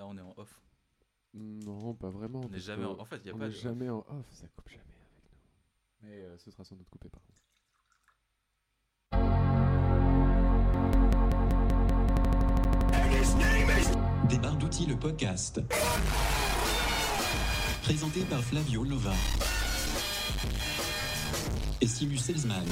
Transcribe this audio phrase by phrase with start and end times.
[0.00, 0.62] Là, on est en off.
[1.34, 2.40] Non, pas vraiment.
[2.42, 2.98] On n'est jamais en...
[2.98, 3.54] En fait, il n'y a on pas est de...
[3.54, 6.08] jamais en off, ça coupe jamais avec nous.
[6.08, 7.36] Mais euh, ce sera sans doute coupé par contre.
[14.30, 15.60] Des barres d'outils, le podcast.
[17.82, 19.12] Présenté par Flavio Lova.
[21.82, 22.64] Et Simus Salesman.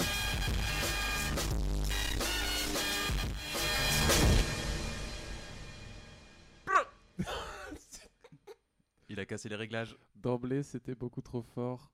[9.28, 9.96] Cassé les réglages.
[10.16, 11.92] D'emblée, c'était beaucoup trop fort.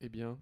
[0.00, 0.40] Eh bien,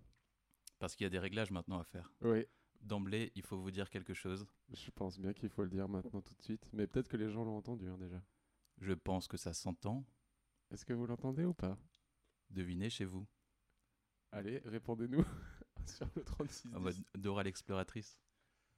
[0.79, 2.11] Parce qu'il y a des réglages maintenant à faire.
[2.23, 2.47] oui,
[2.83, 4.47] D'emblée, il faut vous dire quelque chose.
[4.73, 6.69] je pense bien qu'il faut le dire maintenant tout de suite.
[6.73, 8.23] Mais peut-être que les gens l'ont entendu hein, déjà.
[8.79, 10.05] Je pense que ça s'entend.
[10.71, 11.79] Est-ce que vous l'entendez ou pas?
[12.51, 13.27] Devinez chez vous.
[14.31, 15.25] Allez, répondez-nous
[15.87, 16.75] sur le 36.
[16.75, 18.21] En mode Dora l'exploratrice.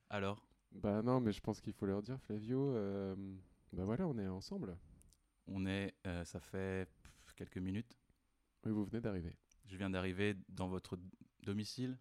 [0.08, 0.46] Alors?
[0.70, 2.74] Bah non, mais je pense qu'il faut leur dire, Flavio.
[2.76, 3.14] euh,
[3.72, 4.78] Bah voilà, on est ensemble.
[5.48, 5.94] On est...
[6.06, 6.88] euh, ça fait
[7.38, 7.96] quelques minutes.
[8.64, 9.36] Oui, vous venez d'arriver.
[9.64, 10.98] Je viens d'arriver dans votre
[11.42, 11.96] domicile.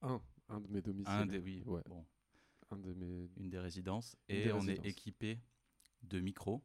[0.00, 1.12] Un, un de mes domiciles.
[1.12, 1.38] Un des...
[1.38, 2.06] Oui, Ouais, bon.
[2.70, 3.30] un de mes...
[3.36, 4.16] Une des résidences.
[4.28, 4.86] Une Et des on résidences.
[4.86, 5.38] est équipé
[6.02, 6.64] de micros.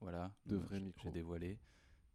[0.00, 0.34] Voilà.
[0.46, 1.04] De vrais micros.
[1.08, 1.58] J'ai dévoilé.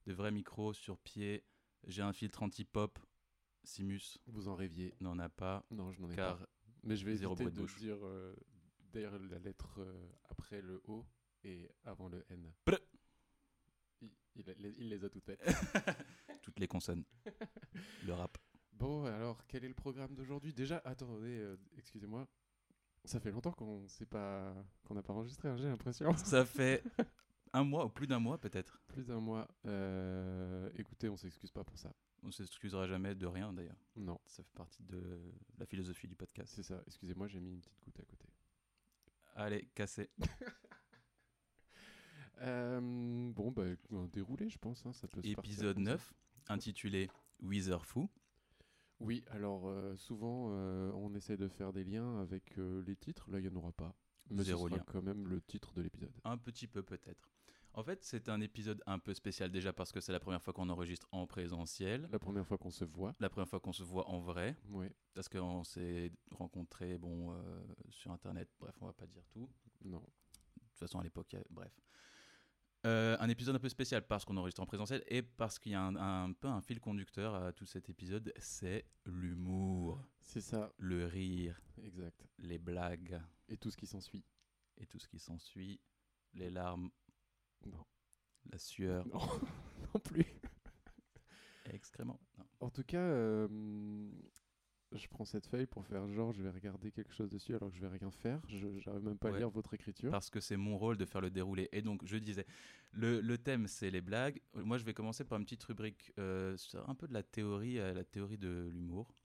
[0.08, 1.44] De vrais micros sur pied.
[1.86, 2.98] J'ai un filtre anti-pop.
[3.64, 4.96] Simus Vous en rêviez.
[5.02, 5.64] n'en a pas.
[5.70, 6.50] Non, je n'en ai Car pas.
[6.84, 8.36] Mais je vais zéro éviter de de dire euh,
[8.92, 11.06] derrière la lettre euh, après le O
[11.44, 12.52] et avant le N.
[14.36, 15.42] Il, les a toutes faites.
[16.42, 17.04] toutes les consonnes.
[18.06, 18.38] Le rap.
[18.74, 20.54] bon, alors, quel est le programme d'aujourd'hui?
[20.54, 22.28] Déjà, attendez, euh, excusez-moi.
[23.04, 26.14] Ça fait longtemps qu'on sait pas qu'on n'a pas enregistré, hein, j'ai l'impression.
[26.18, 26.84] Ça fait
[27.54, 28.82] un mois ou plus d'un mois peut-être.
[28.88, 29.48] Plus d'un mois.
[29.66, 31.92] Euh, écoutez, on s'excuse pas pour ça.
[32.24, 33.80] On s'excusera jamais de rien d'ailleurs.
[33.96, 35.02] Non, Ça fait partie de
[35.58, 36.54] la philosophie du podcast.
[36.56, 36.82] c'est ça.
[36.86, 38.28] Excusez-moi, j'ai mis une petite goutte à côté.
[39.36, 40.10] Allez, cassez.
[42.42, 42.80] Euh,
[43.34, 43.64] bon, bah,
[44.12, 44.86] dérouler, je pense.
[44.86, 45.92] hein, ça peut Épisode comme ça.
[45.92, 46.14] 9,
[46.50, 47.10] intitulé
[47.42, 48.10] Wither Fou.
[49.00, 53.30] Oui, alors euh, souvent euh, on essaie de faire des liens avec les titres.
[53.32, 53.96] Là, il n'y en aura pas.
[54.30, 54.84] Mais Zéro ce sera lien.
[54.88, 56.12] quand même le titre de l'épisode.
[56.24, 57.30] Un petit peu peut-être.
[57.74, 60.54] En fait, c'est un épisode un peu spécial déjà parce que c'est la première fois
[60.54, 62.08] qu'on enregistre en présentiel.
[62.12, 63.16] La première fois qu'on se voit.
[63.20, 64.58] La première fois qu'on se voit en vrai.
[64.70, 67.34] Oui, Parce qu'on s'est rencontrés bon,
[67.90, 68.50] sur Internet.
[68.60, 69.50] Bref, on va pas dire tout.
[69.86, 70.00] non.
[70.00, 71.72] De toute façon, à l'époque, bref.
[72.88, 75.76] Euh, un épisode un peu spécial parce qu'on enregistre en présentiel et parce qu'il y
[75.76, 80.74] a un, un peu un fil conducteur à tout cet épisode, c'est l'humour, C'est ça,
[80.78, 82.26] le rire, exact.
[82.40, 84.26] les blagues Et tout ce qui s'ensuit.
[84.78, 85.80] et tout ce qui s'ensuit,
[86.34, 86.90] les larmes,
[87.68, 87.86] Non.
[88.52, 89.20] la sueur, Non,
[89.94, 90.26] non plus.
[91.66, 92.20] excrément.
[92.40, 92.46] Non.
[92.62, 93.48] En tout cas, euh,
[94.94, 97.76] je prends cette feuille pour faire genre je vais regarder quelque chose dessus alors que
[97.76, 98.42] je vais rien faire.
[98.48, 100.12] Je n'arrive même pas à lire votre écriture.
[100.12, 101.70] Parce que c'est mon rôle de faire le déroulé.
[101.72, 102.46] Et donc, je disais,
[102.92, 104.42] le, le thème, c'est les blagues.
[104.54, 106.58] Moi, je vais commencer par une petite rubrique euh,
[106.88, 109.16] un peu de la théorie, euh, la théorie de l'humour.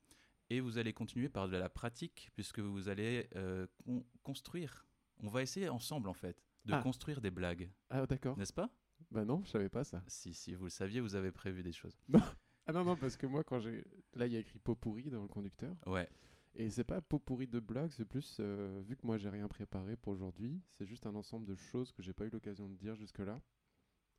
[0.51, 4.87] Et vous allez continuer par de la pratique, puisque vous allez euh, con- construire.
[5.21, 6.81] On va essayer ensemble, en fait, de Ah.
[6.83, 7.69] construire des blagues.
[7.91, 8.37] Ah d'accord.
[8.39, 8.71] N'est-ce pas?
[9.11, 10.03] Bah non, je savais pas ça.
[10.07, 11.99] si, si vous le saviez, vous avez prévu des choses.
[12.67, 13.85] Ah non, non, parce que moi, quand j'ai.
[14.15, 15.75] Là, il y a écrit pot pourri dans le conducteur.
[15.87, 16.09] Ouais,
[16.55, 18.39] Et c'est pas pot pourri de blagues, c'est plus.
[18.41, 21.93] euh, vu que moi, j'ai rien préparé pour aujourd'hui, c'est juste un ensemble de choses
[21.93, 23.41] que j'ai pas eu l'occasion de dire jusque-là.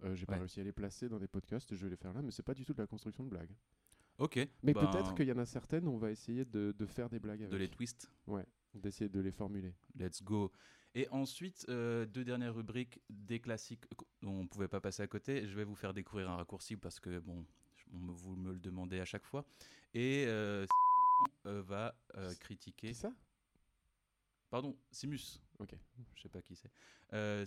[0.04, 0.40] Euh, j'ai pas Ouais.
[0.40, 2.54] réussi à les placer dans des podcasts, je vais les faire là, mais c'est pas
[2.54, 3.56] du tout de la construction de blagues.
[4.20, 4.38] ok.
[4.62, 7.20] Mais Ben, peut-être qu'il y en a certaines, on va essayer de, de faire des
[7.20, 7.52] blagues avec.
[7.52, 8.12] De les twist.
[8.28, 9.74] Ouais, d'essayer de les formuler.
[9.96, 10.52] Let's go.
[10.94, 13.86] Et ensuite, euh, deux dernières rubriques, des classiques
[14.22, 15.48] dont on ne pouvait pas passer à côté.
[15.48, 17.44] Je vais vous faire découvrir un raccourci parce que, bon,
[17.94, 19.46] on me- vous me le demandez à chaque fois.
[19.94, 20.66] Et euh,
[21.46, 22.90] euh, va euh, critiquer.
[22.90, 23.12] Qui ça?
[24.50, 25.42] Pardon, Simus.
[25.60, 25.76] Ok.
[26.16, 26.72] Je sais pas qui c'est.
[27.14, 27.46] Euh,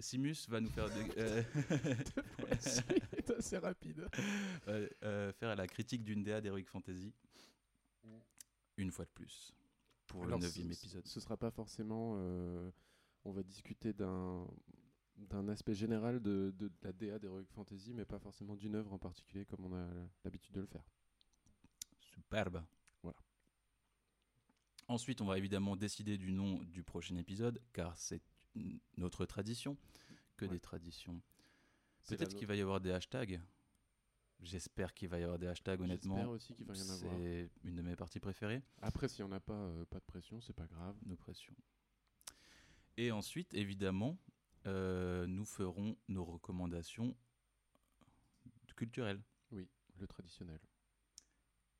[0.00, 1.42] Simus va nous faire, des- euh,
[2.60, 4.08] c'est assez rapide.
[5.38, 7.12] faire la critique d'une DA d'Heroic Fantasy.
[8.76, 9.54] Une fois de plus.
[10.06, 11.06] Pour Alors, le neuvième épisode.
[11.06, 12.14] Ce sera pas forcément.
[13.24, 14.46] on va discuter d'un
[15.16, 18.92] d'un aspect général de, de- de la DA d'Heroic Fantasy, mais pas forcément d'une œuvre
[18.92, 19.88] en particulier comme on a
[20.24, 20.84] l'habitude de le faire.
[21.98, 22.62] Superbe.
[23.02, 23.18] Voilà.
[24.88, 28.20] Ensuite, on va évidemment décider du nom du prochain épisode, car c'est
[28.96, 29.76] notre tradition.
[30.36, 30.50] Que Ouais.
[30.50, 31.22] des traditions.
[32.08, 33.40] Peut-être qu'il va y avoir des hashtags.
[34.40, 36.30] J'espère qu'il va y avoir des hashtags, J'espère honnêtement.
[36.32, 37.16] aussi qu'il va y en avoir.
[37.16, 40.04] C'est une de mes parties préférées, Après, s'il n'y en a pas, euh, pas de
[40.04, 40.96] pression, c'est pas grave.
[41.06, 41.54] nos pressions.
[42.96, 44.18] Et ensuite, évidemment,
[44.66, 47.16] euh, nous ferons nos recommandations
[48.76, 49.22] culturelles.
[49.52, 49.68] Oui,
[49.98, 50.60] le traditionnel.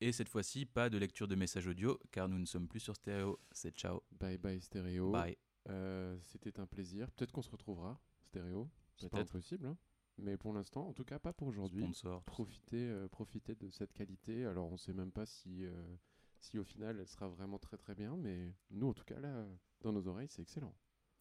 [0.01, 2.95] Et cette fois-ci, pas de lecture de messages audio, car nous ne sommes plus sur
[2.95, 3.39] stéréo.
[3.51, 4.03] C'est ciao.
[4.11, 5.11] Bye bye stéréo.
[5.11, 5.37] Bye.
[5.69, 7.09] Euh, C'était un plaisir.
[7.11, 8.69] Peut-être qu'on se retrouvera stéréo.
[8.97, 9.29] C'est pas Peut-être.
[9.35, 9.77] impossible, hein.
[10.17, 11.85] mais pour l'instant, en tout cas pas pour aujourd'hui.
[12.25, 14.45] Profitez, euh, profitez de cette qualité.
[14.45, 15.71] Alors on sait même pas si, euh,
[16.39, 19.45] si au final elle sera vraiment très très bien, mais nous en tout cas là,
[19.81, 20.75] dans nos oreilles, c'est excellent.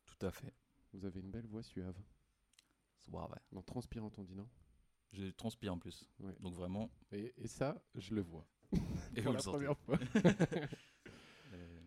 [0.05, 0.53] Tout à fait.
[0.95, 1.97] Vous avez une belle voix suave.
[2.97, 3.35] Suave.
[3.53, 4.49] Non, transpirant, on dit non?
[5.13, 6.09] Je transpire en plus.
[6.21, 6.35] Ouais.
[6.41, 6.91] Donc vraiment.
[7.13, 8.47] et, et ça, je le vois.
[9.15, 9.99] Et pour la première fois.
[11.53, 11.81] Euh,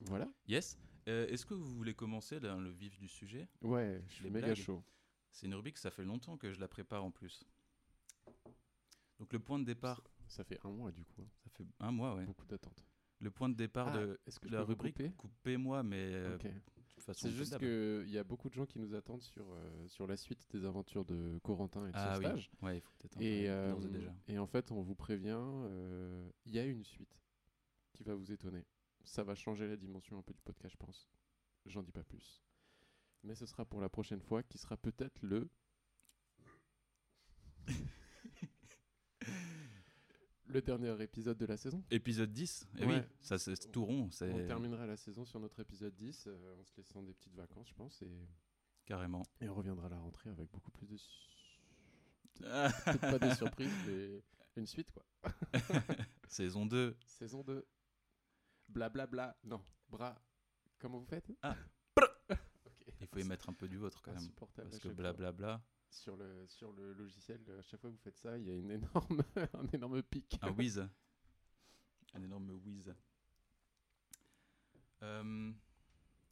[0.00, 0.28] voilà.
[0.48, 0.76] Yes.
[1.08, 3.48] Euh, Est-ce que vous voulez commencer dans le vif du sujet?
[3.62, 4.56] Ouais, je suis Les méga blagues.
[4.58, 4.82] chaud.
[5.30, 7.44] C'est une rubrique, ça fait longtemps que je la prépare en plus.
[9.20, 11.22] Donc le point de départ, Ça fait un mois du coup.
[11.22, 11.28] hein.
[11.44, 12.24] ça fait un mois, ouais.
[12.24, 12.84] Beaucoup d'attentes.
[13.20, 16.38] Le point de départ Ah, de que la rubrique, coupez-moi, mais euh,
[17.14, 20.16] C'est juste qu'il y a beaucoup de gens qui nous attendent sur, euh, sur la
[20.16, 22.50] suite des aventures de Corentin et de Ah son oui, stage.
[22.62, 24.14] ouais, il faut peut-être Et, euh, et déjà.
[24.28, 27.20] et en fait, on vous prévient, euh, il y a une suite
[27.92, 28.64] qui va vous étonner.
[29.02, 31.08] Ça va changer la dimension un peu du podcast, je pense.
[31.66, 32.42] J'en dis pas plus.
[33.22, 35.48] Mais ce sera pour la prochaine fois, qui sera peut-être le.
[40.50, 41.82] le dernier épisode de la saison.
[41.90, 45.94] Épisode 10 Eh oui, ça c'est tout rond, On terminera la saison sur notre épisode
[45.94, 48.28] 10 euh, en se laissant des petites vacances, je pense, et,
[48.84, 49.22] carrément.
[49.40, 50.96] et on reviendra à la rentrée avec beaucoup plus de.
[52.40, 54.22] Peut-être pas des surprises, mais
[54.56, 55.04] une suite, quoi.
[56.28, 56.96] Saison 2.
[57.06, 57.66] Saison 2.
[58.68, 59.36] Blablabla.
[59.44, 60.20] Non, bras.
[60.78, 61.30] Comment vous faites?
[61.42, 61.56] Ah.
[63.00, 64.30] Il faut y mettre un peu du vôtre quand même.
[64.36, 64.92] Parce que chaque fois.
[64.92, 65.62] blablabla.
[65.90, 68.54] Sur le, sur le logiciel, à chaque fois que vous faites ça, il y a
[68.54, 69.22] une énorme,
[69.54, 70.38] un énorme pic.
[70.40, 70.86] Un whiz.
[72.14, 72.94] Un énorme whiz.
[75.02, 75.50] Euh,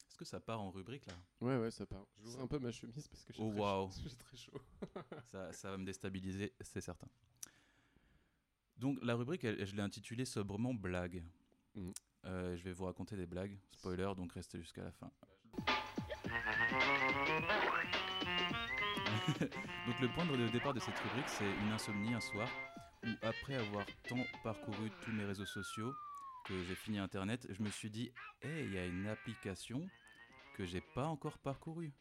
[0.08, 1.14] Est-ce que ça part en rubrique là?
[1.40, 2.06] Ouais, ouais, ça part.
[2.18, 4.02] J'ouvre Ça- un peu ma chemise parce que j'ai Oh, très.
[4.08, 4.60] J'ai très chaud.
[5.26, 7.08] ça, ça va me déstabiliser, c'est certain.
[8.76, 11.24] Donc la rubrique, elle- je l'ai intitulée sobrement blague.
[11.74, 11.92] Mhm.
[12.26, 13.58] Euh, je vais vous raconter des blagues.
[13.72, 15.10] Spoiler, donc restez jusqu'à la fin.
[19.86, 22.48] donc le point de départ de cette rubrique, c'est une insomnie un soir
[23.04, 25.92] où après avoir tant parcouru tous mes réseaux sociaux
[26.46, 28.10] que j'ai fini Internet, je me suis dit,
[28.42, 29.88] hey, il y a une application
[30.54, 31.92] que j'ai pas encore parcourue.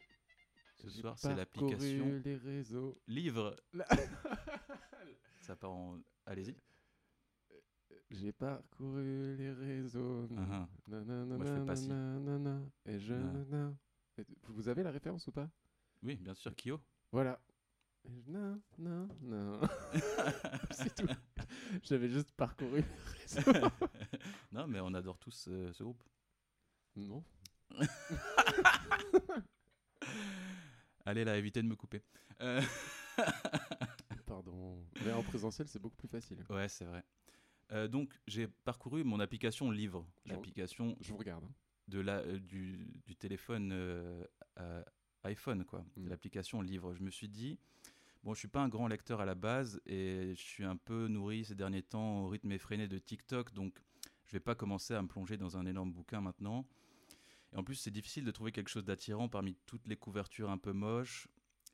[0.76, 2.98] Ce soir, c'est l'application les réseaux.
[3.06, 3.56] Livre.
[5.40, 5.98] Ça part en...
[6.24, 6.56] Allez-y.
[8.10, 10.26] J'ai parcouru les réseaux.
[10.28, 10.66] Uh-huh.
[10.86, 11.88] nanana, Moi, je fais pas si.
[11.88, 13.14] nanana, Et je.
[13.52, 14.24] Ah.
[14.48, 15.48] Vous avez la référence ou pas?
[16.02, 16.80] Oui, bien sûr, Kyo.
[17.12, 17.40] Voilà.
[18.04, 19.60] Je- Non, non, non.
[20.70, 21.06] C'est tout.
[21.82, 22.82] J'avais juste parcouru
[24.52, 26.02] non, mais on adore tous euh, ce groupe.
[26.96, 27.22] non.
[31.04, 32.02] Allez là, évitez de me couper.
[32.40, 32.60] Euh,
[34.26, 34.84] Pardon.
[35.04, 36.44] Mais en présentiel, c'est beaucoup plus facile.
[36.50, 37.02] ouais, c'est vrai.
[37.72, 41.44] Euh, donc, j'ai parcouru mon application Livre, Je- l'application Je vous regarde.
[41.44, 41.52] hein.
[41.88, 43.72] de la, euh, du, du téléphone
[45.24, 46.08] iPhone, quoi, de Mm.
[46.08, 46.94] l'application Livre.
[46.94, 47.58] Je me suis dit,
[48.22, 51.08] bon, je suis pas un grand lecteur à la base et je suis un peu
[51.08, 53.78] nourri ces derniers temps au rythme effréné de TikTok, donc
[54.26, 56.66] je vais pas commencer à me plonger dans un énorme bouquin maintenant.
[57.52, 60.58] Et en plus, c'est difficile de trouver quelque chose d'attirant parmi toutes les couvertures un
[60.58, 61.28] peu moches.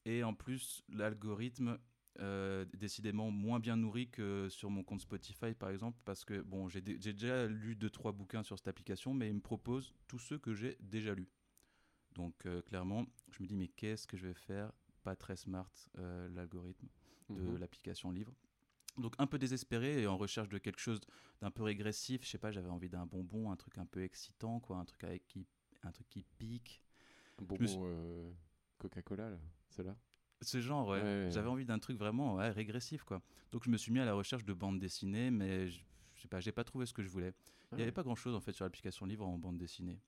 [0.05, 1.79] Et en plus, l'algorithme
[2.21, 6.43] euh, est décidément moins bien nourri que sur mon compte Spotify, par exemple, parce que
[6.43, 9.41] bon, j'ai dé- j'ai déjà lu deux trois bouquins sur cette application, mais il me
[9.41, 11.29] propose tous ceux que j'ai déjà lus.
[12.15, 14.73] Donc euh, clairement, je me dis mais qu'est-ce que je vais faire
[15.03, 16.89] Pas très smart euh, l'algorithme
[17.31, 17.57] de Mhm.
[17.59, 18.33] l'application livre?
[18.97, 21.01] Donc un peu désespéré et en recherche de quelque chose
[21.41, 22.25] d'un peu régressif.
[22.25, 25.03] Je sais pas, j'avais envie d'un bonbon, un truc un peu excitant, quoi, un truc
[25.03, 25.47] avec qui,
[25.83, 26.81] un truc qui pique.
[27.41, 28.31] Un bonbon euh,
[28.79, 29.97] Coca-Cola, là
[30.41, 31.31] Ce genre, ouais.
[31.31, 31.53] J'avais ouais.
[31.53, 33.21] envie d'un truc vraiment ouais, régressif, quoi.
[33.51, 35.81] Donc je me suis mis à la recherche de bandes dessinées, mais je
[36.23, 37.33] sais pas, j'ai pas trouvé ce que je voulais.
[37.73, 39.99] Il n'y avait pas grand chose en fait sur l'application livre en bande dessinée.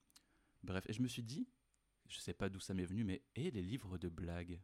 [0.62, 1.49] Bref, et je me suis dit,
[2.09, 4.61] je sais pas d'où ça m'est venu, mais et les livres de blagues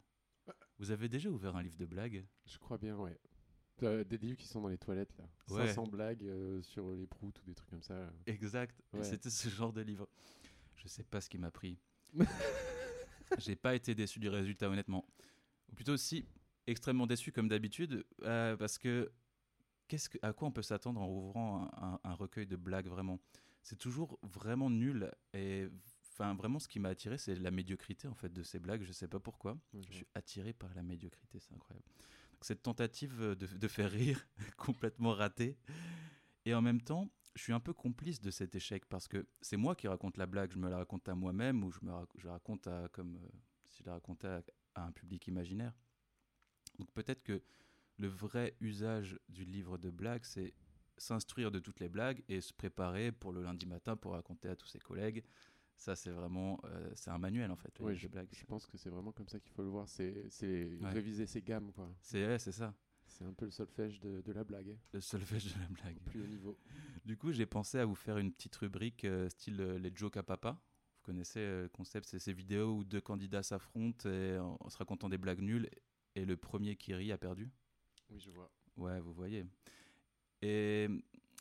[0.79, 2.25] Vous avez déjà ouvert un livre de blagues?
[2.45, 3.17] Je crois bien, ouais.
[3.81, 5.25] Euh, des livres qui sont dans les toilettes, là.
[5.49, 5.67] Ouais.
[5.67, 8.11] 500 blagues euh, sur les proutes ou des trucs comme ça.
[8.27, 8.81] Exact.
[8.93, 9.03] Ouais.
[9.03, 10.07] C'était ce genre de livre.
[10.75, 11.79] Je sais pas ce qui m'a pris.
[13.39, 15.05] J'ai pas été déçu du résultat, honnêtement.
[15.71, 16.25] Ou plutôt si
[16.67, 19.11] extrêmement déçu comme d'habitude, euh, parce que
[19.87, 22.87] qu'est-ce que, à quoi on peut s'attendre en ouvrant un, un- un recueil de blagues
[22.87, 23.19] vraiment?
[23.63, 25.67] C'est toujours vraiment nul et
[26.13, 28.83] enfin vraiment ce qui m'a attiré c'est la médiocrité en fait de ces blagues.
[28.83, 29.57] Je sais pas pourquoi.
[29.89, 31.85] Je suis attiré par la médiocrité, c'est incroyable.
[32.33, 34.27] Donc, cette tentative de, de faire rire,
[34.57, 35.57] complètement ratée.
[36.45, 39.57] Et en même temps, je suis un peu complice de cet échec parce que c'est
[39.57, 40.51] moi qui raconte la blague.
[40.51, 43.17] Je me la raconte à moi-même ou je me rac- je la raconte à, comme
[43.17, 43.29] euh,
[43.65, 44.43] si je la racontais à,
[44.75, 45.73] à un public imaginaire.
[46.79, 47.41] Donc peut-être que
[47.97, 50.53] le vrai usage du livre de blagues, c'est
[50.97, 54.55] s'instruire de toutes les blagues et se préparer pour le lundi matin pour raconter à
[54.55, 55.23] tous ses collègues.
[55.75, 56.59] Ça, c'est vraiment.
[56.65, 57.73] euh, c'est un manuel en fait.
[57.81, 58.27] Oui, je, blagues.
[58.31, 59.87] je pense que c'est vraiment comme ça qu'il faut le voir.
[59.89, 60.89] C'est c'est Ouais.
[60.91, 61.93] réviser ses gammes, quoi.
[62.01, 62.73] C'est ouais, c'est ça,
[63.07, 65.97] C'est un peu le solfège de, de la blague, le solfège de la blague.
[65.97, 66.57] au plus haut niveau.
[67.05, 70.15] Du coup, j'ai pensé à vous faire une petite rubrique euh, style euh, les jokes
[70.15, 70.51] à papa.
[70.95, 74.77] Vous connaissez le concept, c'est ces vidéos où deux candidats s'affrontent et en, en se
[74.77, 75.69] racontant des blagues nulles
[76.15, 77.51] et le premier qui rit a perdu.
[78.09, 78.49] Oui, je vois.
[78.77, 79.43] Ouais, vous voyez.
[80.41, 80.87] Et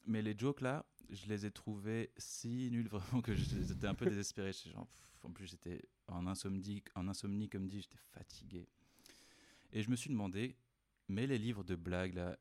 [0.07, 4.07] mais les jokes là, je les ai trouvés si nuls vraiment que j'étais un peu
[4.07, 4.50] désespéré.
[5.23, 8.66] En plus, j'étais en insomnie, en insomnie comme dit, j'étais fatigué.
[9.73, 10.57] Et je me suis demandé,
[11.09, 12.37] mais les livres de blagues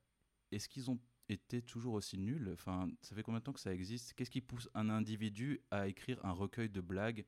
[0.52, 1.00] est-ce qu'ils ont
[1.30, 2.50] été toujours aussi nuls?
[2.54, 4.14] Enfin, ça fait combien de temps que ça existe?
[4.14, 7.26] Qu'est-ce qui pousse un individu à écrire un recueil de blagues?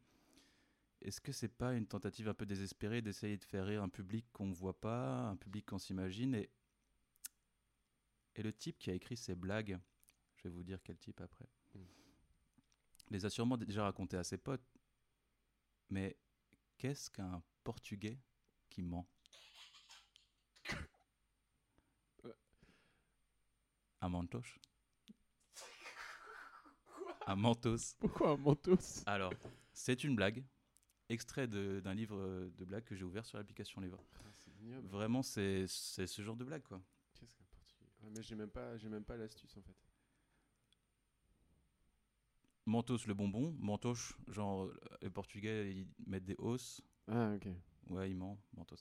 [1.01, 4.25] Est-ce que c'est pas une tentative un peu désespérée d'essayer de faire rire un public
[4.33, 6.35] qu'on ne voit pas, un public qu'on s'imagine?
[8.35, 9.79] Et le type qui a écrit ces blagues,
[10.43, 11.47] je vais vous dire quel type après,
[13.09, 14.67] les a sûrement déjà raconté à ses potes.
[15.89, 16.17] Mais
[16.77, 18.19] qu'est-ce qu'un Portugais
[18.69, 19.07] qui ment.
[24.01, 24.59] Un mantoche
[27.25, 27.95] Un mentos.
[28.00, 29.03] Pourquoi un mentos?
[29.05, 29.31] Alors,
[29.71, 30.43] c'est une blague,
[31.07, 34.03] extrait d'un livre euh, de blagues que j'ai ouvert sur l'application Livre.
[34.15, 34.88] Ah, ignoble.
[34.89, 36.81] Vraiment, c'est ce genre de blague, quoi.
[37.13, 37.85] Qu'est-ce qu'un portugais?
[38.01, 39.92] Ouais, Mais j'ai même pas, j'ai même pas l'astuce en fait.
[42.65, 47.48] Mentos le bonbon, mentoche, genre euh, les Portugais ils mettent des hausses, Ah, ok.
[47.89, 48.77] ouais ils mentent, mentos.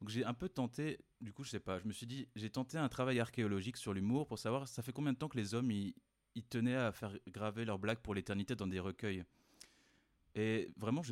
[0.00, 2.50] Donc j'ai un peu tenté, du coup je sais pas, je me suis dit, j'ai
[2.50, 5.54] tenté un travail archéologique sur l'humour pour savoir ça fait combien de temps que les
[5.54, 5.94] hommes ils,
[6.34, 9.24] ils tenaient à faire graver leurs blagues pour l'éternité dans des recueils?
[10.34, 11.02] Et vraiment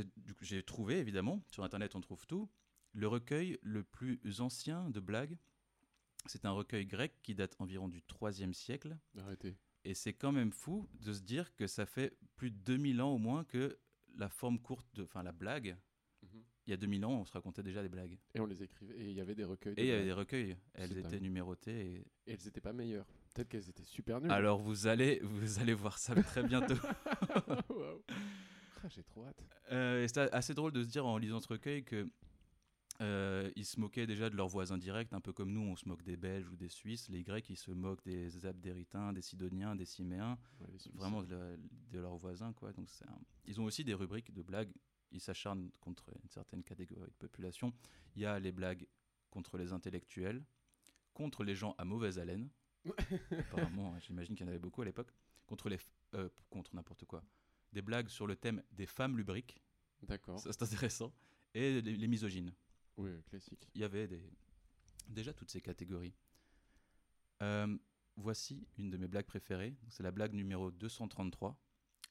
[0.40, 2.49] j'ai trouvé évidemment, sur internet on trouve tout,
[2.92, 5.37] le recueil le plus ancien de blagues,
[6.26, 8.97] c'est un recueil grec qui date environ du 3e siècle.
[9.16, 9.56] Arrêtez.
[9.85, 13.12] Et c'est quand même fou de se dire que ça fait plus de 2000 ans
[13.14, 13.78] au moins que
[14.16, 15.76] la forme courte, de, enfin la blague,
[16.66, 18.18] il y a 2000 ans, on se racontait déjà des blagues.
[18.35, 18.94] Et on les écrivait.
[18.99, 19.75] Et il y avait des recueils.
[19.75, 21.23] de Et il y avait des recueils, elles étaient dingue.
[21.23, 21.80] numérotées.
[22.26, 23.06] et- Et elles étaient pas meilleures.
[23.35, 24.30] Peut-être qu'elles étaient super nulles.
[24.30, 26.75] Alors vous allez, vous allez voir ça très bientôt.
[27.70, 28.02] Waouh.
[28.85, 29.42] Ah, j'ai trop hâte.
[29.73, 32.06] Euh, c'est assez drôle de se dire en lisant ce recueil que
[33.00, 35.87] euh, ils se moquaient déjà de leurs voisins directs, un peu comme nous, on se
[35.88, 37.09] moque des Belges ou des Suisses.
[37.09, 40.37] Les Grecs, ils se moquent des Abdéritains, des Sidoniens, des Ciméens.
[40.61, 42.73] Ouais, vraiment de, la- de leurs voisins quoi.
[42.73, 44.73] Donc un- ils ont aussi des rubriques de blagues.
[45.12, 47.73] Ils s'acharnent contre une certaine catégorie de population.
[48.17, 48.87] Il y a les blagues
[49.31, 50.43] contre les intellectuels
[51.14, 52.49] contre les gens à mauvaise haleine.
[53.52, 55.12] Apparemment j'imagine qu'il y en avait beaucoup à l'époque.
[55.47, 55.78] Contre les
[56.14, 57.23] euh, contre n'importe quoi.
[57.73, 59.61] Des blagues sur le thème des femmes lubriques.
[60.02, 60.38] D'accord.
[60.38, 61.12] ça c'est intéressant.
[61.55, 62.52] Et les, les misogynes
[62.99, 63.71] Oui, classique.
[63.75, 64.23] il y avait des,
[65.09, 66.14] déjà toutes ces catégories.
[67.43, 67.76] Euh,
[68.17, 69.76] voici une de mes blagues préférées.
[69.88, 71.57] C'est la blague numéro 233.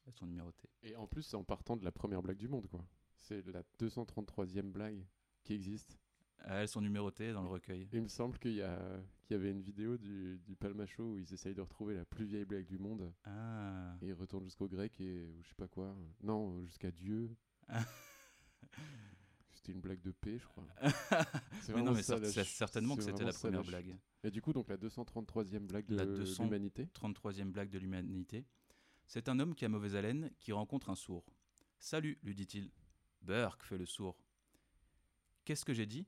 [0.05, 0.69] Elles sont numérotées.
[0.83, 2.85] Et en plus, c'est en partant de la première blague du monde, quoi.
[3.17, 5.05] C'est la 233e blague
[5.43, 5.99] qui existe.
[6.39, 7.89] Ah, Elles sont numérotées dans le recueil.
[7.91, 8.79] Il me semble qu'il y, a...
[9.25, 12.25] qu'il y avait une vidéo du, du Palmacho où ils essayent de retrouver la plus
[12.25, 13.11] vieille blague du monde.
[13.25, 13.97] Ah.
[14.01, 15.93] Et ils retournent jusqu'au grec et ou je sais pas quoi.
[16.21, 17.35] Non, jusqu'à Dieu.
[17.67, 17.83] Ah.
[19.67, 20.63] C'était une blague de paix, je crois.
[20.81, 23.97] Mais non, vraiment mais ça, la certainement que c'était la première blague.
[24.23, 26.87] Et du coup, donc la 233e blague de La 200 l'humanité.
[26.95, 28.45] 33e blague de l'humanité.
[29.07, 31.25] C'est un homme qui a mauvaise haleine qui rencontre un sourd.
[31.79, 32.71] Salut, lui dit-il.
[33.21, 34.15] Burke, fait le sourd.
[35.43, 36.07] Qu'est-ce que j'ai dit?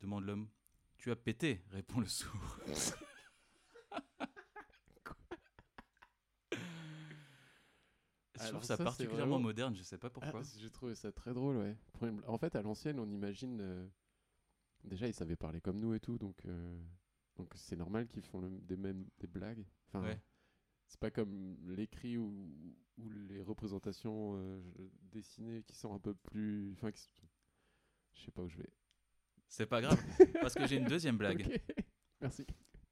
[0.00, 0.48] demande l'homme.
[0.96, 2.58] Tu as pété, répond le sourd.
[8.42, 10.40] Je Alors trouve ça, particulièrement vraiment- moderne, je sais pas pourquoi.
[10.42, 11.76] Ah, J'ai trouvé ça très drôle, ouais.
[12.26, 13.60] En fait, à l'ancienne, on imagine.
[13.60, 13.86] euh,
[14.84, 16.82] Déjà, ils savaient parler comme nous et tout, donc euh,
[17.36, 19.64] donc c'est normal qu'ils font le- des mêmes des blagues.
[19.86, 20.20] Enfin, Ouais.
[20.88, 22.48] c'est pas comme l'écrit ou,
[22.98, 24.60] ou les représentations euh,
[25.12, 26.72] dessinées qui sont un peu plus.
[26.72, 27.08] Enfin, qui
[28.14, 28.70] je sais pas où je vais.
[29.46, 30.02] C'est pas grave,
[30.40, 31.60] parce que j'ai une deuxième blague.
[32.20, 32.44] Merci.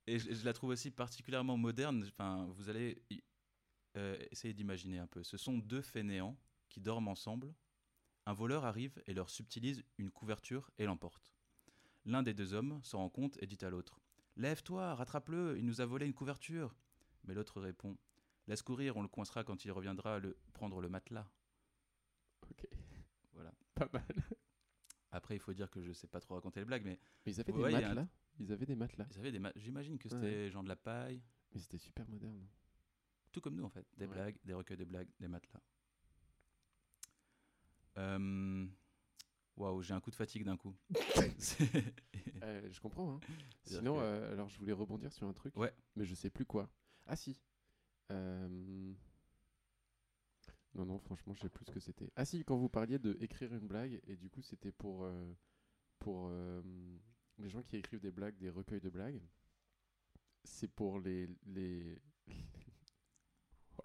[0.07, 2.04] Et je, je la trouve aussi particulièrement moderne.
[2.07, 3.02] Enfin, vous allez
[3.97, 5.23] euh, essayer d'imaginer un peu.
[5.23, 6.37] Ce sont deux fainéants
[6.68, 7.54] qui dorment ensemble.
[8.26, 11.35] Un voleur arrive et leur subtilise une couverture et l'emporte.
[12.04, 14.00] L'un des deux hommes s'en rend compte et dit à l'autre
[14.37, 16.75] Lève-toi, rattrape-le, il nous a volé une couverture.
[17.25, 17.97] Mais l'autre répond
[18.47, 21.28] Laisse courir, on le coincera quand il reviendra le prendre le matelas.
[22.50, 22.66] Ok.
[23.32, 23.52] Voilà.
[23.75, 24.04] Pas mal.
[25.12, 27.40] Après, il faut dire que je sais pas trop raconter les blagues, mais Mais ils
[27.40, 28.06] avaient Ouais, des matelas.
[28.38, 29.06] Ils avaient des matelas.
[29.11, 30.50] ils avaient des ma- j'imagine que c'était Ouais.
[30.50, 31.20] genre de la paille.
[31.52, 32.47] Mais c'était super moderne.
[33.33, 33.87] Tout comme nous, en fait.
[33.97, 34.13] Des Ouais.
[34.15, 35.61] blagues, des recueils de blagues, des matelas.
[37.99, 38.67] Euh,
[39.57, 40.75] Waouh, j'ai un coup de fatigue d'un coup.
[42.43, 43.17] Euh, je comprends.
[43.17, 43.21] Hein.
[43.65, 45.55] Sinon, que- euh, alors je voulais rebondir sur un truc.
[45.59, 45.75] Ouais.
[45.95, 46.71] Mais je sais plus quoi.
[47.07, 47.39] Ah si.
[48.11, 48.49] Euh,
[50.75, 52.11] Non, non, franchement, je sais plus ce que c'était.
[52.17, 55.07] Ah si, quand vous parliez de écrire une blague, et du coup, c'était pour,
[55.99, 56.31] pour
[57.39, 59.21] les gens qui écrivent des blagues, des recueils de blagues.
[60.45, 61.29] C'est pour les...
[61.45, 62.01] les...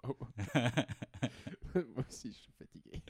[0.06, 0.16] Waouh.
[1.94, 3.02] Moi aussi, je suis fatigué.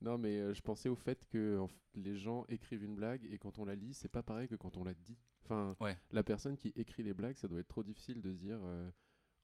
[0.00, 3.36] Non, mais euh, je pensais au fait que en les gens écrivent une blague, et
[3.38, 5.18] quand on la lit, c'est pas pareil que quand on la dit.
[5.44, 5.96] Enfin, Ouais.
[6.10, 8.58] la personne qui écrit les blagues, ça doit être trop difficile de se dire...
[8.62, 8.90] euh,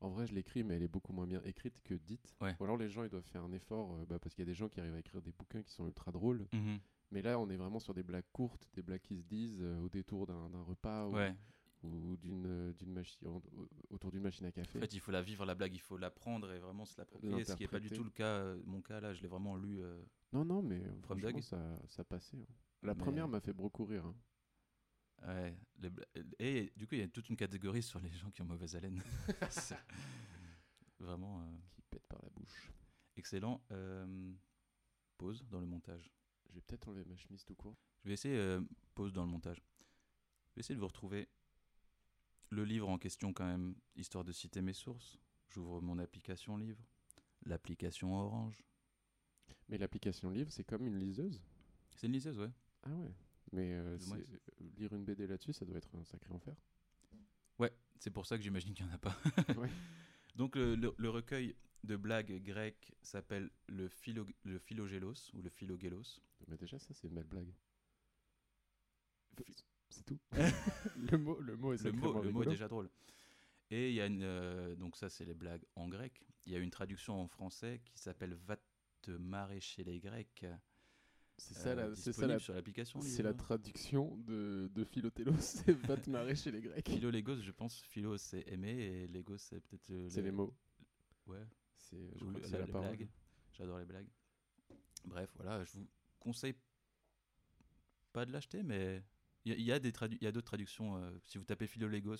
[0.00, 2.34] en vrai, je l'écris, mais elle est beaucoup moins bien écrite que dite.
[2.40, 2.54] Ouais.
[2.60, 4.50] Ou alors les gens, ils doivent faire un effort, euh, bah, parce qu'il y a
[4.50, 6.46] des gens qui arrivent à écrire des bouquins qui sont ultra drôles.
[6.52, 6.78] Mhm.
[7.10, 9.78] Mais là, on est vraiment sur des blagues courtes, des blagues qui se disent euh,
[9.80, 11.34] au détour d'un d'un repas ou, Ouais.
[11.82, 14.78] Ou d'une euh, d'une machine au- au- autour d'une machine à café.
[14.78, 17.44] En fait, il faut la vivre, la blague, il faut l'apprendre et vraiment se l'approprier,
[17.44, 18.26] ce qui n'est pas du tout le cas.
[18.38, 19.80] euh, Mon cas, là, je l'ai vraiment lu.
[19.80, 22.36] euh, non, non, mais franchement, ça, ça passait.
[22.38, 22.46] hein.
[22.82, 24.04] La Mais- première m'a fait beaucoup rire.
[24.06, 24.14] hein.
[25.28, 25.90] ouais, les
[26.38, 28.74] Et du coup, il y a toute une catégorie sur les gens qui ont mauvaise
[28.76, 29.02] haleine.
[30.98, 32.72] Vraiment euh, Qui pète par la bouche.
[33.16, 33.62] excellent.
[33.70, 34.32] Euh,
[35.16, 36.10] pause dans le montage.
[36.50, 37.76] Je vais peut-être enlever ma chemise tout court.
[38.02, 38.58] Je vais essayer,
[38.94, 39.58] pause dans le montage.
[40.50, 41.28] Je vais essayer de vous retrouver
[42.50, 45.18] le livre en question quand même, histoire de citer mes sources.
[45.48, 46.82] J'ouvre mon application livre,
[47.44, 48.62] l'application Orange.
[49.68, 51.42] Mais l'application livre, c'est comme une liseuse?
[51.96, 52.50] C'est une liseuse, ouais.
[52.84, 53.12] Ah ouais.
[53.52, 54.40] Mais euh, c'est-
[54.78, 56.54] lire une BD là-dessus, ça doit être un sacré enfer.
[57.58, 59.16] Ouais, c'est pour ça que j'imagine qu'il n'y en a pas.
[59.58, 59.70] Ouais.
[60.36, 65.50] Donc le, le- le recueil de blagues grecques s'appelle le, philo, le Philogélos ou le
[65.50, 66.20] Philogélos.
[66.46, 67.52] Mais déjà, ça, c'est une belle blague.
[69.90, 70.18] C'est tout.
[71.10, 72.90] le mot, le mot est Le mot, le mot est déjà drôle.
[73.70, 76.24] Et il y a une, euh, donc ça c'est les blagues en grec.
[76.46, 78.56] Il y a une traduction en français qui s'appelle Va
[79.02, 80.46] te marrer chez les Grecs.
[81.36, 83.00] C'est ça, euh, la, c'est ça la, sur l'application.
[83.00, 85.36] c'est la traduction de, de Philotélos.
[85.38, 86.88] C'est va te marrer chez les Grecs.
[86.88, 87.80] Philo Légos, je pense.
[87.82, 89.90] Philo c'est aimer et Légos c'est peut-être.
[89.90, 90.52] euh, C'est les mots.
[91.26, 91.46] Ouais.
[91.76, 92.98] C'est, je Ou crois le- que c'est la- parole.
[93.52, 94.08] J'adore les blagues.
[95.04, 95.86] Bref, voilà, je vous
[96.18, 96.54] conseille
[98.12, 99.02] pas de l'acheter, mais
[99.54, 100.96] il y, a- des tradu- il y a d'autres traductions.
[100.96, 102.16] euh, si vous tapez Philolégos,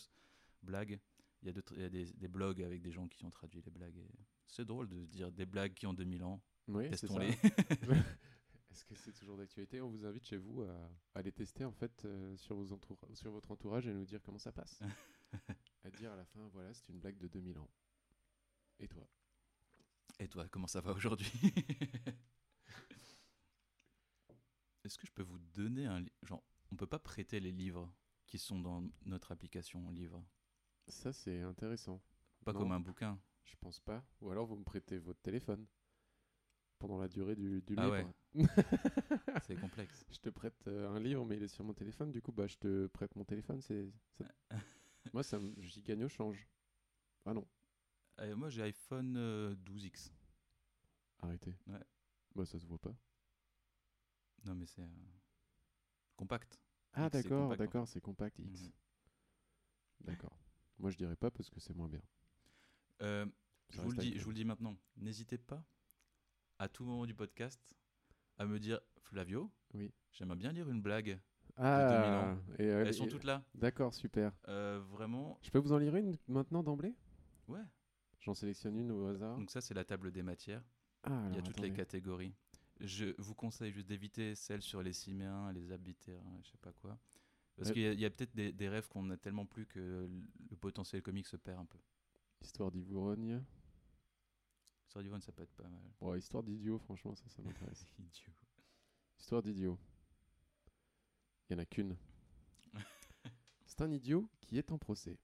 [0.62, 1.01] blague,
[1.43, 3.31] il y a, d'autres- il y a des, des blogs avec des gens qui ont
[3.31, 3.97] traduit les blagues.
[3.97, 4.09] et
[4.47, 6.43] C'est drôle de dire des blagues qui ont 2000 ans.
[6.69, 7.19] Oui, c'est ça.
[7.19, 7.31] Testons-les.
[8.71, 9.81] Est-ce que c'est toujours d'actualité?
[9.81, 12.67] On vous invite chez vous à, à les tester en fait euh, sur, vos
[13.14, 14.81] sur votre entourage et nous dire comment ça passe.
[15.85, 17.71] à dire à la fin, voilà, c'est une blague de 2000 ans.
[18.79, 19.09] Et toi?
[20.21, 21.33] Et toi, comment ça va aujourd'hui?
[24.85, 27.93] Est-ce que je peux vous donner un Genre, on peut pas prêter les livres
[28.27, 30.25] qui sont dans notre application livre.
[30.89, 32.03] Ça, c'est intéressant.
[32.45, 32.61] Pas Non.
[32.61, 33.19] comme un bouquin.
[33.45, 34.05] Je pense pas.
[34.21, 35.67] Ou alors vous me prêtez votre téléphone
[36.79, 38.13] pendant la durée du, du Ah livre.
[39.47, 40.05] C'est complexe.
[40.11, 42.11] Je te prête euh, un livre, mais il est sur mon téléphone.
[42.13, 43.61] Du coup, bah, je te prête mon téléphone.
[43.61, 44.27] C'est ça-
[45.13, 46.47] Moi, ça, j'y gagne au change.
[47.25, 47.47] Ah non,
[48.21, 50.13] Euh, moi, j'ai iPhone euh, 12X.
[51.21, 51.57] arrêtez.
[51.67, 51.83] Ouais.
[52.35, 52.95] Bah, ça se voit pas.
[54.45, 55.18] Non, mais c'est euh,
[56.19, 56.59] compact.
[56.93, 58.65] Ah, d'accord, d'accord, c'est compact X.
[58.65, 58.73] Mhm.
[60.01, 60.37] D'accord.
[60.79, 62.03] Moi, je dirais pas parce que c'est moins bien.
[63.03, 63.25] Euh,
[63.71, 64.19] je, vous le dis, iPhone.
[64.19, 64.77] je vous le dis maintenant.
[64.97, 65.65] N'hésitez pas,
[66.59, 67.61] à tout moment du podcast,
[68.37, 69.93] à me dire Flavio, Oui.
[70.13, 71.19] j'aimerais bien lire une blague.
[71.57, 73.45] Ah, et, euh, Elles sont et- toutes là.
[73.55, 74.33] D'accord, super.
[74.49, 76.95] Euh, vraiment, Je peux vous en lire une maintenant d'emblée?
[77.49, 77.63] Ouais.
[78.21, 79.37] J'en sélectionne une au hasard.
[79.37, 80.63] Donc, ça, c'est la table des matières.
[81.05, 81.71] Ah, Il y a toutes attendez.
[81.71, 82.35] les catégories.
[82.81, 86.99] Je vous conseille juste d'éviter celles sur les siméens, les habitérins, je sais pas quoi.
[87.57, 87.75] Parce Ouais.
[87.75, 90.09] qu'il y a, peut-être des, des rêves qu'on a tellement plus que
[90.51, 91.79] le potentiel comique se perd un peu.
[92.41, 93.43] Histoire d'ivrogne.
[95.03, 95.81] Du One, ça peut être pas mal.
[96.01, 97.87] Bon, histoire d'idiot, franchement, ça, ça m'intéresse.
[98.01, 98.33] Idiot.
[99.17, 99.79] Histoire d'idiot.
[101.49, 101.97] Il n'y en a qu'une.
[103.67, 105.17] C'est un idiot qui est en procès.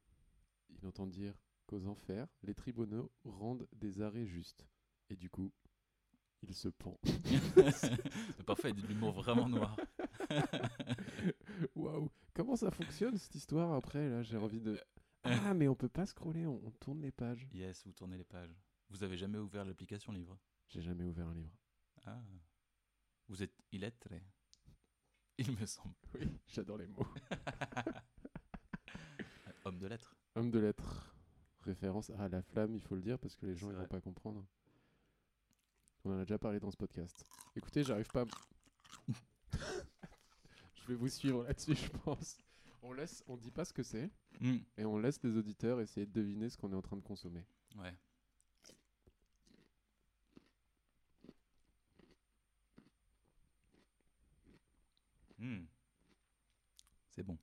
[0.71, 1.35] Il entend dire
[1.67, 4.65] qu'aux enfers, les tribunaux rendent des arrêts justes.
[5.11, 5.53] Et du coup,
[6.49, 6.99] il se pend.
[8.47, 9.77] Parfait, de l'humour vraiment noir.
[11.75, 14.79] Waouh Comment ça fonctionne cette histoire après Là, j'ai envie de.
[15.23, 17.47] Ah, mais on peut pas scroller, on, on tourne les pages.
[17.53, 18.55] Yes, vous tournez les pages.
[18.91, 20.39] Vous avez jamais ouvert l'application livre?
[20.69, 21.57] J'ai jamais ouvert un livre.
[22.05, 22.23] Ah.
[23.29, 24.23] Vous êtes illettré.
[25.39, 25.95] Il me semble.
[26.15, 27.07] Oui, j'adore les mots.
[29.65, 30.15] Homme de lettres.
[30.35, 31.17] Homme de lettres.
[31.61, 34.01] Référence à la flamme, il faut le dire parce que les gens ils vont pas
[34.01, 34.45] comprendre.
[36.05, 37.25] On en a déjà parlé dans ce podcast.
[37.57, 38.23] Écoutez, j'arrive pas.
[38.23, 38.25] à
[40.75, 42.37] je vais vous suivre là-dessus, je pense.
[42.83, 46.07] On laisse, on dit pas ce que c'est Hmm, et on laisse les auditeurs essayer
[46.07, 47.45] de deviner ce qu'on est en train de consommer.
[47.77, 47.95] Ouais.
[55.39, 55.65] Hmm.
[57.09, 57.39] C'est bon.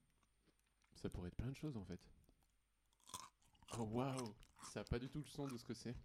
[0.94, 2.00] Ça pourrait être plein de choses en fait.
[3.78, 4.34] Oh waouh
[4.72, 5.96] Ça a pas du tout le son de ce que c'est.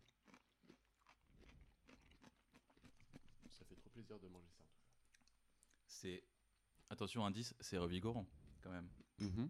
[4.07, 4.63] Plaisir de manger ça.
[5.85, 6.23] C'est.
[6.89, 8.25] Attention, indice, c'est revigorant
[8.61, 8.87] quand même.
[9.19, 9.49] Mhm.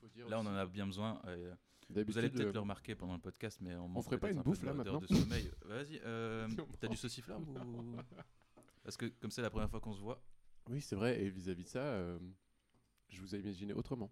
[0.00, 1.20] Faut dire Là, on en a bien besoin.
[1.26, 1.54] euh,
[1.88, 4.38] vous allez peut-être euh, le remarquer pendant le podcast, mais on, manque ferait pas une
[4.38, 5.50] un bouffe, là, d'heures de maintenant sommeil.
[5.64, 7.96] Vas-y, euh, Si on t'as du sauciflard ou.
[8.82, 10.22] Parce que comme c'est la première fois qu'on se voit,
[10.68, 11.20] Oui, c'est vrai.
[11.22, 12.18] Et vis-à-vis de ça, euh,
[13.08, 14.10] je vous ai imaginé autrement.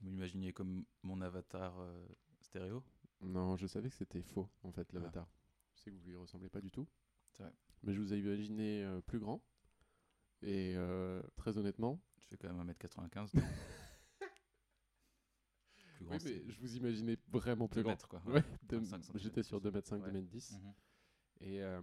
[0.00, 2.06] vous m'imaginez comme mon avatar euh,
[2.40, 2.82] stéréo?
[3.20, 4.94] Non, je savais que c'était faux, en fait, Ah.
[4.94, 5.28] l'avatar.
[5.76, 6.86] Je sais que vous lui ressemblez pas du tout.
[7.32, 7.52] C'est vrai.
[7.82, 9.42] Mais je vous ai imaginé euh, plus grand.
[10.42, 13.32] Et euh, très honnêtement, Je fais quand même 1m95.
[13.34, 13.44] donc-
[15.96, 17.92] Plus grand, oui, mais je vous imaginais vraiment plus 2 grand.
[17.92, 18.22] mètres, quoi.
[18.26, 20.10] Ouais, de- 25 centimètres, j'étais sur c'est 2m5, Ouais.
[20.10, 20.52] 2m10.
[20.58, 20.74] Mhm.
[21.40, 21.80] Et euh,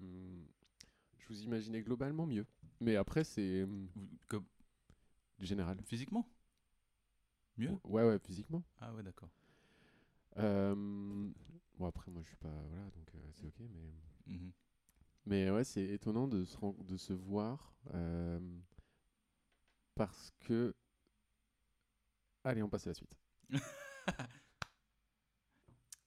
[1.17, 2.45] je vous imaginais globalement mieux.
[2.79, 3.67] Mais après, c'est euh,
[4.27, 4.45] comme-
[5.39, 5.79] général.
[5.85, 6.27] Physiquement?
[7.57, 7.77] Mieux?
[7.85, 8.63] Ouais, ouais, physiquement.
[8.79, 9.29] Ah ouais, d'accord.
[10.37, 10.75] Euh,
[11.77, 12.49] bon, après, moi, je suis pas.
[12.69, 13.93] Voilà, donc euh, c'est ok, mais.
[14.33, 14.51] Mhm.
[15.25, 18.39] Mais ouais, c'est étonnant de se, ren- de se voir euh,
[19.95, 20.73] parce que.
[22.43, 23.15] Allez, on passe à la suite.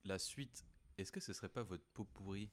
[0.06, 0.66] La suite,
[0.98, 2.50] est-ce que ce serait pas votre pot pourri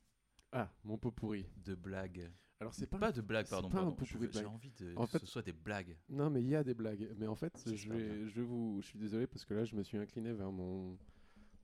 [0.54, 1.46] Ah, mon pot pourri.
[1.58, 2.98] de blagues Alors, c'est pas.
[2.98, 3.70] Pas de blagues, pardon.
[3.70, 3.96] pas un pardon.
[3.98, 5.98] pot Je J'ai envie de, En que fait- ce soit des blagues.
[6.08, 7.12] Non, mais il y a des blagues.
[7.18, 8.80] Mais en fait, je vais, je vous.
[8.82, 10.98] Je suis désolé parce que là, je me suis incliné vers mon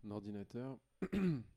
[0.09, 0.77] ordinateur.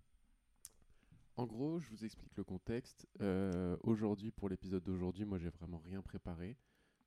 [1.40, 3.07] en gros, je vous explique le contexte.
[3.22, 6.59] Euh, aujourd'hui, pour l'épisode d'aujourd'hui, moi, j'ai vraiment rien préparé.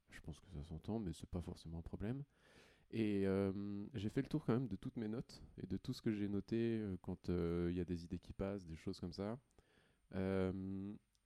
[0.10, 2.24] Je pense que ça s'entend, mais c'est pas forcément un problème.
[2.90, 5.94] Et euh, j'ai fait le tour quand même de toutes mes notes et de tout
[5.94, 9.00] ce que j'ai noté euh, quand il y a des idées qui passent, des choses
[9.00, 9.38] comme ça.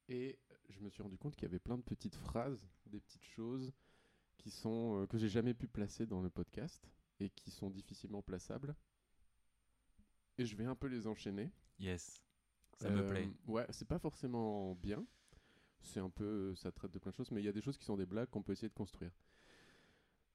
[0.09, 0.37] Et
[0.69, 3.71] je me suis rendu compte qu'il y avait plein de petites phrases, des petites choses
[4.37, 6.89] qui sont que j'ai jamais pu placer dans le podcast
[7.21, 8.75] et qui sont difficilement plaçables.
[10.37, 11.51] Et je vais un peu les enchaîner.
[11.79, 12.26] Yes,
[12.77, 13.29] ça me Euh, plaît.
[13.47, 15.05] Ouais, c'est pas forcément bien.
[15.81, 17.77] C'est un peu, ça traite de plein de choses, mais il y a des choses
[17.77, 19.11] qui sont des blagues qu'on peut essayer de construire.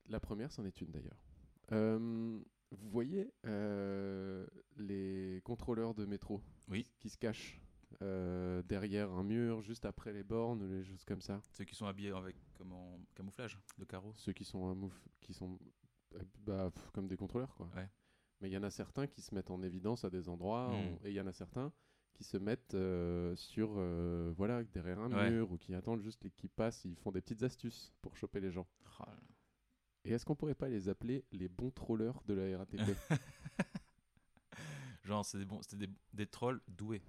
[0.08, 1.24] La première, c'en est une d'ailleurs.
[1.72, 6.86] Euh, vous voyez euh, les contrôleurs de métro Oui.
[6.98, 7.60] qui se cachent
[8.00, 11.40] euh, derrière un mur, juste après les bornes, ou les choses comme ça?
[11.52, 14.12] Ceux qui sont habillés avec comment, camouflage, le carreau.
[14.16, 15.58] Ceux qui sont, mouf- qui sont
[16.14, 17.68] euh, bah, pff, comme des contrôleurs, quoi.
[17.76, 17.88] Ouais.
[18.40, 20.74] Mais il y en a certains qui se mettent en évidence à des endroits, Mm.
[20.74, 21.72] en- et il y en a certains
[22.12, 25.30] qui se mettent euh, sur, euh, voilà, derrière un Ouais.
[25.30, 28.50] mur, ou qui attendent juste qui passent, ils font des petites astuces pour choper les
[28.50, 28.66] gens.
[29.00, 29.04] Oh.
[30.04, 32.76] Et est-ce qu'on pourrait pas les appeler les bons trollers de la RATP
[35.04, 37.02] Genre, c'est des, bons, c'est des, des trolls doués.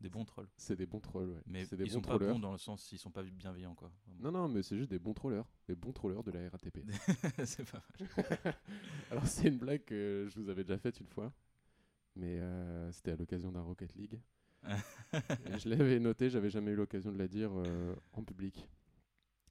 [0.00, 0.48] Des bons trolls.
[0.56, 1.42] C'est des bons trolls, ouais.
[1.46, 3.92] Mais des ils bons sont pas bons dans le sens ils sont pas bienveillants, quoi.
[4.06, 4.32] Vraiment.
[4.32, 5.44] Non, non, mais c'est juste des bons trollers.
[5.68, 6.78] Les bons trollers de la RATP.
[7.44, 8.54] c'est pas mal.
[9.10, 11.32] Alors, c'est une blague que je vous avais déjà faite une fois.
[12.16, 14.20] Mais euh, c'était à l'occasion d'un Rocket League.
[14.62, 18.68] Je l'avais noté, j'avais jamais eu l'occasion de la dire euh, en public.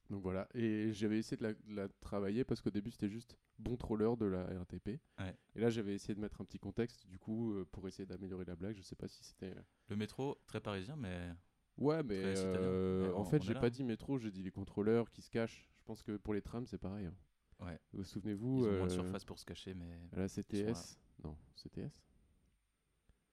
[0.08, 0.48] Donc voilà.
[0.54, 4.12] Et j'avais essayé de la, de la travailler parce qu'au début, c'était juste bon troller
[4.18, 4.44] de la.
[4.46, 5.36] Ouais.
[5.54, 8.44] Et là, j'avais essayé de mettre un petit contexte, du coup, euh, pour essayer d'améliorer
[8.44, 8.76] la blague.
[8.76, 9.54] Je sais pas si c'était.
[9.88, 11.30] Le métro, très parisien, mais
[11.78, 15.22] Ouais, mais euh, en on- fait, j'ai pas dit métro, j'ai dit les contrôleurs qui
[15.22, 15.68] se cachent.
[15.78, 17.06] Je pense que pour les trams, c'est pareil.
[17.06, 17.14] hein.
[17.60, 17.78] Ouais.
[17.92, 20.98] Vous ils souvenez-vous ont moins de euh, surface pour se cacher, mais La Ils CTS
[21.22, 21.90] Non, CTS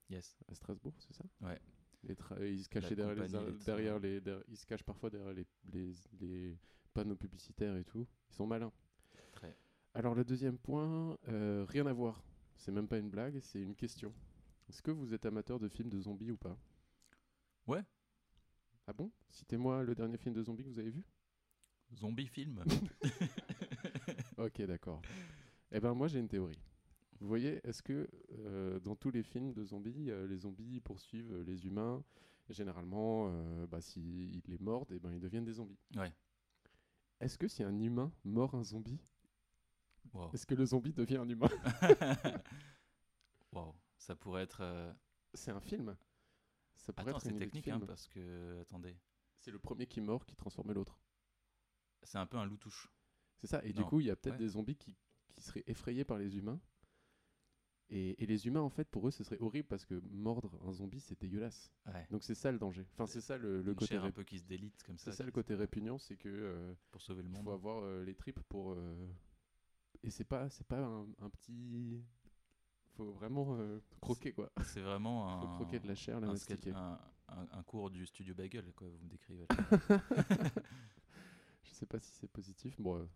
[0.09, 0.37] yes.
[0.47, 1.23] à Strasbourg, c'est ça?
[1.41, 1.59] Ouais.
[2.03, 2.15] Les
[2.53, 3.65] ils se cachaient derrière, les, compagnie ar- des trains.
[3.65, 6.57] derrière les, derrière- ils se cachent parfois derrière les, les, les
[6.93, 8.07] panneaux publicitaires et tout.
[8.29, 8.71] Ils sont malins.
[9.33, 9.57] Très.
[9.93, 12.23] Alors le deuxième point, euh, rien à voir.
[12.55, 14.13] C'est même pas une blague, c'est une question.
[14.69, 16.57] Est-ce que vous êtes amateur de films de zombies ou pas?
[17.67, 17.83] Ouais.
[18.85, 19.11] Ah bon?
[19.29, 21.03] Citez-moi le dernier film de zombies que vous avez vu
[21.95, 22.63] Zombie film.
[24.37, 25.01] Ok, d'accord.
[25.71, 26.59] Eh ben moi j'ai une théorie.
[27.19, 28.07] Vous voyez, est-ce que
[28.39, 32.03] euh, dans tous les films de zombies, euh, les zombies poursuivent les humains
[32.49, 35.79] et généralement, euh, bah, s'ils les mordent, eh ben, ils deviennent des zombies.
[35.95, 36.13] Ouais.
[37.19, 38.99] Est-ce que si un humain mord un zombie,
[40.13, 40.31] Wow.
[40.33, 41.49] est-ce que le zombie devient un humain?
[43.51, 43.75] Wow.
[43.97, 44.59] Ça pourrait être.
[44.61, 44.93] euh,
[45.33, 45.95] C'est un film.
[46.75, 48.59] Ça pourrait Attends, c'est technique, hein, parce que.
[48.61, 48.95] Attendez.
[49.39, 50.99] C'est le premier qui mord qui transforme l'autre.
[52.03, 52.91] C'est un peu un loup-touche.
[53.37, 53.63] C'est ça.
[53.63, 54.39] Et du coup, il y a peut-être Ouais.
[54.39, 54.95] des zombies qui,
[55.29, 56.59] qui seraient effrayés par les humains.
[57.89, 60.73] Et, et les humains, en fait, pour eux, ce serait horrible parce que mordre un
[60.73, 61.71] zombie, c'est dégueulasse.
[61.85, 62.05] Ouais.
[62.11, 62.85] Donc c'est ça le danger.
[62.93, 63.87] Enfin, c'est ça le, le Une côté.
[63.93, 65.11] chair un peu qui se délite comme ça.
[65.11, 67.43] C'est ça le côté répugnant, c'est que euh, Pour sauver le il monde.
[67.45, 68.73] faut avoir euh, les tripes pour.
[68.73, 69.07] euh,
[70.03, 72.03] Et c'est pas, c'est pas un, un petit.
[72.95, 73.57] Faut vraiment
[74.01, 74.51] croquer quoi.
[74.65, 75.41] C'est vraiment un.
[75.41, 76.71] Faut croquer de la chair, la un, mastiquer.
[76.71, 79.45] un, un- cours du studio Bagel, quoi, vous me décrivez.
[81.63, 82.75] Je sais pas si c'est positif.
[82.81, 83.07] Bon,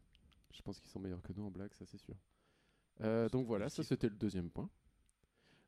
[0.54, 2.16] je pense qu'ils sont meilleurs que nous en blague, ça c'est sûr.
[3.00, 4.70] Euh, donc voilà, ça c'était le deuxième point.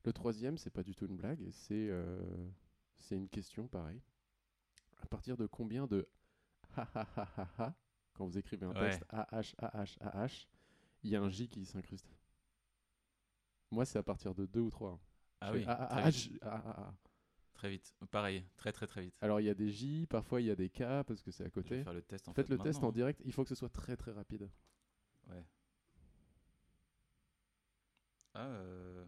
[0.06, 2.22] Le troisième, c'est pas du tout une blague, c'est euh,
[2.98, 4.02] c'est une question pareil.
[5.02, 6.08] À partir de combien de
[6.78, 7.76] ha ha ha ha ha,
[8.14, 10.48] quand vous écrivez un texte AH, AH, AH,
[11.04, 12.16] il y a un J qui s'incruste?
[13.72, 15.00] Moi, c'est à partir de 2 ou 3.
[15.42, 16.94] Ah oui, Ah, très, ah, vite, H, ah,
[17.54, 17.96] très vite.
[18.12, 19.16] Pareil, très très très vite.
[19.22, 21.44] Alors, il y a des J, parfois il y a des K parce que c'est
[21.44, 21.84] à Je vais côté.
[21.84, 22.92] faire le test en Faites fait le test en hein.
[22.92, 24.50] direct, il faut que ce soit très très rapide.
[25.28, 25.44] Ouais.
[28.34, 29.06] Ah, euh,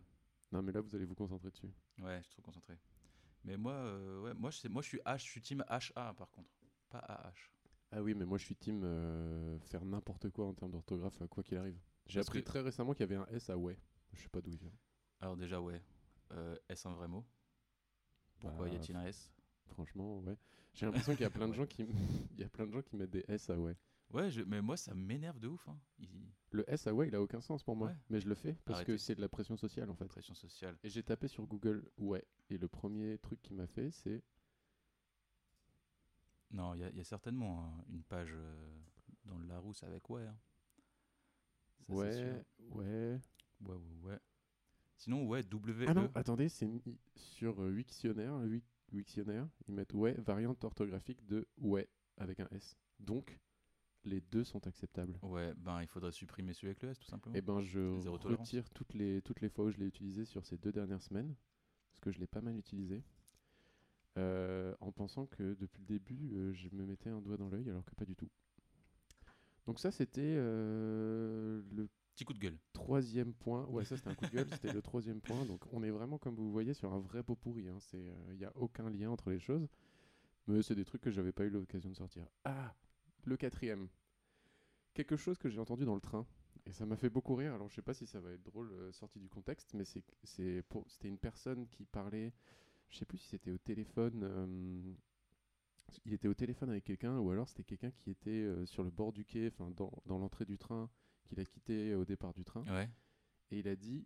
[0.51, 1.71] Non, mais là, vous allez vous concentrer dessus.
[1.99, 2.77] ouais, je suis trop concentré.
[3.43, 6.29] Mais moi, euh, ouais, moi, je moi, je suis H, je suis team HA par
[6.31, 6.49] contre,
[6.89, 7.51] pas AH.
[7.91, 11.43] Ah oui, mais moi, je suis team euh, faire n'importe quoi en termes d'orthographe, quoi
[11.43, 11.79] qu'il arrive.
[12.07, 13.77] J'ai appris que- très récemment qu'il y avait un S à ouais.
[14.13, 14.73] Je sais pas d'où il vient.
[15.19, 15.81] Alors déjà, ouais.
[16.31, 17.25] Euh, est-ce un vrai mot
[18.39, 19.31] Pourquoi y Bah, a-t-il un S?
[19.67, 20.37] Franchement, ouais.
[20.73, 21.83] J'ai l'impression qu'il y a plein de gens qui
[22.37, 23.75] il y a plein de gens qui mettent des S à ouais.
[24.11, 25.67] Ouais, je- mais moi, ça m'énerve de ouf.
[25.67, 25.77] Hein.
[25.99, 26.09] Il-
[26.51, 27.95] Le S à ouais, il a aucun sens pour moi, Ouais.
[28.09, 30.05] mais je le fais parce que c'est de la pression sociale en fait.
[30.05, 30.77] Pression sociale.
[30.83, 34.23] Et j'ai tapé sur Google ouais et le premier truc qui m'a fait c'est
[36.51, 38.79] Non, il y, a- il y a certainement hein, une page euh,
[39.25, 40.25] dans le Larousse avec ouais.
[40.25, 40.37] hein.
[41.89, 43.19] Ça, ouais, ouais.
[43.61, 44.19] Ouais, ouais, ouais.
[44.97, 45.85] Sinon, ouais, W.
[45.89, 46.81] Ah non, attendez, c'est mis
[47.15, 48.61] sur euh, Wiktionnaire, le
[48.93, 52.77] Wiktionnaire, ils mettent ouais variante orthographique de ouais avec un S.
[52.99, 53.37] Donc
[54.05, 55.17] les deux sont acceptables.
[55.21, 57.35] Ouais, ben il faudrait supprimer celui avec le S tout simplement.
[57.35, 60.57] Eh ben, je retire toutes les, toutes les fois où je l'ai utilisé sur ces
[60.57, 61.35] deux dernières semaines,
[61.89, 63.03] parce que je l'ai pas mal utilisé,
[64.17, 67.69] euh, en pensant que depuis le début, euh, je me mettais un doigt dans l'œil,
[67.69, 68.29] alors que pas du tout.
[69.65, 72.57] Donc ça, c'était euh, le Petit coup de gueule.
[72.71, 73.65] troisième point.
[73.65, 75.43] Ouais, ça, c'était un coup de gueule, c'était le troisième point.
[75.45, 77.65] Donc on est vraiment, comme vous voyez, sur un vrai pot pourri.
[77.93, 79.67] Il n'y a aucun lien entre les choses,
[80.47, 82.25] mais c'est des trucs que j'avais pas eu l'occasion de sortir.
[82.45, 82.73] Ah,
[83.25, 83.87] le quatrième.
[84.93, 86.25] Quelque chose que j'ai entendu dans le train.
[86.65, 87.53] Et ça m'a fait beaucoup rire.
[87.53, 90.63] Alors, je sais pas si ça va être drôle euh, sorti du contexte, mais c'était
[91.07, 92.33] une personne qui parlait.
[92.89, 94.21] Je sais plus si c'était au téléphone.
[94.23, 94.93] euh,
[96.05, 98.89] il était au téléphone avec quelqu'un, ou alors c'était quelqu'un qui était euh, sur le
[98.89, 100.89] bord du quai, enfin dans, dans l'entrée du train,
[101.25, 102.63] qu'il a quitté au départ du train.
[102.63, 102.89] Ouais.
[103.51, 104.05] Et il a dit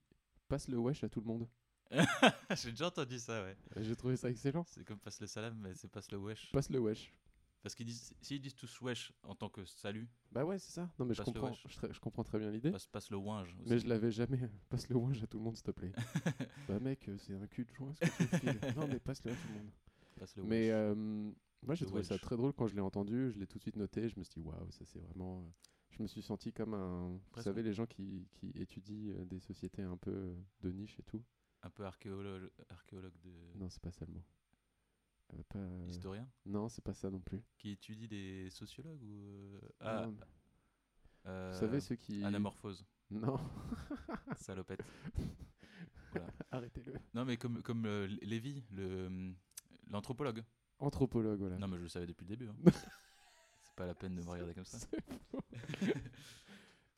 [0.49, 1.47] passe le wesh à tout le monde.
[2.55, 3.55] J'ai déjà entendu ça, ouais.
[3.77, 4.65] J'ai trouvé ça excellent.
[4.67, 6.51] C'est comme passe le salam, mais c'est passe le wesh.
[6.51, 7.13] Passe le wesh.
[7.61, 10.89] Parce qu'ils disent, s'ils disent tous wesh en tant que salut, Bah ouais, c'est ça.
[10.97, 12.71] Non, mais je comprends, je, comprends très bien l'idée.
[12.71, 13.53] passe, passe le winge.
[13.59, 13.69] Aussi.
[13.69, 14.39] Mais je l'avais jamais.
[14.69, 15.91] Passe le wesh à tout le monde, s'il te plaît.
[16.69, 18.73] bah mec, euh, c'est un cul de joint, ce que tu me files.
[18.77, 19.71] Non, mais passe le à tout le monde.
[20.17, 23.29] Passe le Mais euh, moi, j'ai trouvé ça très drôle quand je l'ai entendu.
[23.31, 24.07] Je l'ai tout de suite noté.
[24.07, 25.39] Je me suis dit, waouh, ça c'est vraiment.
[25.41, 25.49] euh,
[25.89, 27.19] Je me suis senti comme un.
[27.33, 31.21] Vous savez, les gens qui, qui étudient des sociétés un peu de niche et tout.
[31.61, 33.31] Un peu archéologue, archéologue de.
[33.55, 34.23] Non, c'est pas mot.
[35.33, 37.41] Euh, pas, euh, Historien Non, c'est pas ça non plus.
[37.57, 39.55] Qui étudie des sociologues ou.
[39.55, 40.17] euh, Ah, Non,
[41.27, 42.23] euh, Vous savez, ceux qui.
[42.23, 43.37] Anamorphose, Non,
[44.37, 44.81] salopette.
[46.51, 46.93] arrêtez-le.
[47.13, 47.85] Non, mais comme, comme
[48.21, 49.33] Lévy, le,
[49.89, 50.43] l'anthropologue.
[50.79, 51.57] Anthropologue, voilà.
[51.57, 52.47] Non, mais je le savais depuis le début.
[52.49, 52.55] hein.
[53.63, 54.77] c'est pas la peine de me regarder comme ça.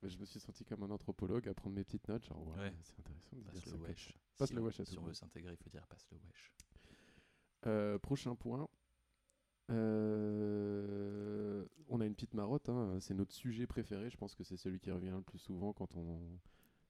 [0.03, 2.73] Je me suis senti comme un anthropologue à prendre mes petites notes, genre ouais, Ouais.
[2.81, 4.17] c'est intéressant de Passe dire le wesh.
[4.37, 6.17] Passe Si le wesh à tout Si on veut s'intégrer, il faut dire passe le
[6.17, 6.51] wesh.
[7.67, 8.67] Euh, prochain point.
[9.69, 14.09] Euh, on a une petite marotte, hein, c'est notre sujet préféré.
[14.09, 16.19] Je pense que c'est celui qui revient le plus souvent quand on.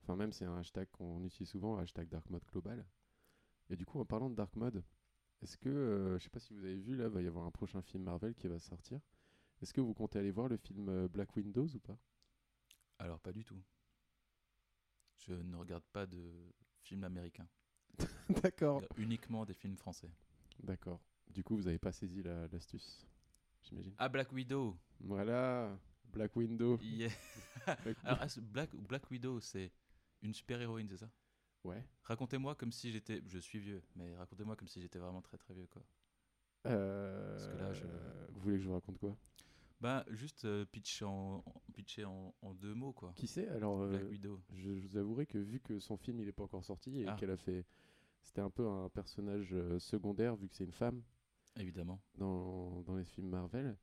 [0.03, 2.85] Enfin, même c'est un hashtag qu'on utilise souvent, hashtag Dark Mode Global.
[3.69, 4.83] Et du coup, en parlant de Dark Mode,
[5.41, 5.69] est-ce que.
[5.69, 8.03] euh, je sais pas si vous avez vu, là, va y avoir un prochain film
[8.03, 8.99] Marvel qui va sortir.
[9.61, 11.97] Est-ce que vous comptez aller voir le film euh, Black Windows ou pas?
[12.97, 13.61] Alors, pas du tout.
[15.17, 17.47] Je ne regarde pas de films américains.
[18.41, 18.81] D'accord.
[18.97, 20.09] Uniquement des films français.
[20.63, 21.01] D'accord.
[21.29, 23.07] Du coup, vous n'avez pas saisi la- l'astuce,
[23.63, 23.93] j'imagine.
[23.97, 25.77] Ah, Black Widow Voilà,
[26.11, 26.77] Black Window.
[26.81, 27.09] Yeah.
[27.83, 29.71] Black- Alors, Black, Black Widow, c'est
[30.21, 31.09] une super-héroïne, c'est ça?
[31.63, 31.83] Ouais.
[32.03, 33.21] Racontez-moi comme si j'étais...
[33.27, 35.83] Je suis vieux, mais racontez-moi comme si j'étais vraiment très très vieux, quoi.
[36.67, 39.15] Euh, Parce que là, je- Vous voulez que je vous raconte quoi?
[39.79, 41.43] Bah, juste euh, pitch en,
[41.73, 43.13] pitcher en, en deux mots, quoi.
[43.15, 44.39] Qui sait Alors, euh, Black Widow.
[44.53, 47.07] je, je vous avouerai que vu que son film il est pas encore sorti et
[47.07, 47.15] Ah.
[47.19, 47.65] qu'elle a fait,
[48.23, 51.01] c'était un peu un personnage euh, secondaire vu que c'est une femme
[51.57, 51.99] Évidemment.
[52.17, 53.75] dans, dans les films Marvel,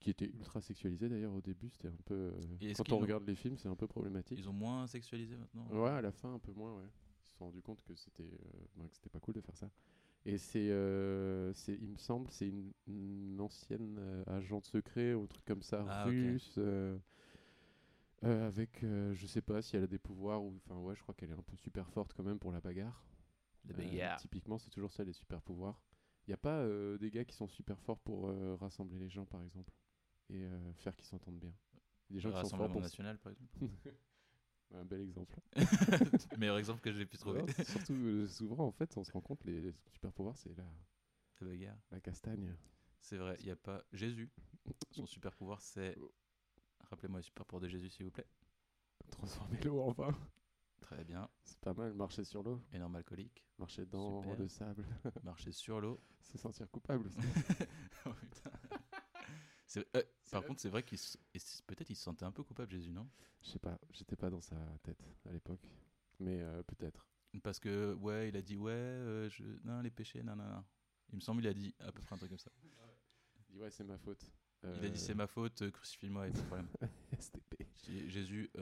[0.00, 1.70] qui était ultra sexualisé d'ailleurs au début.
[1.70, 2.14] C'était un peu.
[2.14, 4.38] euh, quand on regarde les films, c'est un peu problématique.
[4.38, 6.84] Ils ont moins sexualisé maintenant Ouais, à la fin un peu moins, ouais.
[6.84, 9.56] Ils se sont rendus compte que c'était euh, ben, que c'était pas cool de faire
[9.56, 9.70] ça.
[10.26, 15.24] Et c'est, euh, c'est, il me semble, c'est une, une ancienne euh, agente secret ou
[15.24, 16.58] un truc comme ça, Ah, russe,
[18.22, 21.30] avec, je sais pas si elle a des pouvoirs ou, enfin ouais, je crois qu'elle
[21.30, 23.04] est un peu super forte quand même pour la bagarre.
[23.64, 24.20] Les Euh, bagarres.
[24.20, 25.80] typiquement, c'est toujours ça les super pouvoirs.
[26.26, 29.08] Il y a pas euh, des gars qui sont super forts pour euh, rassembler les
[29.10, 29.72] gens, par exemple,
[30.30, 31.52] et euh, faire qu'ils s'entendent bien.
[32.10, 33.52] Des gens qui sont forts pour national, par exemple.
[34.74, 35.38] un bel exemple.
[36.38, 37.42] Meilleur exemple que j'ai pu trouver.
[37.64, 40.64] Surtout, euh, souvent, en fait, on se rend compte, les, les super pouvoirs, c'est la,
[41.40, 41.78] Les bagarres.
[41.90, 42.54] la castagne.
[43.00, 43.84] C'est vrai, il n'y a pas.
[43.92, 44.30] Jésus.
[44.90, 45.96] Son super pouvoir, c'est.
[46.90, 48.26] Rappelez-moi le super pouvoir de Jésus, s'il vous plaît.
[49.10, 50.16] Transformer l'eau en vin.
[50.84, 51.28] Très bien.
[51.44, 53.42] C'est pas mal, marcher sur l'eau, Énorme alcoolique.
[53.58, 54.38] marcher dans Super.
[54.38, 54.84] le sable.
[55.24, 55.98] Marcher sur l'eau.
[56.20, 57.18] Se sentir coupable aussi.
[58.06, 58.50] Oh, putain.
[59.96, 61.16] Euh, par contre, c'est vrai qu'il se-
[61.66, 63.08] peut-être il se sentait un peu coupable, Jésus, non?
[63.42, 65.66] Je sais pas, j'étais pas dans sa tête à l'époque.
[66.20, 67.08] Mais euh, peut-être.
[67.42, 69.42] Parce que, ouais, il a dit, ouais, euh, je...
[69.64, 70.64] non, les péchés, non, non, non.
[71.10, 72.52] Il me semble il a dit à peu près un truc comme ça.
[72.62, 74.30] Il dit ouais, c'est ma faute.
[74.62, 76.68] Il a dit, c'est ma faute, crucifie-moi, de problème.
[77.18, 77.66] STP.
[78.06, 78.52] Jésus,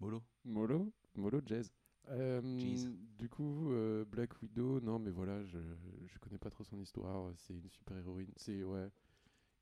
[0.00, 0.22] mollo.
[0.44, 1.70] Molo Molo Jazz.
[2.08, 2.88] Euh, Jeez.
[3.18, 5.58] du coup, euh, Black Widow, non, mais voilà, je,
[6.06, 7.30] je connais pas trop son histoire.
[7.36, 8.32] C'est une super héroïne.
[8.36, 8.88] C'est ouais,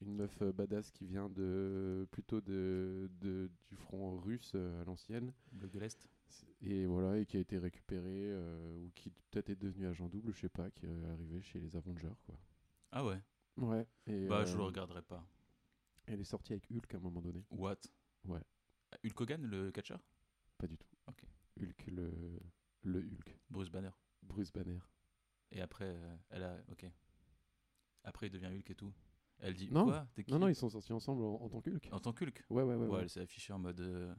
[0.01, 4.85] une meuf euh, badass qui vient de plutôt de, de- du front russe euh, à
[4.85, 5.33] l'ancienne.
[5.53, 6.09] Bloc de l'Est.
[6.62, 10.33] Et voilà, et qui a été récupérée, euh, ou qui peut-être est devenue agent double,
[10.35, 12.37] je sais pas, qui est arrivé chez les Avengers, quoi.
[12.92, 13.20] Ah ouais
[13.57, 13.87] Ouais.
[14.07, 15.24] Et, Bah, je le regarderai pas.
[16.07, 17.44] Elle est sortie avec Hulk à un moment donné.
[17.51, 17.77] What?
[18.27, 18.40] Ouais.
[19.05, 20.01] Hulk Hogan, le catcheur?
[20.59, 20.88] Pas du tout.
[21.07, 21.23] Ok.
[21.61, 22.12] Hulk, le,
[22.83, 23.38] le Hulk.
[23.51, 23.90] Bruce Banner.
[24.23, 24.79] Bruce Banner.
[25.53, 26.57] Et après, euh, elle a.
[26.71, 26.85] Ok.
[28.05, 28.92] Après, il devient Hulk et tout.
[29.40, 29.85] Elle dit Non.
[29.85, 30.07] Quoi?
[30.25, 31.88] Qui Non, non, ils sont sortis ensemble en, en tant que Hulk.
[31.92, 32.44] En tant qu'Hulk?
[32.51, 32.87] Ouais, ouais, ouais.
[32.87, 33.03] Ouais, ouais.
[33.03, 33.81] elle s'est affichée en mode.
[33.81, 34.12] euh,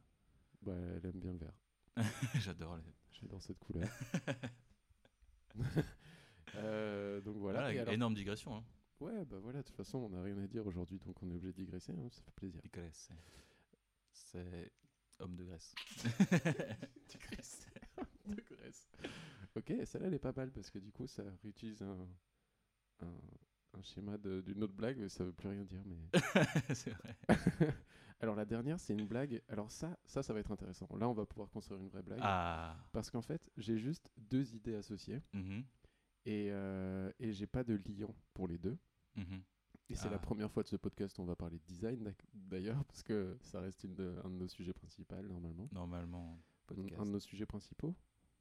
[0.62, 1.54] Bah, elle aime bien le vert.
[2.36, 2.84] J'adore les.
[3.12, 3.90] J'adore cette couleur.
[6.56, 7.60] Euh, donc voilà.
[7.60, 8.56] Voilà, Et alors- énorme digression.
[8.56, 8.64] Hein.
[9.00, 11.36] Ouais, bah voilà, de toute façon, on n'a rien à dire aujourd'hui, donc on est
[11.36, 12.60] obligé de digresser, hein, ça fait plaisir.
[12.64, 13.10] Digresse.
[14.12, 14.72] C'est
[15.20, 15.74] homme de Grèce.
[18.26, 18.88] De Grèce.
[19.56, 22.08] Ok, celle-là, elle est pas mal parce que du coup, ça réutilise un,
[23.02, 23.14] un,
[23.74, 25.82] un schéma d'une autre blague, mais ça veut plus rien dire.
[25.86, 25.98] Mais
[26.76, 27.16] c'est vrai.
[28.20, 29.42] alors la dernière, c'est une blague.
[29.48, 30.88] Alors ça, ça, ça va être intéressant.
[30.96, 32.78] Là, on va pouvoir construire une vraie blague Ah.
[32.92, 35.64] parce qu'en fait, j'ai juste deux idées associées Mhm,
[36.26, 38.78] et, euh, et j'ai pas de liant pour les deux.
[39.16, 39.42] mhm.
[39.90, 40.20] Et c'est la Ah.
[40.20, 43.60] première fois de ce podcast où on va parler de design d'ailleurs, parce que ça
[43.60, 45.68] reste une de- un de nos sujets principaux normalement.
[45.72, 47.00] Normalement, Un, podcast.
[47.02, 47.96] un de nos sujets principaux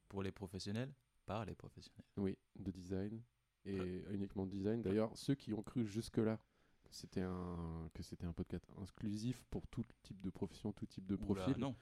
[0.09, 0.93] Pour les professionnels,
[1.27, 2.05] par les professionnels.
[2.19, 3.23] Oui, de design.
[3.65, 4.81] Et uniquement de design.
[4.83, 6.39] D'ailleurs, ceux qui ont cru jusque-là
[6.85, 11.07] que c'était un, que c'était un podcast exclusif pour tout type de profession, tout type
[11.07, 11.59] de Oula, profil.
[11.59, 11.75] non,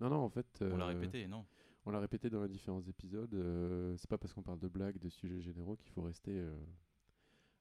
[0.00, 0.46] non, non, en fait.
[0.62, 1.44] on l'a euh, répété, non.
[1.86, 3.34] On l'a répété dans les différents épisodes.
[3.34, 6.32] euh, c'est pas parce qu'on parle de blagues, de sujets généraux qu'il faut rester.
[6.38, 6.54] euh,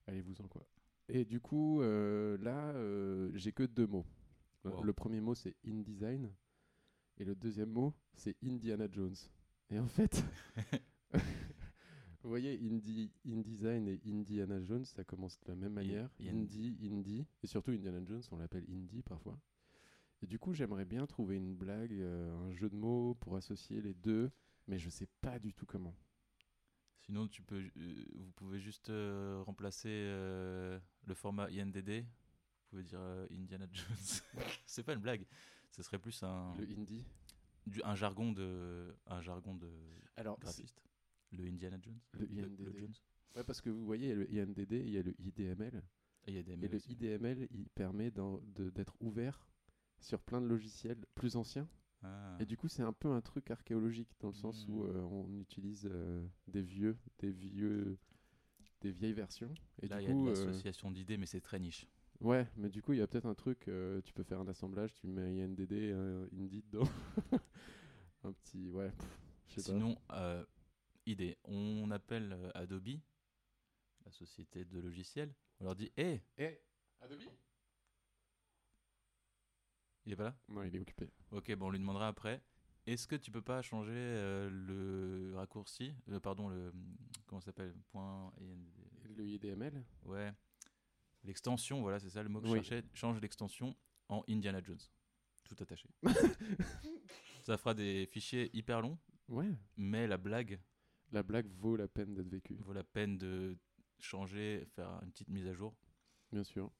[0.07, 0.65] Allez-vous-en, quoi.
[1.09, 4.05] Et du coup, euh, là, euh, j'ai que deux mots.
[4.65, 4.83] Euh, Wow.
[4.83, 6.29] Le premier mot, c'est InDesign.
[7.17, 9.15] Et le deuxième mot, c'est Indiana Jones.
[9.69, 10.23] Et en fait,
[12.23, 16.09] vous voyez, Indie, InDesign et Indiana Jones, ça commence de la même manière.
[16.29, 17.25] in- Indie, Indie.
[17.43, 19.37] Et surtout, Indiana Jones, on l'appelle Indie parfois.
[20.21, 23.81] Et du coup, j'aimerais bien trouver une blague, euh, un jeu de mots pour associer
[23.81, 24.31] les deux,
[24.67, 25.93] mais je sais pas du tout comment.
[27.05, 32.03] Sinon, tu peux, euh, vous pouvez juste euh, remplacer euh, le format INDD.
[32.05, 32.99] Vous pouvez dire
[33.31, 34.21] Indiana Jones.
[34.65, 35.25] c'est pas une blague.
[35.71, 37.03] Ce serait plus un, Le Indie.
[37.67, 39.69] du- un jargon de, un jargon de
[40.15, 40.81] Alors, graphiste.
[41.31, 41.99] Le Indiana Jones.
[42.13, 42.77] Le Le, INDD.
[42.79, 42.93] Jones.
[43.35, 45.83] ouais, parce que vous voyez, il y a le INDD il y a le IDML.
[46.25, 46.79] Et il y a des Et le.
[46.89, 49.45] IDML, il permet d'être ouvert
[49.99, 51.67] sur plein de logiciels plus anciens.
[52.03, 52.37] Ah.
[52.39, 54.89] Et du coup, c'est un peu un truc archéologique dans le sens où Mm.
[54.89, 57.97] euh, on utilise euh, des vieux, des vieux,
[58.81, 59.53] des vieilles versions.
[59.81, 61.87] Et Là, du il y a coup, de euh, l'association d'idées, mais c'est très niche.
[62.21, 63.67] ouais, mais du coup, il y a peut-être un truc.
[63.67, 65.93] euh, tu peux faire un assemblage, tu mets un INDD,
[66.33, 66.89] Indie dedans.
[68.23, 68.89] un petit, ouais.
[68.91, 69.71] pff, je sais pas.
[69.71, 70.45] Sinon, euh,
[71.05, 71.37] idée.
[71.45, 72.99] On appelle Adobe,
[74.05, 75.33] la société de logiciels.
[75.59, 76.59] On leur dit Hé, Eh,
[77.01, 77.19] Adobe?
[80.05, 81.09] Il est pas là Non, il est occupé.
[81.31, 82.41] Ok, bon, on lui demandera après.
[82.85, 86.73] Est-ce que tu peux pas changer euh, le raccourci euh, Pardon, le.
[87.25, 88.33] Comment ça s'appelle Point.
[88.41, 89.15] IND.
[89.17, 90.33] Le IDML Ouais.
[91.23, 92.59] L'extension, voilà, c'est ça le mot que Oui.
[92.59, 92.85] je cherchais.
[92.93, 93.75] Change l'extension
[94.09, 94.79] en Indiana Jones.
[95.45, 95.87] Tout attaché.
[97.43, 98.97] ça fera des fichiers hyper longs,
[99.29, 99.49] Ouais.
[99.77, 100.59] mais la blague
[101.11, 103.55] La blague vaut la peine d'être vécue, vaut la peine de
[103.99, 105.73] changer, faire une petite mise à jour.
[106.31, 106.71] bien sûr.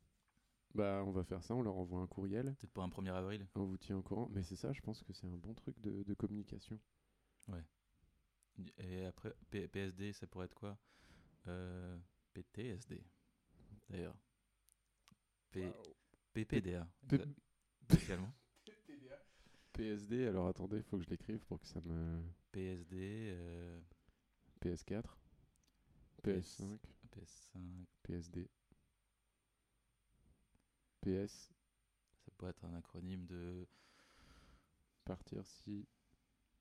[0.75, 3.45] Bah, on va faire ça, on leur envoie un courriel, Peut-être pour un 1er avril.
[3.55, 4.27] on vous tient au courant.
[4.31, 6.79] Mais c'est ça, je pense que c'est un bon truc de, de communication.
[8.77, 10.77] Et après, P- PSD, ça pourrait être quoi?
[11.47, 11.97] Euh,
[12.33, 13.03] PTSD,
[13.89, 14.15] d'ailleurs.
[15.51, 15.71] P-
[16.33, 18.33] PPDA, P- exa- également.
[19.73, 22.21] PSD, alors attendez, il faut que je l'écrive pour que ça me.
[22.51, 23.79] PSD, euh,
[24.61, 25.17] PS4,
[26.23, 26.79] PS5,
[27.11, 28.49] PS5, PSD,
[31.03, 31.51] PS,
[32.25, 33.67] ça pourrait être un acronyme de
[35.05, 35.85] partir si,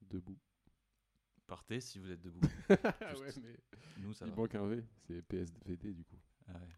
[0.03, 0.38] debout.
[1.47, 2.40] partez si vous êtes debout.
[2.70, 3.57] ouais, mais
[3.99, 4.36] Nous, ça il va.
[4.36, 6.18] manque un V, c'est PSVD du coup.
[6.49, 6.68] Ah ouais.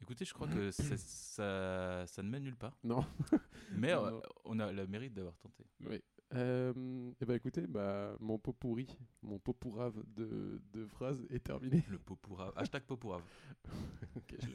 [0.00, 2.76] Écoutez, je crois que ça, ça ne mène nulle part.
[2.84, 3.04] Non.
[3.72, 4.22] Mais Non, euh, non.
[4.44, 5.64] on a le mérite d'avoir tenté.
[5.80, 6.02] Oui.
[6.34, 8.88] Euh, et bah écoutez, bah, mon pot pourri,
[9.22, 11.84] mon pot pourrave de, de phrases est terminé.
[11.88, 12.52] Le pot pourrave.
[12.56, 13.22] Hashtag pot pourrave.
[14.16, 14.48] Ok, je.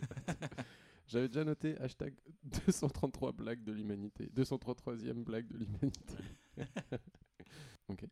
[1.10, 4.30] J'avais déjà noté hashtag 233 blagues de l'humanité.
[4.36, 6.16] 233e blague de l'humanité.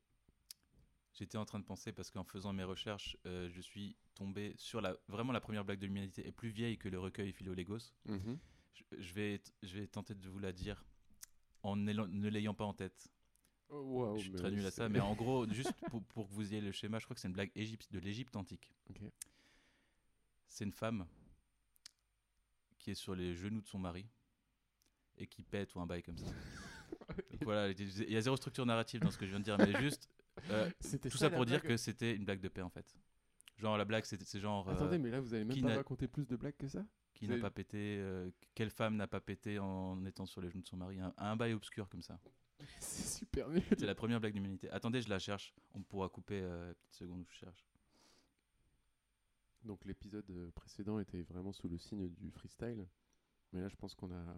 [1.13, 4.81] J'étais en train de penser parce qu'en faisant mes recherches, euh, je suis tombé sur
[4.81, 7.93] la vraiment la première blague de l'humanité est plus vieille que le recueil Philo-Légos.
[8.05, 8.37] Mhm.
[8.73, 10.83] Je, je vais je vais tenter de vous la dire
[11.63, 13.09] en ne l'ayant pas en tête.
[13.69, 16.53] Oh, je suis très nul à ça, mais en gros, juste pour, pour que vous
[16.53, 18.73] ayez le schéma, je crois que c'est une blague égypte, de l'Égypte antique.
[18.89, 19.01] Ok.
[20.47, 21.05] C'est une femme
[22.87, 24.07] qui est sur les genoux de son mari
[25.17, 26.31] et qui pète ou un bail comme ça.
[27.31, 29.57] Donc voilà, il y a zéro structure narrative dans ce que je viens de dire,
[29.57, 30.09] mais juste
[30.51, 30.71] euh,
[31.11, 32.95] tout ça pour dire que c'était une blague de paix en fait.
[33.57, 36.25] Genre la blague, c'est genre euh, Attendez, mais là vous allez même pas raconter plus
[36.27, 36.85] de blagues que ça?
[37.13, 40.49] qui n'a avez- pas pété, euh, quelle femme n'a pas pété en étant sur les
[40.49, 42.21] genoux de son mari, un, un bail obscur comme ça.
[42.79, 43.63] C'est super nul.
[43.77, 44.69] C'est la première blague d'humanité.
[44.69, 45.53] Attendez, je la cherche.
[45.73, 47.66] On pourra couper euh, petite seconde où je cherche.
[49.67, 52.87] Donc l'épisode euh, précédent était vraiment sous le signe du freestyle,
[53.51, 54.35] mais là je pense qu'on a,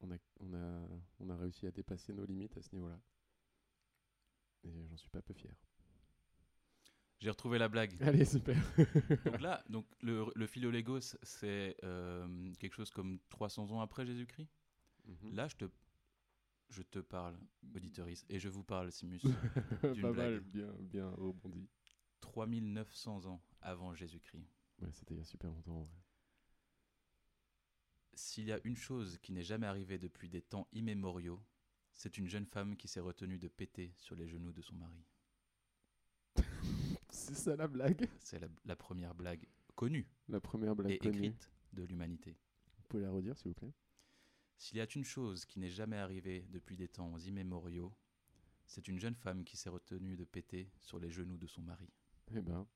[0.00, 0.88] on a, on a,
[1.20, 3.00] on a réussi à dépasser nos limites à ce niveau-là.
[4.64, 5.54] Et j'en suis pas peu fier.
[7.18, 7.96] J'ai retrouvé la blague.
[8.02, 8.56] Allez, super.
[9.24, 14.50] Donc là, donc le, le Philo-Légos, c'est euh, quelque chose comme 300 ans après Jésus-Christ?
[15.04, 15.34] Mhm.
[15.34, 15.64] Là, je te,
[16.68, 17.38] je te parle,
[17.74, 19.20] auditoris, et je vous parle, Simus,
[19.80, 21.68] pas mal, bien, bien rebondi.
[22.22, 24.46] 3900 ans avant Jésus-Christ.
[24.80, 25.86] Ouais, c'était il y a super longtemps.
[28.14, 31.42] S'il y a une chose qui n'est jamais arrivée depuis des temps immémoriaux,
[31.92, 35.04] c'est une jeune femme qui s'est retenue de péter sur les genoux de son mari.
[37.10, 38.08] C'est ça la blague.
[38.20, 41.26] C'est la, la première blague connue La première blague et connue.
[41.26, 42.38] écrite de l'humanité.
[42.78, 43.72] Vous pouvez la redire s'il vous plaît?
[44.56, 47.94] S'il y a une chose qui n'est jamais arrivée depuis des temps immémoriaux,
[48.66, 51.90] c'est une jeune femme qui s'est retenue de péter sur les genoux de son mari.
[52.34, 52.66] Eh ben,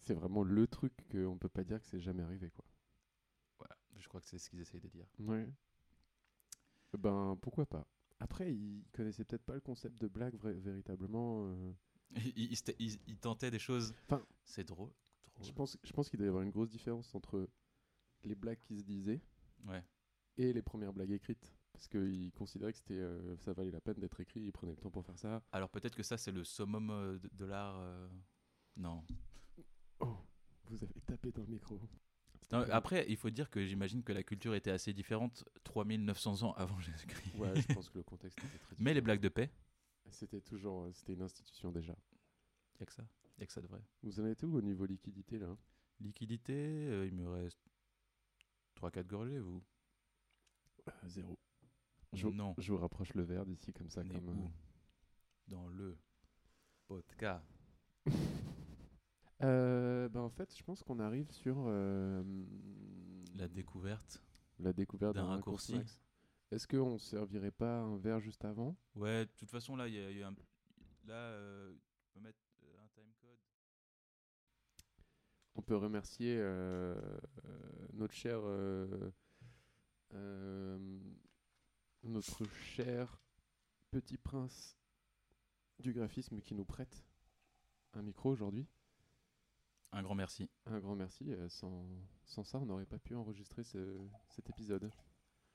[0.00, 2.64] c'est vraiment le truc qu'on peut pas dire que c'est jamais arrivé quoi.
[3.58, 5.06] Voilà, je crois que c'est ce qu'ils essayent de dire.
[5.18, 5.48] Ouais.
[6.98, 7.86] Ben pourquoi pas.
[8.20, 11.48] Après, ils connaissaient peut-être pas le concept de blague véritablement.
[11.48, 11.72] euh.
[12.36, 13.92] Ils, tentaient des choses.
[14.04, 14.90] Enfin, c'est drôle.
[15.34, 15.46] drôle.
[15.46, 17.48] Je pense, je pense qu'il doit y avoir une grosse différence entre
[18.22, 19.20] les blagues qui se disaient
[19.66, 19.82] Ouais.
[20.38, 21.55] et les premières blagues écrites.
[21.76, 24.78] Parce qu'ils considéraient que c'était, euh, ça valait la peine d'être écrit, ils prenaient le
[24.78, 25.42] temps pour faire ça.
[25.52, 27.76] Alors peut-être que ça, c'est le summum euh, de, de l'art.
[27.78, 28.08] euh,
[28.78, 29.04] Non.
[30.00, 30.16] Oh,
[30.68, 31.78] vous avez tapé dans le micro.
[32.50, 36.52] Non, Après, il faut dire que j'imagine que la culture était assez différente 3900 ans
[36.54, 37.34] avant Jésus-Christ.
[37.36, 39.50] Ouais, je pense que le contexte était très Mais les blagues de paix,
[40.10, 41.94] C'était toujours, euh, c'était une institution déjà.
[42.78, 43.04] il a que ça.
[43.36, 43.82] Il a que ça de vrai.
[44.02, 45.54] Vous en êtes où au niveau liquidité là
[46.00, 47.60] Liquidité, euh, il me reste
[48.76, 49.62] 3-4 gorgées, vous
[51.06, 51.36] Zéro.
[52.12, 52.54] Je, Non.
[52.58, 54.02] je vous rapproche le verre d'ici comme ça.
[54.02, 54.48] Comme, où euh,
[55.48, 55.98] Dans le
[56.86, 57.46] podcast.
[59.42, 62.22] Euh, ben en fait, je pense qu'on arrive sur euh,
[63.34, 64.22] La découverte
[64.58, 65.78] la découverte d'un raccourci.
[66.50, 68.74] Est-ce qu'on servirait pas un verre juste avant?
[68.94, 70.34] Ouais, de toute façon, là, il y, a- il y a un...
[71.04, 72.38] Là, euh, tu peux mettre
[72.82, 73.36] un timecode.
[75.54, 76.38] On peut remercier
[77.92, 79.10] notre cher, euh,
[82.08, 82.44] notre
[82.74, 83.20] cher
[83.90, 84.76] petit prince
[85.78, 87.04] du graphisme qui nous prête
[87.94, 88.66] un micro aujourd'hui.
[89.92, 90.50] Un grand merci.
[90.66, 91.32] Un grand merci.
[91.32, 91.86] euh, sans,
[92.24, 93.98] sans ça, on n'aurait pas pu enregistrer ce-
[94.30, 94.90] cet épisode.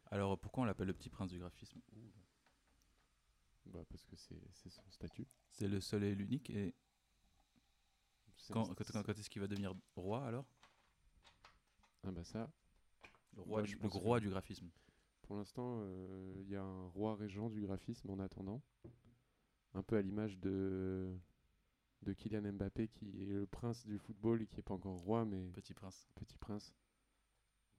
[0.09, 1.79] Alors, pourquoi on l'appelle le petit prince du graphisme
[3.67, 5.27] Bah, parce que c'est son statut.
[5.51, 6.49] C'est le seul et l'unique.
[6.49, 6.73] Et
[8.49, 10.45] quand, quand, quand- quand est-ce qu'il va devenir roi alors?
[12.03, 12.49] Ah bah ça,
[13.35, 14.69] Le roi, du, je le pense roi que- du graphisme.
[15.31, 18.61] Pour l'instant, euh, il y a un roi régent du graphisme en attendant.
[19.73, 21.17] Un peu à l'image de,
[22.01, 25.23] de Kylian Mbappé qui est le prince du football et qui n'est pas encore roi,
[25.23, 26.09] mais Petit prince.
[26.15, 26.73] petit prince.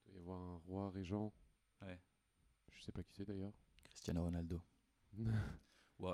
[0.07, 1.31] Il doit y avoir un roi régent.
[1.83, 2.01] Ouais.
[2.71, 3.53] Je sais pas qui c'est d'ailleurs.
[3.85, 4.59] Cristiano Ronaldo.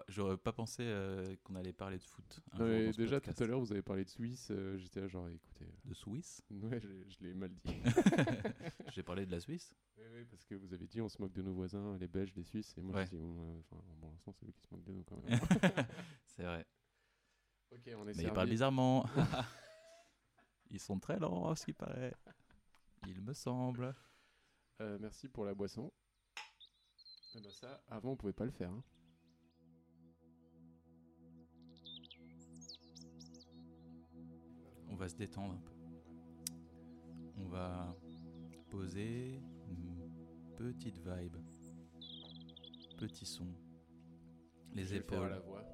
[0.09, 2.41] J'aurais pas pensé euh, qu'on allait parler de foot.
[2.53, 3.39] un jour déjà podcast.
[3.39, 6.43] tout à l'heure vous avez parlé de Suisse, euh, j'étais là genre écoutez, De Suisse?
[6.53, 7.75] Euh, ouais je, je l'ai mal dit.
[8.93, 9.75] J'ai parlé de la Suisse?
[9.97, 12.45] Oui, parce que vous avez dit on se moque de nos voisins, les Belges, les
[12.45, 13.07] Suisses, et moi Ouais.
[13.07, 15.41] je dis euh, bon, pour l'instant c'est eux qui se moquent de nous quand même.
[16.27, 16.67] C'est vrai.
[17.73, 19.07] ok, on est Mais ils parlent bizarrement.
[20.71, 22.15] Ils sont très lents, ce qui paraît.
[23.07, 23.95] Il me semble.
[24.83, 25.91] Euh, merci pour la boisson.
[27.35, 28.71] Eh ben ça, avant on pouvait pas le faire.
[28.71, 28.85] hein.
[34.99, 35.73] Va se détendre un peu.
[37.39, 37.95] On va
[38.71, 39.41] Posé,
[39.71, 39.97] une
[40.57, 41.37] petite vibe,
[42.99, 43.47] petit son,
[44.75, 45.31] les Je vais faire épaules.
[45.31, 45.65] la voix.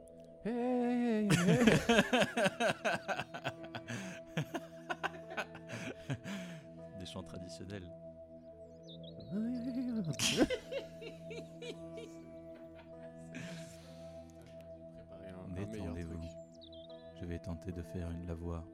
[0.45, 1.29] Hey, hey,
[7.01, 7.91] Des chants traditionnels.
[15.57, 16.21] Détendez-vous.
[17.21, 18.65] Je vais tenter de faire une la voix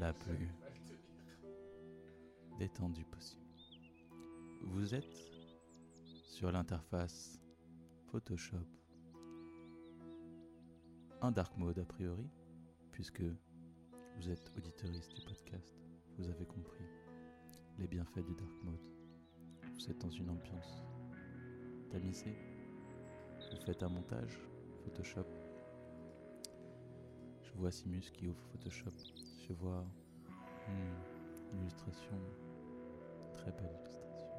[0.00, 0.48] la plus
[2.58, 3.40] détendue possible.
[4.62, 5.18] Vous êtes
[6.24, 7.40] sur l'interface
[8.10, 8.66] Photoshop.
[11.22, 12.28] Un dark mode a priori,
[12.92, 15.74] puisque vous êtes auditoriste du podcast.
[16.18, 16.84] Vous avez compris
[17.78, 18.84] les bienfaits du dark mode.
[19.74, 20.82] Vous êtes dans une ambiance
[21.90, 22.36] tamisée.
[23.50, 24.38] Vous faites un montage
[24.84, 25.49] Photoshop.
[27.60, 28.90] Vois Simus qui ouvre Photoshop.
[29.46, 29.84] Je vois
[30.66, 32.18] hmm, une illustration,
[33.34, 34.30] très belle illustration.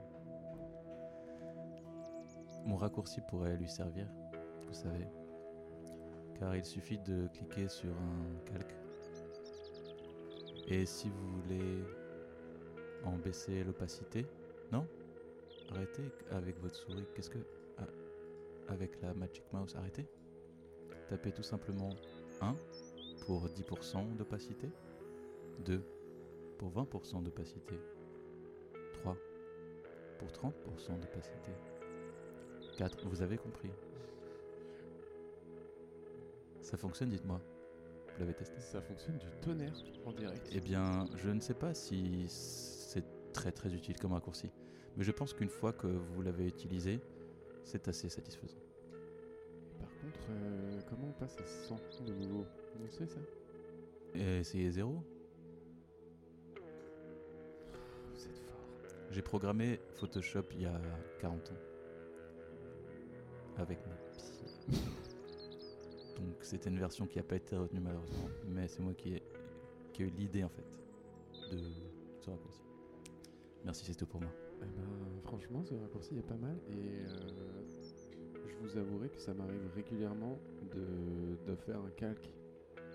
[2.65, 4.07] Mon raccourci pourrait lui servir,
[4.65, 5.05] vous savez,
[6.39, 8.75] car il suffit de cliquer sur un calque.
[10.65, 11.83] Et si vous voulez
[13.03, 14.25] en baisser l'opacité,
[14.71, 14.87] non?
[15.69, 17.05] Arrêtez avec votre souris.
[17.13, 17.45] Qu'est-ce que
[17.77, 17.85] ah,
[18.67, 20.07] avec la Magic Mouse, arrêtez.
[21.07, 21.91] Tapez tout simplement
[22.41, 22.55] 1
[23.21, 24.69] pour 10% d'opacité,
[25.65, 25.81] 2
[26.57, 27.75] pour 20% d'opacité,
[28.93, 29.15] 3
[30.19, 31.51] pour 30% d'opacité,
[32.77, 33.71] 4, vous avez compris.
[36.61, 37.41] Ça fonctionne, dites-moi.
[38.13, 38.59] Vous l'avez testé?
[38.59, 39.73] Ça fonctionne du tonnerre
[40.05, 40.47] en direct.
[40.51, 44.51] Eh bien, je ne sais pas si c'est très très utile comme raccourci,
[44.97, 46.99] mais je pense qu'une fois que vous l'avez utilisé,
[47.63, 48.59] c'est assez satisfaisant.
[49.79, 52.45] Par contre, euh, comment on passe à 100 de nouveau?
[52.89, 53.19] Sait ça
[54.15, 55.01] Et essayez zéro
[58.13, 58.67] Vous êtes fort.
[59.09, 60.81] J'ai programmé Photoshop il y a
[61.19, 61.55] 40 ans.
[63.57, 64.77] Avec pieds.
[66.17, 68.29] Donc c'était une version qui n'a pas été retenue malheureusement.
[68.47, 69.23] Mais c'est moi qui ai,
[69.93, 70.65] qui ai eu l'idée en fait
[71.51, 71.59] de
[72.19, 72.61] ce raccourci.
[73.63, 74.31] Merci, c'est tout pour moi.
[74.61, 77.63] Eh ben, franchement, ce raccourci est pas mal et euh,
[78.47, 80.37] je vous avouerai que ça m'arrive régulièrement
[80.71, 82.33] de, de faire un calque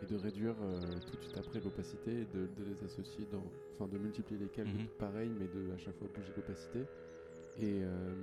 [0.03, 3.43] et de réduire euh, tout de suite après l'opacité et de, de les associer dans.
[3.75, 4.87] Enfin, de multiplier les calques Mhm.
[4.99, 6.81] pareil, mais de à chaque fois bouger l'opacité.
[7.59, 8.15] Et euh,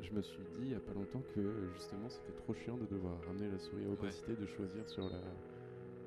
[0.00, 1.40] je me suis dit il y a pas longtemps que
[1.74, 5.20] justement c'était trop chiant de devoir ramener la souris à opacité, de choisir sur la,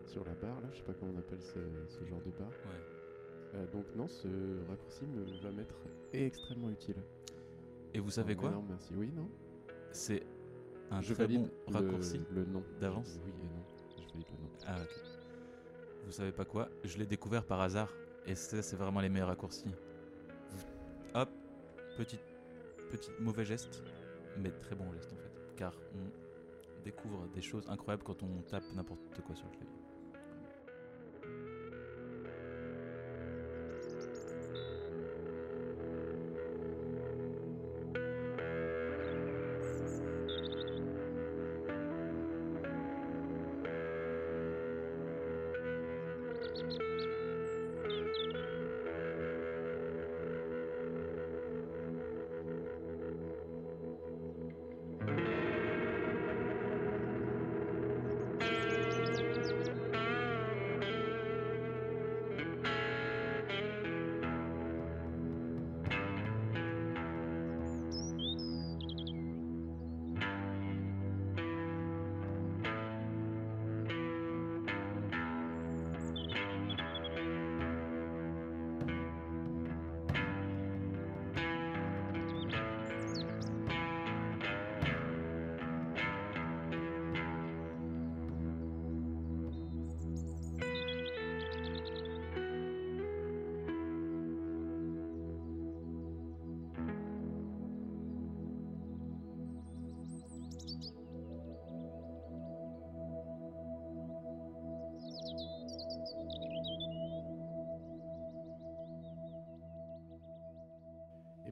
[0.08, 1.60] sur la barre là, je sais pas comment on appelle ce,
[2.00, 2.50] ce genre de barre.
[2.66, 3.56] Ouais.
[3.56, 4.28] Euh, donc non, ce
[4.70, 5.76] raccourci me va m'être
[6.14, 6.98] extrêmement utile.
[7.94, 8.62] Et vous savez quoi?
[8.70, 8.94] merci.
[8.96, 9.28] Oui, non?
[9.92, 10.24] C'est
[10.92, 12.22] un Je très valide bon le- raccourci.
[12.36, 12.64] Le, nom.
[12.80, 13.20] d'avance?
[13.26, 13.64] Oui et non.
[13.98, 14.50] Je valide le nom.
[14.68, 15.02] Ah ok.
[16.06, 17.94] Vous savez pas quoi Je l'ai découvert par hasard.
[18.26, 19.72] Et ça, c'est vraiment les meilleurs raccourcis.
[21.16, 21.30] Hop,
[21.98, 22.20] petit,
[22.92, 23.84] petit mauvais geste,
[24.38, 25.56] mais très bon geste en fait.
[25.56, 29.89] Car on découvre des choses incroyables quand on tape n'importe quoi sur le clavier.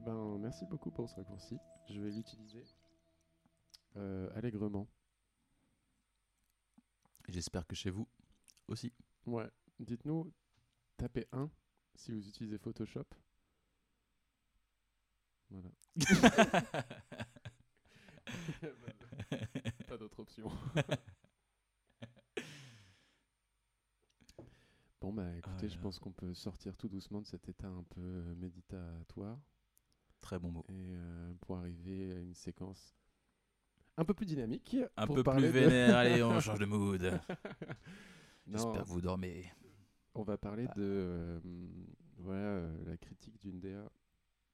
[0.08, 1.58] Ben, merci beaucoup pour ce raccourci.
[1.90, 2.64] Je vais l'utiliser
[3.96, 4.88] euh, allègrement.
[7.28, 8.08] J'espère que chez vous
[8.68, 8.90] aussi.
[9.26, 9.50] Ouais.
[9.78, 10.32] Dites-nous,
[10.96, 11.50] tapez 1
[11.94, 13.04] si vous utilisez Photoshop.
[15.50, 15.68] Voilà.
[19.88, 20.50] Pas d'autre option.
[25.00, 25.82] bon, bah écoutez, Ah je là.
[25.82, 29.38] pense qu'on peut sortir tout doucement de cet état un peu méditatoire
[30.28, 30.66] Très bon mot.
[30.68, 32.94] et euh, pour arriver à une séquence
[33.96, 34.76] un peu plus dynamique.
[34.98, 37.00] Un peu plus de- vénère, allez, on change de mood.
[38.46, 39.50] J'espère que vous dormez.
[40.14, 40.74] on va parler Ah.
[40.76, 41.40] de euh,
[42.18, 43.90] voilà euh, la critique d'une DA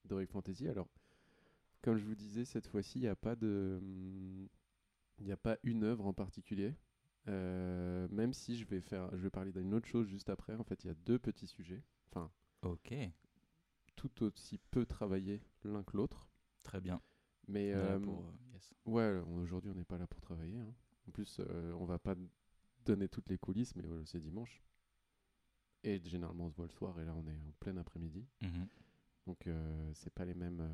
[0.05, 0.67] d'Heroic Fantasy.
[0.69, 0.87] Alors,
[1.81, 3.79] comme je vous disais, cette fois-ci, il n'y a pas de
[5.19, 6.73] il n'y a pas une œuvre en particulier.
[7.27, 10.55] Euh, même si je vais faire, je vais parler d'une autre chose juste après.
[10.55, 12.93] En fait, il y a deux petits sujets, enfin Ok,
[13.95, 16.27] tout aussi peu travaillés l'un que l'autre.
[16.63, 17.01] très bien.
[17.47, 18.73] Mais euh, pour, euh, yes.
[18.85, 20.59] ouais, aujourd'hui, on n'est pas là pour travailler.
[20.59, 20.73] hein.
[21.07, 22.15] En plus, euh, on va pas
[22.85, 24.63] donner toutes les coulisses, mais c'est dimanche.
[25.83, 28.25] Et généralement, on se voit le soir, et là, on est en plein après-midi.
[28.41, 28.67] Mhm.
[29.27, 29.47] Donc,
[29.93, 30.67] c'est pas les mêmes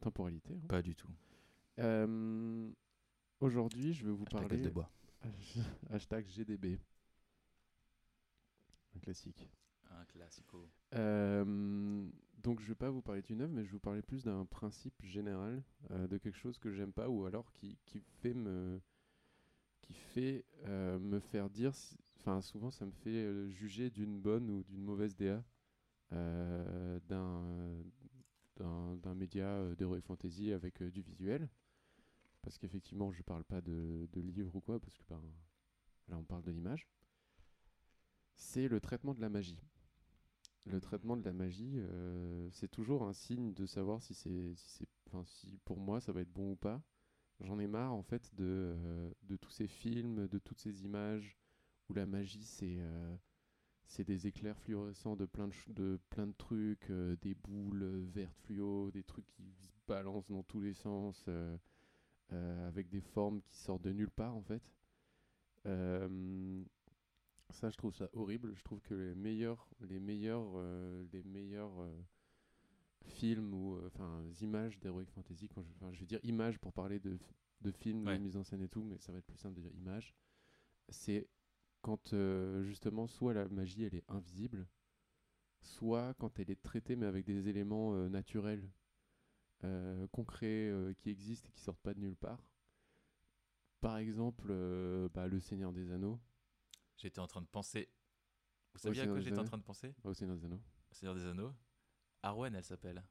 [0.00, 0.54] temporalités.
[0.54, 0.66] hein.
[0.68, 1.10] Pas du tout.
[3.40, 4.72] Aujourd'hui, je vais vous Hashtag parler.
[5.90, 6.80] Hashtag GDB.
[8.96, 9.48] Un classique.
[9.90, 10.68] Un classico.
[10.94, 12.08] Euh,
[12.42, 14.44] donc, je vais pas vous parler d'une œuvre, mais je vais vous parler plus d'un
[14.44, 18.80] principe général, euh, de quelque chose que j'aime pas, ou alors qui, qui fait me,
[19.80, 21.72] qui fait euh, me faire dire,
[22.18, 25.42] enfin, souvent, ça me fait juger d'une bonne ou d'une mauvaise DA
[26.10, 27.44] d'un
[28.58, 31.48] d'un média euh, d'Heroic Fantasy avec du visuel.
[32.42, 35.20] Parce qu'effectivement, je parle pas de, de livres ou quoi, parce que ben,
[36.08, 36.88] là, on parle de l'image.
[38.36, 39.58] C'est le traitement de la magie.
[40.70, 44.68] Le traitement de la magie, euh, c'est toujours un signe de savoir si c'est, si
[44.70, 44.88] c'est,
[45.64, 46.82] pour moi ça va être bon ou pas.
[47.40, 49.10] J'en ai marre en fait de, euh,
[49.40, 51.38] tous ces films, de toutes ces images
[51.88, 53.16] où la magie c'est, euh,
[54.04, 56.92] des éclairs fluorescents de plein de, de, plein de trucs,
[57.22, 61.26] des boules vertes fluo, des trucs qui se balancent dans tous les sens,
[62.30, 64.62] avec des formes qui sortent de nulle part en fait.
[67.50, 68.54] Ça, je trouve ça horrible.
[68.54, 72.02] Je trouve que les meilleurs, les meilleurs, euh, les meilleurs euh,
[73.04, 77.18] films ou euh, enfin images d'heroic fantasy, quand je, vais dire images pour parler de,
[77.62, 78.18] de films, Ouais.
[78.18, 80.14] de mise en scène et tout, mais ça va être plus simple de dire images.
[80.90, 81.26] C'est
[81.80, 82.14] quand
[82.62, 84.66] justement soit la magie elle est invisible,
[85.60, 88.68] soit quand elle est traitée mais avec des éléments naturels,
[90.12, 92.50] concrets, qui existent et qui sortent pas de nulle part.
[93.80, 94.52] Par exemple,
[95.14, 96.18] bah, Le Seigneur des Anneaux.
[96.98, 97.88] J'étais en train de penser.
[98.74, 99.94] Vous saviez à quoi j'étais en train de penser?
[100.04, 100.60] Au Seigneur des Anneaux.
[100.90, 101.54] Seigneur des Anneaux.
[102.22, 103.02] Arwen, elle s'appelle.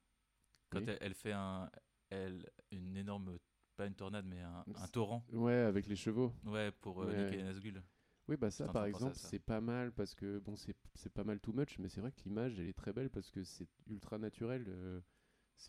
[0.70, 0.86] Quand Oui.
[0.88, 1.72] elle, elle fait un,
[2.10, 3.40] elle, une énorme,
[3.78, 5.26] pas une tornade, mais un, torrent.
[5.32, 6.34] Ouais, avec les chevaux.
[6.46, 7.24] Ouais, pour euh, Ouais.
[7.26, 7.82] niquer les Nazgûl.
[8.28, 11.54] Oui, bah ça, par exemple, c'est pas mal parce que bon, c'est pas mal too
[11.54, 14.66] much, mais c'est vrai que l'image, elle est très belle parce que c'est ultra naturel.
[14.68, 15.00] euh,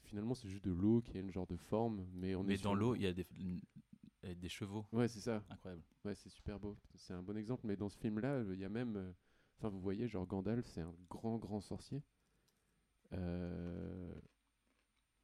[0.04, 2.62] finalement, c'est juste de l'eau qui a une genre de forme, mais on Mais est
[2.62, 3.26] dans l'eau, il y a des,
[4.22, 4.86] a des chevaux.
[4.92, 5.44] Ouais, c'est ça.
[5.50, 5.82] Incroyable.
[6.04, 6.76] Ouais, c'est super beau.
[6.96, 7.66] C'est un bon exemple.
[7.66, 8.96] Mais dans ce film-là, euh, il y a même.
[8.96, 9.12] euh,
[9.58, 12.00] Enfin, vous voyez, genre Gandalf, c'est un grand, grand sorcier.
[13.12, 14.14] Euh,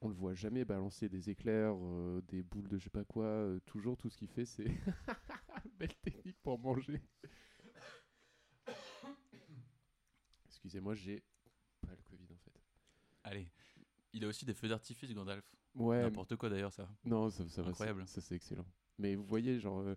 [0.00, 3.26] on le voit jamais balancer des éclairs, euh, des boules de je sais pas quoi.
[3.26, 4.64] euh, toujours, tout ce qu'il fait, c'est.
[5.78, 7.00] Belle technique pour manger.
[10.46, 11.22] Excusez-moi, j'ai
[11.82, 12.60] pas le Covid en fait.
[13.22, 13.48] Allez.
[14.12, 15.44] Il a aussi des feux d'artifice, Gandalf.
[15.74, 16.88] Ouais, N'importe quoi d'ailleurs, ça.
[17.04, 17.70] Non, ça, ça va.
[17.70, 18.06] Incroyable.
[18.06, 18.66] Ça, ça, c'est excellent.
[18.98, 19.94] Mais vous voyez, genre, euh,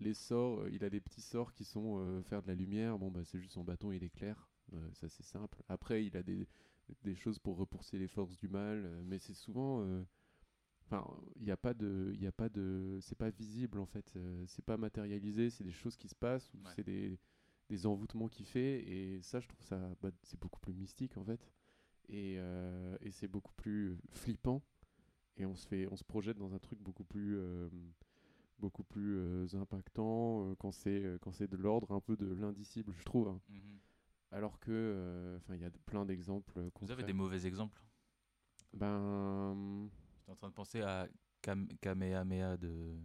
[0.00, 2.98] les sorts, euh, il a des petits sorts qui sont euh, faire de la lumière.
[2.98, 4.48] Bon, bah, c'est juste son bâton, il éclaire.
[4.94, 5.62] Ça, c'est simple.
[5.68, 6.48] Après, il a des,
[7.04, 9.00] des choses pour repousser les forces du mal.
[9.04, 9.86] mais c'est souvent.
[10.84, 12.10] Enfin, il n'y a pas de.
[12.14, 14.12] Il y a pas de c'est pas visible, en fait.
[14.48, 15.50] c'est pas matérialisé.
[15.50, 16.52] C'est des choses qui se passent.
[16.52, 16.72] ou Ouais.
[16.74, 17.16] C'est des,
[17.70, 18.82] des envoûtements qu'il fait.
[18.88, 19.78] Et ça, je trouve ça.
[20.02, 21.48] bah, c'est beaucoup plus mystique, en fait.
[22.08, 22.34] Et,
[23.00, 24.64] et c'est beaucoup plus flippant
[25.36, 27.38] et on se fait on se projette dans un truc beaucoup plus
[28.58, 32.26] beaucoup plus euh, impactant euh, quand c'est euh, quand c'est de l'ordre un peu de
[32.32, 33.40] l'indicible je trouve hein.
[33.48, 33.78] Mhm.
[34.30, 37.82] alors que enfin il y a de- plein d'exemples Vous avez des mauvais exemples?
[38.72, 39.88] Ben
[40.18, 41.08] J'étais en train de penser à
[41.42, 42.96] Kam- Kamehameha de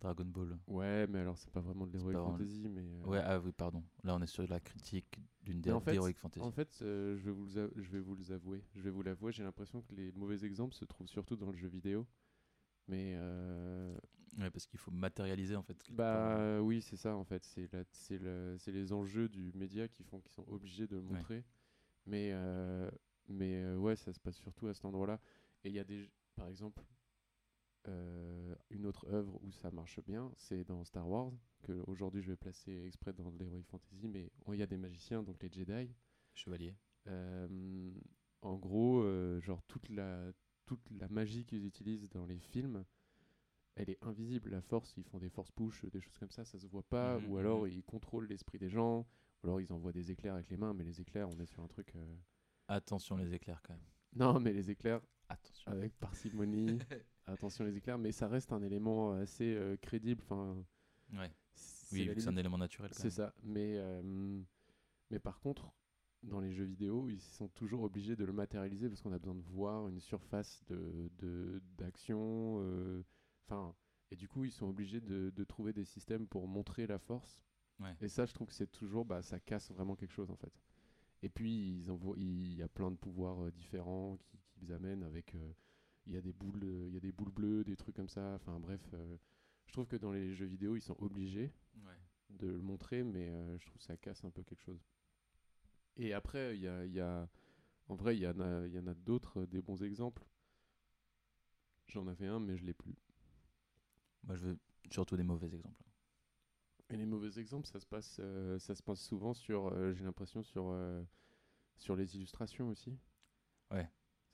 [0.00, 0.58] Dragon Ball.
[0.66, 3.52] ouais mais alors c'est pas vraiment de l'heroic vraiment- fantasy mais euh, Ouais, ah oui,
[3.52, 3.82] pardon.
[4.02, 6.44] Là, on est sur la critique d'une fait, d'Heroic Fantasy.
[6.44, 8.62] En fait, euh, je, vais vous le je vais vous les avouer.
[8.74, 11.56] Je vais vous l'avouer, j'ai l'impression que les mauvais exemples se trouvent surtout dans le
[11.56, 12.06] jeu vidéo.
[12.88, 13.96] Mais euh,
[14.38, 15.74] Ouais, parce qu'il faut matérialiser en fait.
[15.74, 15.96] quelque part.
[15.96, 17.44] Bah oui, c'est ça en fait.
[17.44, 21.02] C'est c'est le- c'est les enjeux du média qui font qu'ils sont obligés de le
[21.02, 21.16] Ouais.
[21.16, 21.44] montrer.
[22.06, 22.90] Mais, euh,
[23.28, 25.20] mais euh, ouais, ça se passe surtout à cet endroit-là.
[25.62, 26.82] Et il y a des, par exemple,
[27.88, 31.32] euh, une autre œuvre où ça marche bien, c'est dans Star Wars,
[31.62, 35.22] que aujourd'hui je vais placer exprès dans l'Heroic Fantasy, mais il y a des magiciens,
[35.22, 35.90] donc les Jedi.
[36.34, 36.74] Chevalier.
[37.06, 37.92] Euh,
[38.42, 40.32] en gros, euh, genre toute la,
[40.66, 42.84] toute la magie qu'ils utilisent dans les films,
[43.76, 44.50] elle est invisible.
[44.50, 47.18] La force, ils font des force push, des choses comme ça, ça se voit pas.
[47.18, 47.70] Mhm, ou alors mhm.
[47.72, 49.06] ils contrôlent l'esprit des gens.
[49.42, 51.68] alors ils envoient des éclairs avec les mains, mais les éclairs, on est sur un
[51.68, 51.94] truc.
[51.96, 52.16] euh,
[52.68, 53.84] Attention les éclairs quand même.
[54.14, 55.70] Non, mais les éclairs Attention.
[55.72, 56.78] avec parcimonie.
[57.26, 60.22] Attention les éclairs, mais ça reste un élément assez euh, crédible.
[60.22, 60.64] Enfin,
[61.12, 61.30] Ouais.
[61.92, 62.90] Oui, la vu que c'est un élément naturel.
[62.94, 63.32] C'est ça.
[63.42, 64.02] Mais, euh,
[65.10, 65.72] mais par contre,
[66.24, 69.34] dans les jeux vidéo, ils sont toujours obligés de le matérialiser parce qu'on a besoin
[69.34, 72.56] de voir une surface de de- d'action.
[72.60, 73.02] euh,
[73.46, 73.74] Enfin,
[74.10, 77.42] et du coup, ils sont obligés de, de trouver des systèmes pour montrer la force.
[77.80, 77.94] Ouais.
[78.00, 80.52] Et ça, je trouve que c'est toujours, bah, ça casse vraiment quelque chose en fait.
[81.22, 81.50] Et puis,
[81.80, 85.34] ils il y a plein de pouvoirs euh, différents qui, qu'ils amènent avec.
[85.34, 85.52] euh,
[86.06, 88.34] il y a des boules, il y a des boules bleues, des trucs comme ça.
[88.34, 88.80] Enfin, bref,
[89.66, 91.50] je trouve que dans les jeux vidéo, ils sont obligés
[91.84, 91.98] Ouais.
[92.30, 93.26] de le montrer, mais
[93.58, 94.80] je trouve que ça casse un peu quelque chose.
[95.96, 97.28] Et après, il y a, il y a-
[97.88, 100.24] en vrai, il y en a, y en a d'autres, euh, des bons exemples.
[101.86, 102.94] J'en avais un, mais je l'ai plus.
[104.24, 104.58] Moi, je veux
[104.90, 105.84] surtout des mauvais exemples.
[106.88, 110.04] Et les mauvais exemples, ça se passe, euh, ça se passe souvent sur, euh, j'ai
[110.04, 111.02] l'impression, sur, euh,
[111.78, 112.98] sur les illustrations aussi.
[113.70, 113.88] Ouais.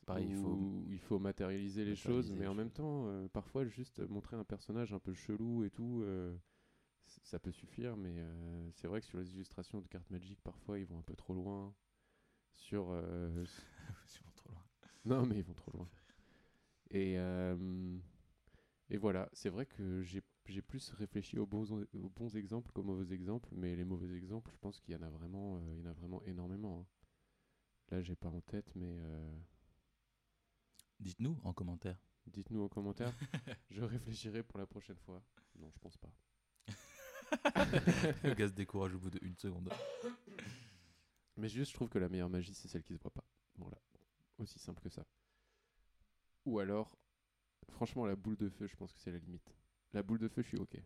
[0.04, 3.06] Pareil, il faut Où il faut matérialiser les matérialiser choses, les mais en même temps,
[3.32, 6.04] parfois, juste montrer un personnage un peu chelou et tout,
[7.06, 10.78] ça peut suffire, mais euh, c'est vrai que sur les illustrations de cartes Magic, parfois,
[10.78, 11.74] ils vont un peu trop loin.
[12.52, 12.88] Sur.
[12.90, 13.44] euh,
[14.06, 14.64] C'est vraiment trop loin.
[15.04, 15.88] non, mais ils vont trop loin.
[16.90, 17.98] Et, euh,
[18.90, 22.82] et voilà, c'est vrai que j'ai j'ai plus réfléchi aux bons, aux bons exemples qu'aux
[22.82, 25.82] mauvais exemples, mais les mauvais exemples, je pense qu'il y en a vraiment, il y
[25.82, 26.80] en a vraiment énormément.
[26.80, 26.86] hein.
[27.90, 28.96] Là, j'ai pas en tête, mais
[31.00, 31.98] Dites-nous en commentaire.
[32.26, 33.12] dites-nous en commentaire.
[33.70, 35.22] je réfléchirai pour la prochaine fois.
[35.58, 36.10] Non, je pense pas.
[38.24, 39.72] Le gars se décourage au bout d'une seconde.
[41.36, 43.24] Mais juste, je trouve que la meilleure magie, c'est celle qui se voit pas.
[43.56, 43.78] Voilà,
[44.38, 45.04] aussi simple que ça.
[46.44, 46.96] Ou alors,
[47.70, 49.54] franchement, la boule de feu, je pense que c'est la limite.
[49.92, 50.76] La boule de feu, je suis ok.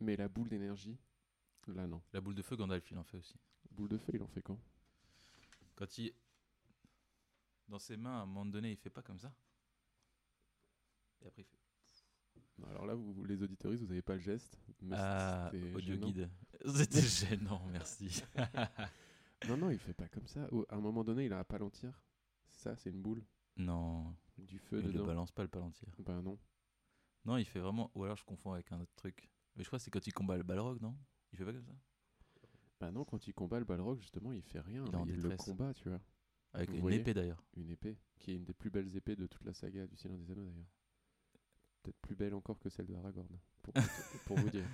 [0.00, 0.98] Mais la boule d'énergie,
[1.68, 2.02] là non.
[2.12, 3.38] La boule de feu, Gandalf, il en fait aussi.
[3.70, 4.58] Boule de feu, il en fait quand?
[5.76, 6.12] Quand il.
[7.68, 9.32] Dans ses mains, à un moment donné, il fait pas comme ça.
[11.22, 11.63] Et après, il fait.
[12.58, 14.58] Non, Alors là, vous, les auditeuristes, vous n'avez pas le geste.
[14.80, 16.06] Mais Ah, audio gênant.
[16.06, 16.30] guide.
[16.74, 18.22] C'était gênant, merci.
[19.48, 20.48] Non, non, il fait pas comme ça.
[20.70, 22.00] À un moment donné, il a un palantir.
[22.48, 23.22] Ça, c'est une boule.
[23.58, 25.04] non, Du feu il dedans.
[25.04, 25.88] balance pas le palantir.
[25.98, 26.38] Ben non.
[27.26, 27.90] Non, il fait vraiment.
[27.94, 29.28] Ou alors je confonds avec un autre truc.
[29.56, 30.96] Mais je crois que c'est quand il combat le Balrog, non?
[31.32, 31.74] Il fait pas comme ça?
[32.80, 34.82] Ben non, quand il combat le Balrog, justement, il fait rien.
[34.86, 36.00] Il est en il le combat, tu vois.
[36.54, 37.44] Avec Vous une épée d'ailleurs.
[37.56, 40.18] Une épée, qui est une des plus belles épées de toute la saga du Seigneur
[40.18, 40.70] des Anneaux, d'ailleurs.
[41.84, 43.28] Peut-être plus belle encore que celle de Aragorn,
[43.62, 43.74] pour,
[44.24, 44.64] pour vous dire.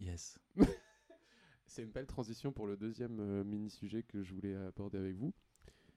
[0.00, 0.38] Yes.
[1.66, 5.32] C'est une belle transition pour le deuxième euh, mini-sujet que je voulais aborder avec vous.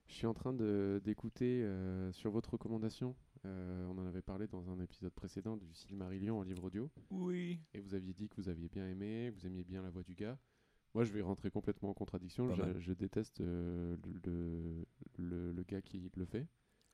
[0.07, 4.69] Je suis en train d'écouter euh, sur votre recommandation, euh, on en avait parlé dans
[4.69, 7.59] un épisode précédent du Silmarillion en livre audio, Oui.
[7.73, 10.03] et vous aviez dit que vous aviez bien aimé, que vous aimiez bien la voix
[10.03, 10.39] du gars.
[10.95, 12.49] Moi, je vais rentrer complètement en contradiction.
[12.79, 13.97] Je, déteste le,
[15.17, 16.47] le, le gars qui le fait.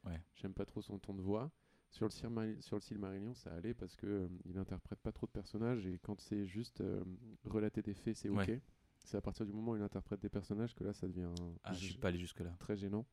[0.04, 0.22] Ouais.
[0.36, 1.52] J'aime pas trop son ton de voix.
[1.90, 5.28] Sur le, Silmari- sur le Silmarillion, ça allait parce que euh, il interprète pas trop
[5.28, 7.02] de personnages et quand c'est juste euh,
[7.46, 8.38] relater des faits, c'est ok.
[8.48, 8.62] Ouais.
[9.04, 11.30] C'est à partir du moment où il interprète des personnages que là, ça devient
[11.64, 12.54] Ah, je suis pas allé jusque-là.
[12.60, 13.06] très gênant.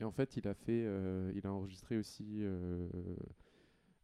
[0.00, 2.88] Et en fait, il a fait, euh, il a enregistré aussi euh,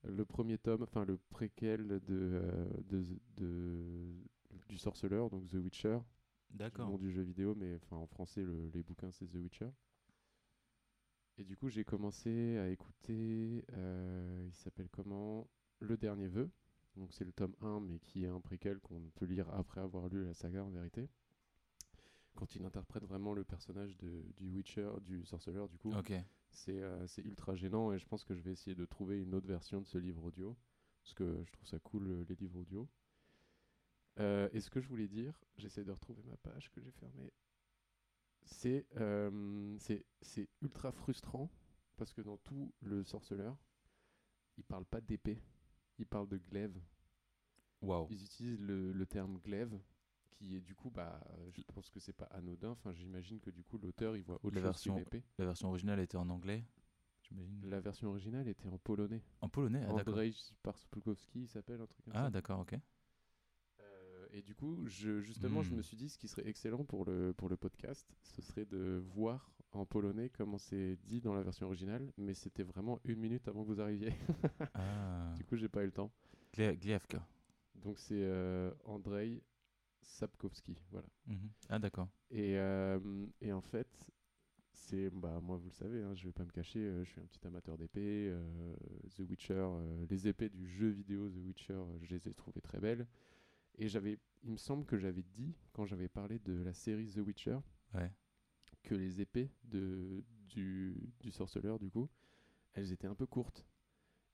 [0.05, 3.03] le premier tome, enfin le préquel de, euh, de,
[3.39, 4.15] de-
[4.69, 5.99] du sorceleur, donc The Witcher,
[6.51, 6.91] du D'accord.
[6.91, 9.71] nom du jeu vidéo, mais enfin en français le- les bouquins c'est The Witcher.
[11.39, 15.49] Et du coup, j'ai commencé à écouter, euh, il s'appelle comment?
[15.81, 16.51] Le dernier vœu.
[16.97, 20.09] Donc c'est le tome 1, mais qui est un préquel qu'on peut lire après avoir
[20.09, 21.11] lu la saga en vérité.
[22.35, 26.13] Quand il interprète vraiment le personnage de, du Witcher, du sorceleur, du coup, Ok.
[26.51, 29.35] c'est euh, c'est ultra gênant et je pense que je vais essayer de trouver une
[29.35, 30.57] autre version de ce livre audio
[31.03, 32.89] parce que je trouve ça cool euh, les livres audio.
[34.19, 37.31] Euh, et ce que je voulais dire, j'essaie de retrouver ma page que j'ai fermée.
[38.47, 41.51] C'est euh, c'est ultra frustrant
[41.97, 43.57] parce que dans tout le sorceleur,
[44.57, 45.43] il parle pas d'épée,
[45.99, 46.81] il parle de glaive.
[47.83, 48.07] Waouh.
[48.11, 49.79] Ils utilisent le, le terme glaive
[50.31, 51.21] qui est du coup bah
[51.55, 52.71] je pense que c'est pas anodin.
[52.71, 55.25] Enfin j'imagine que du coup l'auteur il voit autre La chose version- épée.
[55.39, 56.65] La version originale était en anglais.
[57.65, 59.25] La version originale était en polonais.
[59.41, 60.15] En polonais, ah, d'accord.
[60.15, 62.31] Andrzej Parspulkowski, il s'appelle un truc comme Ah, ça.
[62.31, 62.79] d'accord, ok.
[64.39, 65.79] Et du coup, je, justement, je Hmm.
[65.79, 69.03] me suis dit ce qui serait excellent pour le, pour le podcast, ce serait de
[69.15, 73.49] voir en polonais comment c'est dit dans la version originale, mais c'était vraiment une minute
[73.49, 74.13] avant que vous arriviez.
[74.75, 75.33] Ah.
[75.37, 76.13] du coup, j'ai pas eu le temps.
[76.55, 77.27] Gliavka.
[77.77, 79.41] Donc c'est euh, Andrzej
[80.03, 81.09] Sapkowski, voilà.
[81.27, 81.51] Mhm.
[81.71, 82.09] Ah, d'accord.
[82.31, 82.99] Et, euh,
[83.41, 83.89] et en fait,
[84.75, 87.21] c'est bah moi vous le savez, hein, je vais pas me cacher, euh, je suis
[87.21, 88.29] un petit amateur d'épées.
[88.31, 88.75] euh,
[89.17, 89.67] The Witcher,
[90.11, 93.07] les épées du jeu vidéo The Witcher, je les ai trouvées très belles.
[93.79, 97.19] Et j'avais, il me semble que j'avais dit, quand j'avais parlé de la série The
[97.19, 97.59] Witcher,
[97.95, 98.13] Ouais.
[98.83, 102.09] que les épées de, du, du sorceleur, du coup,
[102.73, 103.67] elles étaient un peu courtes.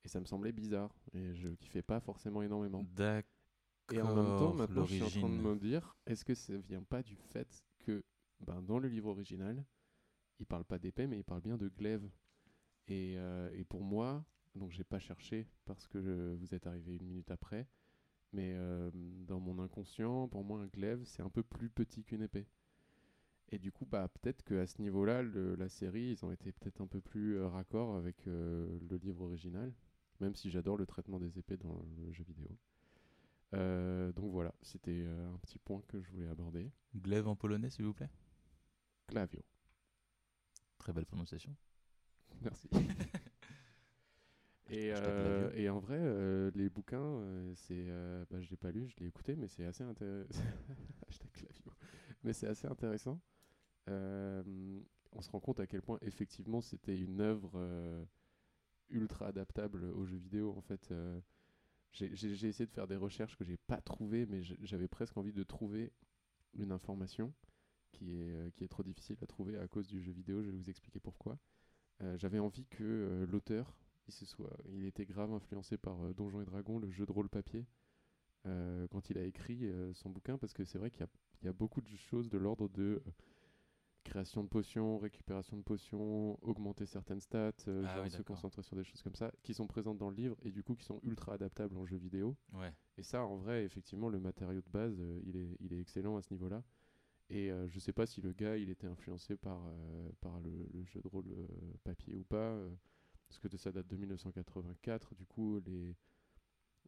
[0.04, 0.94] Et ça me semblait bizarre.
[1.12, 2.82] Et je kiffais pas forcément énormément.
[2.94, 3.28] D'accord.
[3.92, 6.56] Et en même temps, maintenant, je suis en train de me dire, est-ce que ça
[6.56, 8.04] vient pas du fait que
[8.40, 9.64] ben, dans le livre original,
[10.40, 12.08] il parle pas d'épée, mais il parle bien de glaive.
[12.88, 14.24] Et, euh, et pour moi,
[14.54, 17.68] donc j'ai pas cherché parce que je- vous êtes arrivé une minute après,
[18.32, 22.22] mais euh, dans mon inconscient, pour moi, un glaive, c'est un peu plus petit qu'une
[22.22, 22.46] épée.
[23.50, 26.86] Et du coup, bah, peut-être qu'à ce niveau-là, la série, ils ont été peut-être un
[26.86, 29.72] peu plus euh, raccord avec euh, le livre original,
[30.20, 32.48] même si j'adore le traitement des épées dans le jeu vidéo.
[33.54, 36.70] Euh, donc voilà, c'était un petit point que je voulais aborder.
[36.96, 38.10] Glaive en polonais, s'il vous plaît?
[39.06, 39.42] Clavio.
[40.78, 41.54] Très belle prononciation.
[42.40, 42.68] Merci.
[44.72, 47.86] et, euh, et en vrai, euh, les bouquins, euh, c'est,
[48.30, 50.42] bah, je l'ai pas lu, je l'ai écouté, mais c'est assez intéressant.
[52.24, 53.20] Mais c'est assez intéressant.
[53.88, 58.06] On se rend compte à quel point effectivement c'était une œuvre
[58.90, 60.54] ultra adaptable aux jeux vidéo.
[60.56, 60.94] En fait,
[61.90, 65.42] j'ai essayé de faire des recherches que j'ai pas trouvées, mais j'avais presque envie de
[65.42, 65.92] trouver
[66.54, 67.34] une information
[67.90, 70.42] qui est, qui est trop difficile à trouver à cause du jeu vidéo.
[70.42, 71.38] Je vais vous expliquer pourquoi.
[72.02, 73.74] Euh, J'avais envie que euh, l'auteur,
[74.08, 77.12] il, se soit, il était grave influencé par euh, Donjons et Dragons, le jeu de
[77.12, 77.66] rôle papier,
[78.46, 81.06] euh, quand il a écrit euh, son bouquin, parce que c'est vrai qu'il
[81.42, 83.02] y y a beaucoup de choses de l'ordre de
[84.04, 88.76] création de potions, récupération de potions, augmenter certaines stats, euh, Ah oui, se concentrer sur
[88.76, 91.00] des choses comme ça, qui sont présentes dans le livre et du coup qui sont
[91.02, 92.36] ultra adaptables en jeu vidéo.
[92.52, 92.72] Ouais.
[92.98, 96.16] Et ça, en vrai, effectivement, le matériau de base, euh, il, est, il est excellent
[96.16, 96.62] à ce niveau-là.
[97.30, 99.62] Et euh, je sais pas si le gars, il était influencé par,
[100.20, 101.24] par le, le jeu de rôle
[101.84, 102.58] papier ou pas,
[103.32, 105.96] parce que ça date de 1984, du coup, les,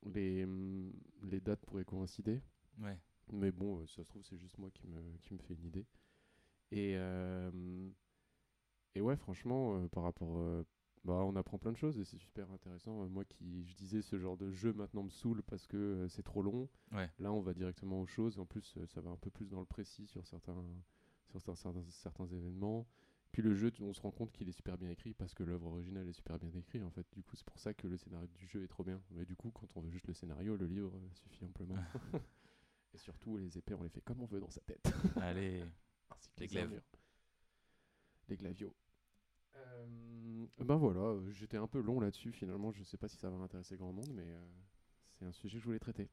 [0.03, 0.92] les, hum,
[1.22, 2.42] les dates pourraient coïncider.
[2.78, 2.99] Ouais.
[3.32, 5.64] Mais bon, euh, ça se trouve, c'est juste moi qui me, qui me fais une
[5.64, 5.86] idée.
[6.70, 7.90] Et, euh,
[8.95, 10.36] et ouais, franchement, euh, par rapport.
[11.05, 13.09] bah, on apprend plein de choses et c'est super intéressant.
[13.09, 16.42] Moi qui, je disais, ce genre de jeu maintenant me saoule parce que c'est trop
[16.42, 16.68] long.
[16.92, 17.11] Ouais.
[17.20, 18.38] Là, on va directement aux choses.
[18.38, 20.62] En plus, ça va un peu plus dans le précis sur certains,
[21.28, 22.86] sur certains, certains événements.
[23.35, 25.66] Puis le jeu, on se rend compte qu'il est super bien écrit parce que l'œuvre
[25.66, 26.85] originale est super bien écrite.
[26.85, 29.03] En fait, du coup, c'est pour ça que le scénario du jeu est trop bien.
[29.11, 31.74] Mais du coup, quand on veut juste le scénario, le livre suffit amplement.
[32.95, 34.87] et surtout, les épées, on les fait comme on veut dans sa tête.
[35.16, 35.64] Allez.
[36.11, 36.64] Ainsi que Les glaives.
[36.66, 36.82] armures.
[38.28, 38.72] Les glavios.
[39.57, 42.70] Euh, ben voilà, j'étais un peu long là-dessus finalement.
[42.70, 44.41] Je sais pas si ça va intéresser grand monde, mais euh,
[45.18, 46.09] c'est un sujet que je voulais traiter.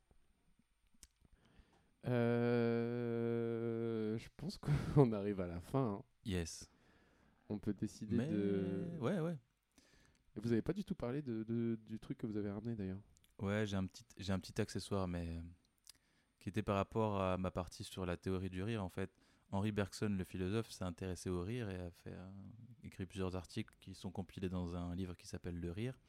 [2.51, 4.57] Euh, je pense
[4.95, 5.99] qu'on arrive à la fin.
[5.99, 6.03] hein.
[6.26, 6.67] Yes.
[7.52, 8.97] On peut décider Mais de.
[8.99, 9.38] ouais, ouais.
[10.36, 12.76] Et Vous avez pas du tout parlé de, de- du truc que vous avez ramené
[12.76, 13.02] d'ailleurs.
[13.39, 15.41] Ouais, j'ai un petit, j'ai un petit accessoire, mais euh,
[16.39, 18.84] qui était par rapport à ma partie sur la théorie du rire.
[18.84, 19.12] En fait,
[19.52, 22.34] Henri Bergson, le philosophe, s'est intéressé au rire et a fait, un-
[22.84, 25.99] écrit plusieurs articles qui sont compilés dans un livre qui s'appelle Le Rire.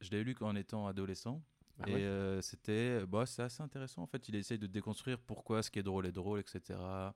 [0.00, 1.42] Je l'ai lu en étant adolescent.
[1.78, 4.02] Ah et ouais euh, c'était, bah, c'est assez intéressant.
[4.02, 7.14] En fait, il essaye de déconstruire pourquoi ce qui est drôle est drôle, etc.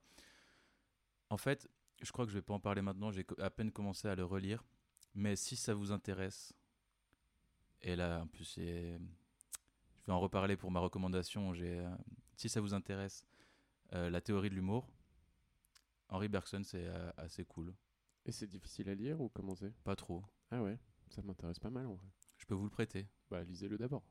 [1.29, 1.69] En fait,
[2.01, 3.11] je crois que je vais pas en parler maintenant.
[3.11, 4.63] J'ai à peine commencé à le relire.
[5.15, 6.53] Mais si ça vous intéresse,
[7.81, 8.99] et là, en plus, c'est-
[10.01, 11.53] je vais en reparler pour ma recommandation.
[11.55, 11.95] Euh,
[12.35, 13.25] si ça vous intéresse,
[13.93, 14.91] euh, la théorie de l'humour,
[16.09, 17.73] Henri Bergson, c'est euh, assez cool.
[18.25, 19.73] Et c'est difficile à lire ou comment c'est?
[19.83, 20.23] Pas trop.
[20.51, 20.77] Ah ouais,
[21.09, 22.07] ça m'intéresse pas mal en vrai.
[22.37, 23.07] Je peux vous le prêter.
[23.29, 24.03] Bah lisez-le d'abord.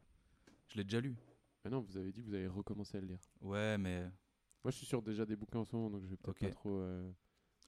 [0.68, 1.16] Je l'ai déjà lu.
[1.64, 3.18] Mais non, vous avez dit que vous avez recommencé à le lire.
[3.41, 4.03] Ouais, mais
[4.64, 6.51] Moi, je suis sur déjà des bouquins en ce moment, donc je vais peut-être pas
[6.51, 6.78] trop.
[6.78, 7.11] euh,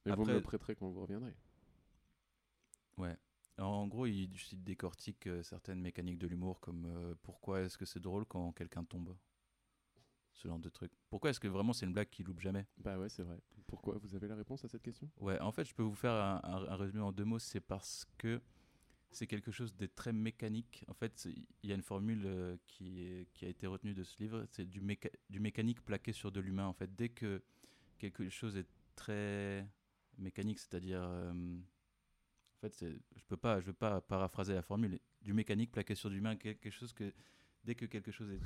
[0.09, 1.35] Mais vous me Après- le prêterez quand vous reviendrez.
[2.97, 3.17] Ouais.
[3.57, 7.77] Alors, en gros, il, il décortique euh, certaines mécaniques de l'humour, comme euh, pourquoi est-ce
[7.77, 9.17] que c'est drôle quand quelqu'un tombe?
[10.33, 10.93] Ce genre de truc.
[11.11, 12.65] Pourquoi est-ce que vraiment c'est une blague qui loupe jamais?
[12.79, 13.41] Bah ouais, c'est vrai.
[13.67, 13.99] Pourquoi?
[13.99, 15.11] Vous avez la réponse à cette question?
[15.19, 17.41] Ouais, en fait, je peux vous faire un, un- un résumé en deux mots.
[17.41, 18.41] C'est parce que
[19.11, 20.85] c'est quelque chose de très mécanique.
[20.87, 21.27] En fait,
[21.65, 24.45] il y a une formule euh, qui, est- qui a été retenue de ce livre.
[24.51, 26.67] C'est du, méca- du mécanique plaqué sur de l'humain.
[26.69, 27.43] En fait, dès que
[27.99, 29.67] quelque chose est très
[30.19, 32.85] mécanique, c'est-à-dire, euh, en fait,
[33.16, 34.99] je peux pas, je veux pas paraphraser la formule.
[35.23, 37.12] Du mécanique plaqué sur de l'humain, quelque chose que
[37.64, 38.41] dès que quelque chose est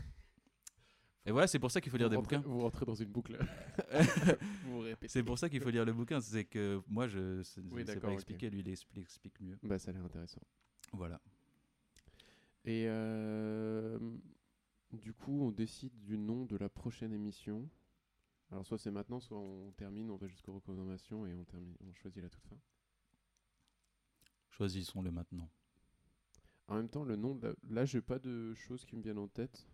[1.24, 2.48] et voilà, c'est pour ça qu'il faut lire des rentrez, bouquins.
[2.48, 3.38] Vous rentrez dans une boucle.
[4.64, 5.06] vous répétez.
[5.06, 6.20] C'est pour ça qu'il faut lire le bouquin.
[6.20, 8.14] C'est que moi, je c'est Oui, pas ok.
[8.14, 8.50] expliqué.
[8.50, 9.56] Lui, il expli- explique mieux.
[9.62, 10.40] Bah ça a l'air intéressant.
[10.92, 11.20] Voilà.
[12.64, 13.98] Et euh,
[14.92, 17.68] du coup, on décide du nom de la prochaine émission.
[18.52, 21.92] Alors soit c'est maintenant, soit on termine, on va jusqu'aux recommandations et on, termine, on
[21.94, 22.56] choisit la toute fin.
[24.50, 25.48] Choisissons-le maintenant.
[26.68, 29.28] En même temps, le nom, là, là j'ai pas de choses qui me viennent en
[29.28, 29.66] tête.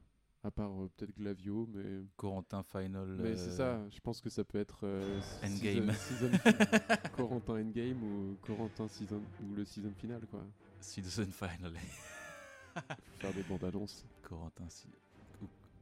[0.45, 2.05] À part euh, peut-être Glavio, mais.
[2.17, 3.09] Corentin Final.
[3.21, 4.85] Mais c'est euh, ça, je pense que ça peut être.
[4.85, 5.93] euh, Endgame.
[5.93, 10.45] Season, season- Corentin Endgame ou Corentin season, ou le season final, quoi.
[10.81, 11.75] Citizen Final.
[12.77, 12.81] Faut
[13.19, 14.05] faire des bandes annonces.
[14.23, 14.69] Corentin.
[14.69, 14.87] Si...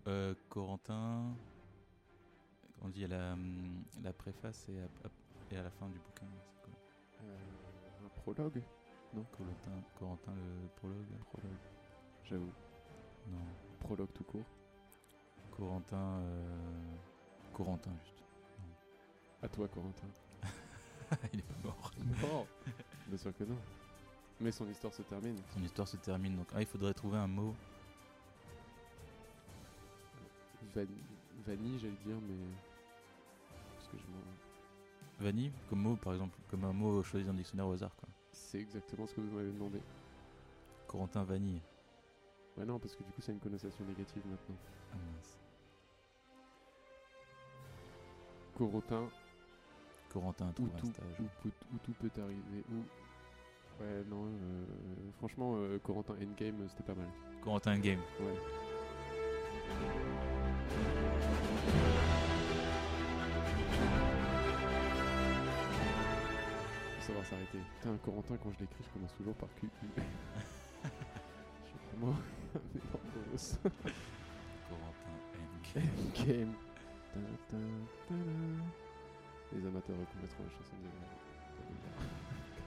[0.08, 1.36] euh, Corentin.
[2.82, 5.98] On dit à la, hum, la préface et à, à- et à la fin du
[5.98, 6.26] bouquin.
[6.62, 6.72] quoi
[7.24, 7.36] Euh,
[8.04, 8.62] un prologue
[9.14, 11.56] Corentin, Corentin le prologue Prologue.
[12.24, 12.52] J'avoue.
[13.28, 13.38] Non.
[13.80, 14.44] Prologue tout court.
[15.56, 15.96] Corentin.
[16.20, 16.94] euh,
[17.54, 18.22] Corentin, juste.
[19.42, 20.06] À toi, Corentin.
[21.32, 21.90] Il est pas mort.
[22.22, 22.46] Non
[23.06, 23.56] Bien sûr que non.
[24.40, 25.38] Mais son histoire se termine.
[25.54, 26.36] Son histoire se termine.
[26.36, 27.54] Donc, ah, il faudrait trouver un mot.
[30.74, 30.84] Van-
[31.46, 32.34] Vanille, j'allais dire, mais.
[33.86, 36.38] Parce que je m'en- Vanille, comme mot, par exemple.
[36.50, 38.08] Comme un mot choisi dans le dictionnaire au hasard, quoi.
[38.32, 39.80] C'est exactement ce que vous m'avez demandé.
[40.86, 41.62] Corentin Vanille.
[42.56, 44.56] Ouais, non, parce que du coup, ça a une connotation négative maintenant.
[44.92, 45.38] Ah, mince.
[48.56, 49.08] Corotin,
[50.10, 51.20] Corentin, trouve un tout, stage.
[51.20, 52.64] où, tout peut arriver.
[52.70, 53.82] Où...
[53.82, 54.64] Ouais, non, euh,
[55.18, 57.08] franchement, euh, Corentin Endgame, c'était pas mal.
[57.42, 58.00] Corentin Game.
[58.20, 58.34] Ouais.
[67.06, 67.58] Savoir s'arrêter.
[67.78, 69.68] Putain, Corentin, quand je l'écris, je commence toujours par QU.
[69.76, 70.00] je
[71.68, 72.20] suis vraiment un.
[75.74, 76.48] Corentin
[77.14, 78.14] ta, ta.
[79.52, 80.88] Les amateurs reconnaîtront la chanson de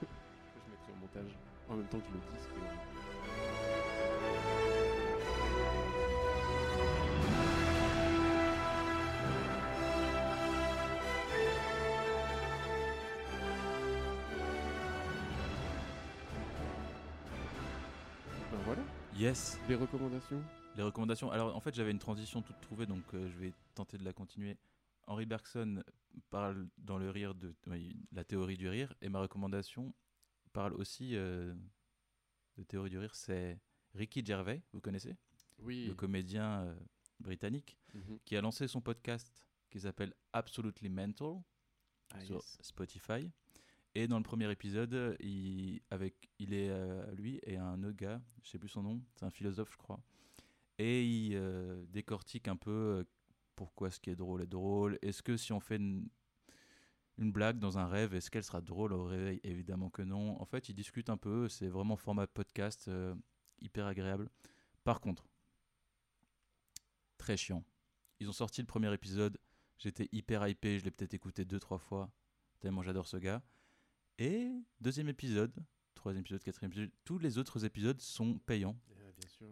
[0.00, 1.36] je mettrai au montage
[1.68, 3.19] en même temps que je le dis.
[19.20, 19.58] Yes.
[19.68, 20.42] les recommandations?
[20.76, 21.30] Les recommandations.
[21.30, 24.14] Alors, en fait, j'avais une transition toute trouvée, donc euh, je vais tenter de la
[24.14, 24.56] continuer.
[25.06, 25.84] Henri Bergson
[26.30, 27.54] parle dans le rire de
[28.12, 29.92] la théorie du rire, et ma recommandation
[30.54, 31.54] parle aussi euh,
[32.56, 33.14] de théorie du rire.
[33.14, 33.58] C'est
[33.94, 35.14] Ricky Gervais, vous connaissez?
[35.58, 35.86] Oui.
[35.88, 36.74] Le comédien euh,
[37.18, 38.20] britannique Mhm.
[38.24, 41.42] qui a lancé son podcast qui s'appelle Absolutely Mental
[42.14, 42.56] Ah, sur yes.
[42.62, 43.30] Spotify.
[43.94, 48.20] Et dans le premier épisode, il, avec, il est euh, lui et un autre gars,
[48.42, 50.00] je sais plus son nom, c'est un philosophe, je crois.
[50.82, 53.04] Et il euh, décortique un peu euh,
[53.54, 54.98] pourquoi ce qui est drôle est drôle.
[55.02, 56.08] Est-ce que si on fait une,
[57.18, 59.40] blague dans un rêve, est-ce qu'elle sera drôle au réveil?
[59.44, 60.40] Évidemment que non.
[60.40, 63.14] En fait, il discute un peu, c'est vraiment format podcast, euh,
[63.60, 64.30] hyper agréable.
[64.82, 65.28] Par contre,
[67.18, 67.62] très chiant.
[68.18, 69.36] Ils ont sorti le premier épisode,
[69.76, 72.10] j'étais hyper hypé, je l'ai peut-être écouté deux, trois fois,
[72.60, 73.42] tellement j'adore ce gars.
[74.22, 74.50] Et
[74.82, 75.50] deuxième épisode,
[75.94, 78.76] troisième épisode, quatrième épisode, tous les autres épisodes sont payants.
[78.90, 79.48] Ah, bien sûr.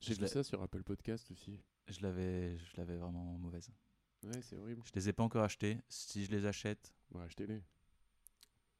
[0.00, 1.60] J'ai vu ça sur Apple Podcast aussi.
[1.88, 3.70] Je l'avais, je l'avais vraiment mauvaise.
[4.22, 4.82] Ouais, c'est horrible.
[4.86, 5.78] Je les ai pas encore achetés.
[5.88, 7.60] Si je les achète, Bon, achetez-les.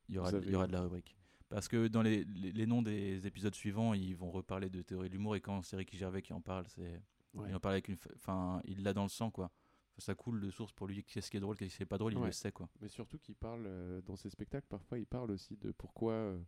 [0.08, 1.16] il y aura, il y aura de la rubrique.
[1.48, 5.08] Parce que dans les, les, les noms des épisodes suivants, ils vont reparler de théorie
[5.08, 7.02] de l'humour et quand c'est Ricky Gervais qui en parle, c'est
[7.34, 7.48] Ouais.
[7.50, 9.50] il en parle avec une, enfin, il l'a dans le sang quoi.
[9.98, 11.04] Ça coule de source pour lui.
[11.04, 12.26] Qu'est-ce qui est drôle, qu'est-ce qui est pas drôle, il Ouais.
[12.26, 12.68] le sait quoi.
[12.80, 16.12] Mais surtout qu'il parle euh, dans ses spectacles, parfois il parle aussi de pourquoi.
[16.12, 16.40] euh,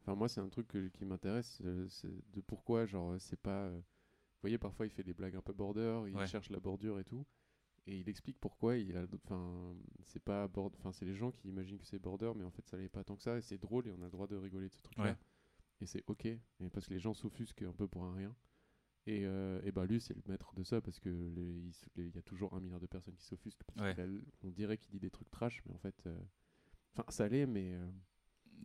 [0.00, 1.88] Enfin, moi, c'est un truc que- qui m'intéresse, euh,
[2.34, 3.70] de pourquoi, genre, c'est pas.
[3.70, 3.82] Vous
[4.42, 6.26] voyez, parfois il fait des blagues un peu border, il Ouais.
[6.26, 7.24] cherche la bordure et tout.
[7.86, 9.06] Et il explique pourquoi il a.
[9.24, 10.70] Enfin, c'est pas bord...
[10.78, 13.02] Enfin, c'est les gens qui imaginent que c'est border, mais en fait, ça l'est pas
[13.04, 13.38] tant que ça.
[13.38, 15.04] Et c'est drôle et on a le droit de rigoler de ce truc-là.
[15.04, 15.16] Ouais.
[15.80, 16.26] Et c'est ok.
[16.26, 16.40] Et
[16.72, 18.34] parce que les gens s'offusquent un peu pour un rien.
[19.06, 22.08] Et, euh, et bah lui, c'est le maître de ça parce que les- il les-
[22.10, 23.62] y a toujours un milliard de personnes qui s'offusquent.
[23.78, 23.94] Ouais.
[24.42, 25.94] on dirait qu'il dit des trucs trash, mais en fait.
[26.06, 26.18] euh,
[26.92, 27.74] Enfin, ça l'est, mais.
[27.74, 27.90] euh,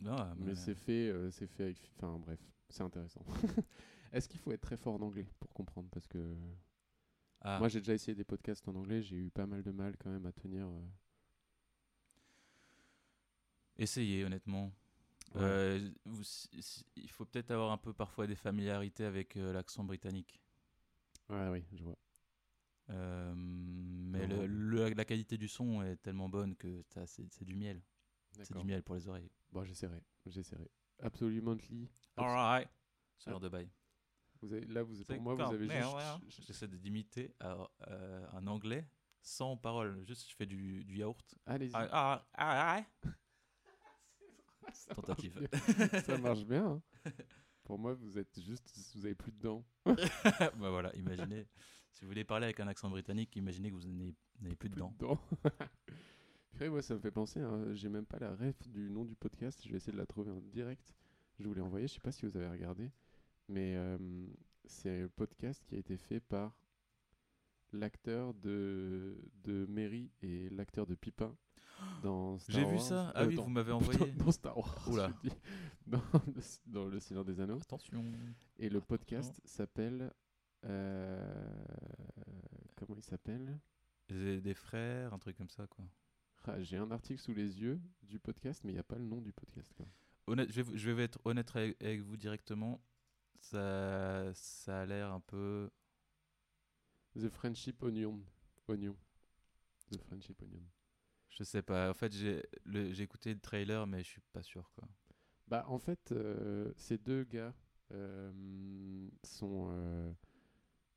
[0.00, 1.90] Non, mais c'est fait, euh, c'est fait avec.
[1.96, 3.24] Enfin, bref, c'est intéressant.
[4.12, 5.88] Est-ce qu'il faut être très fort en anglais pour comprendre?
[5.90, 6.34] Parce que
[7.42, 9.96] Ah, moi, j'ai déjà essayé des podcasts en anglais, j'ai eu pas mal de mal
[9.98, 10.66] quand même à tenir.
[10.68, 10.80] euh,
[13.76, 14.72] essayez honnêtement.
[15.34, 15.42] Ouais.
[15.42, 15.90] Euh,
[16.96, 20.40] il faut peut-être avoir un peu parfois des familiarités avec euh, l'accent britannique.
[21.28, 21.98] Ouais, oui, je vois.
[22.90, 27.54] Euh, mais le- le- la qualité du son est tellement bonne que c'est c'est du
[27.54, 27.80] miel.
[28.32, 29.30] C'est du miel pour les oreilles.
[29.52, 30.68] Bon, j'essaierai, j'essaierai.
[31.00, 31.56] Absolument.
[32.16, 32.68] Alright.
[33.16, 33.32] Ce Ah.
[33.32, 33.70] genre de bail.
[34.42, 35.76] Vous avez, là, vous, C'est pour moi, vous avez juste.
[35.84, 36.20] hein.
[36.28, 38.88] J'essaie d'imiter un anglais
[39.20, 40.02] sans parole.
[40.06, 41.34] Juste, je fais du, du yaourt.
[41.46, 41.72] Allez-y.
[41.74, 43.08] Ah, ah, ah, ah.
[44.72, 45.48] Ça Tentative.
[46.04, 46.66] Ça marche bien.
[47.06, 47.12] hein.
[47.64, 49.64] Pour moi, vous êtes juste, vous avez plus de dents.
[49.86, 51.46] bah voilà, imaginez.
[51.92, 53.86] Si vous voulez parler avec un accent britannique, imaginez que vous
[54.40, 54.92] n'avez plus de Plus dents.
[54.92, 55.20] de dents.
[56.52, 57.40] Purée, moi, ça me fait penser.
[57.40, 59.60] hein, J'ai même pas la ref du nom du podcast.
[59.64, 60.82] Je vais essayer de la trouver en direct.
[61.38, 61.86] Je vous l'ai envoyé.
[61.86, 62.90] Je sais pas si vous avez regardé,
[63.48, 63.98] mais euh,
[64.64, 66.54] c'est un podcast qui a été fait par
[67.72, 71.36] l'acteur de, de Mary et l'acteur de Pipin
[72.02, 73.12] dans J'ai vu ça.
[73.14, 74.10] Ah Euh, oui, dans- vous m'avez envoyé.
[74.12, 74.88] dans Star Wars.
[74.88, 75.12] Oula.
[75.22, 75.30] dis.
[75.86, 77.56] Dans, le, dans Le Seigneur des Anneaux.
[77.60, 78.04] Attention.
[78.58, 80.12] Et le podcast s'appelle.
[80.66, 81.34] euh,
[82.76, 83.58] comment il s'appelle?
[84.08, 85.84] Des des frères, un truc comme ça, quoi.
[86.44, 89.04] Ah, J'ai un article sous les yeux du podcast, mais il n'y a pas le
[89.04, 89.72] nom du podcast.
[89.74, 89.86] quoi.
[90.26, 92.80] Honnête, je, vais, vous- je vais être honnête avec, avec vous directement.
[93.40, 95.70] Ça, ça a l'air un peu.
[97.18, 98.20] The Friendship Onion.
[98.68, 98.96] Onion.
[99.90, 100.62] The Friendship Onion.
[101.30, 101.90] Je sais pas.
[101.90, 104.86] En fait, j'ai le- écouté le trailer, mais je suis pas sûr, quoi.
[105.48, 107.54] Bah, en fait, euh, ces deux gars
[107.92, 110.12] euh, sont, euh,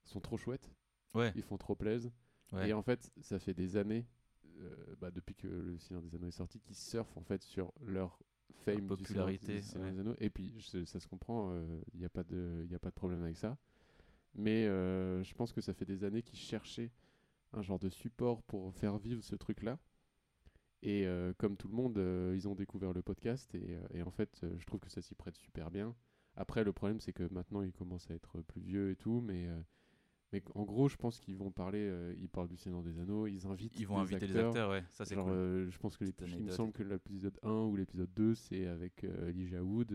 [0.03, 0.69] sont trop chouettes.
[1.13, 1.31] Ouais.
[1.35, 2.11] Ils font trop plaisir.
[2.51, 2.69] ouais.
[2.69, 4.05] Et en fait, ça fait des années,
[4.99, 8.19] bah, depuis que Le Seigneur des Anneaux est sorti, qu'ils surfent en fait sur leur
[8.63, 9.93] fame du popularité, Seigneur- du Seigneur ouais.
[9.93, 10.15] des Anneaux.
[10.19, 11.53] Et puis, je- ça se comprend,
[11.93, 13.57] il n'y a, pas de- a pas de problème avec ça.
[14.35, 16.91] Mais je pense que ça fait des années qu'ils cherchaient
[17.53, 19.79] un genre de support pour faire vivre ce truc-là.
[20.85, 24.03] Et euh, comme tout le monde, euh, ils ont découvert le podcast et, euh, et
[24.03, 25.95] en fait, euh, je trouve que ça s'y prête super bien.
[26.35, 29.47] Après, le problème, c'est que maintenant, ils commencent à être plus vieux et tout, mais,
[30.31, 33.45] mais en gros, je pense qu'ils vont parler, ils parlent du Seigneur des Anneaux, ils
[33.45, 34.83] invitent Ils vont des inviter les acteurs, ouais.
[34.89, 35.69] Ça, c'est cool.
[35.69, 39.63] je pense que il me semble que l'épisode 1 ou l'épisode 2, c'est avec Elijah
[39.63, 39.93] Wood.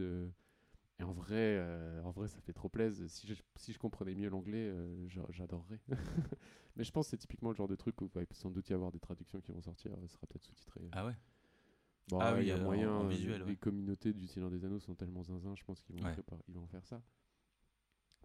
[1.00, 3.08] Euh, et en vrai, euh, en vrai, ça fait trop plaisir.
[3.10, 5.80] Si je, si je comprenais mieux l'anglais, euh, j'a- j'adorerais.
[6.76, 8.68] Mais je pense que c'est typiquement le genre de truc où il va sans doute
[8.70, 9.92] y avoir des traductions qui vont sortir.
[10.02, 10.80] Ce sera peut-être sous-titré.
[10.92, 11.16] Ah ouais?
[12.08, 12.90] Bon, ah ouais, oui, il y a euh, en- moyen.
[13.00, 13.56] en euh, visuel, les ouais.
[13.56, 16.08] communautés du Seigneur des Anneaux sont tellement zinzin, je pense qu'ils vont, Ouais.
[16.08, 17.02] préparer- ils vont faire ça.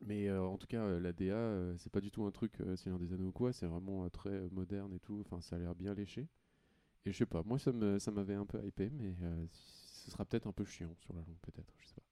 [0.01, 2.59] Mais euh, en tout cas, euh, la DA, euh, c'est pas du tout un truc
[2.61, 5.21] euh, Seigneur des Anneaux ou quoi, c'est vraiment euh, très euh, moderne et tout.
[5.25, 6.27] Enfin, ça a l'air bien léché.
[7.05, 10.25] Et je sais pas, moi ça ça m'avait un peu hypé, mais euh, ce sera
[10.25, 12.03] peut-être un peu chiant sur la longue, peut-être, je sais pas.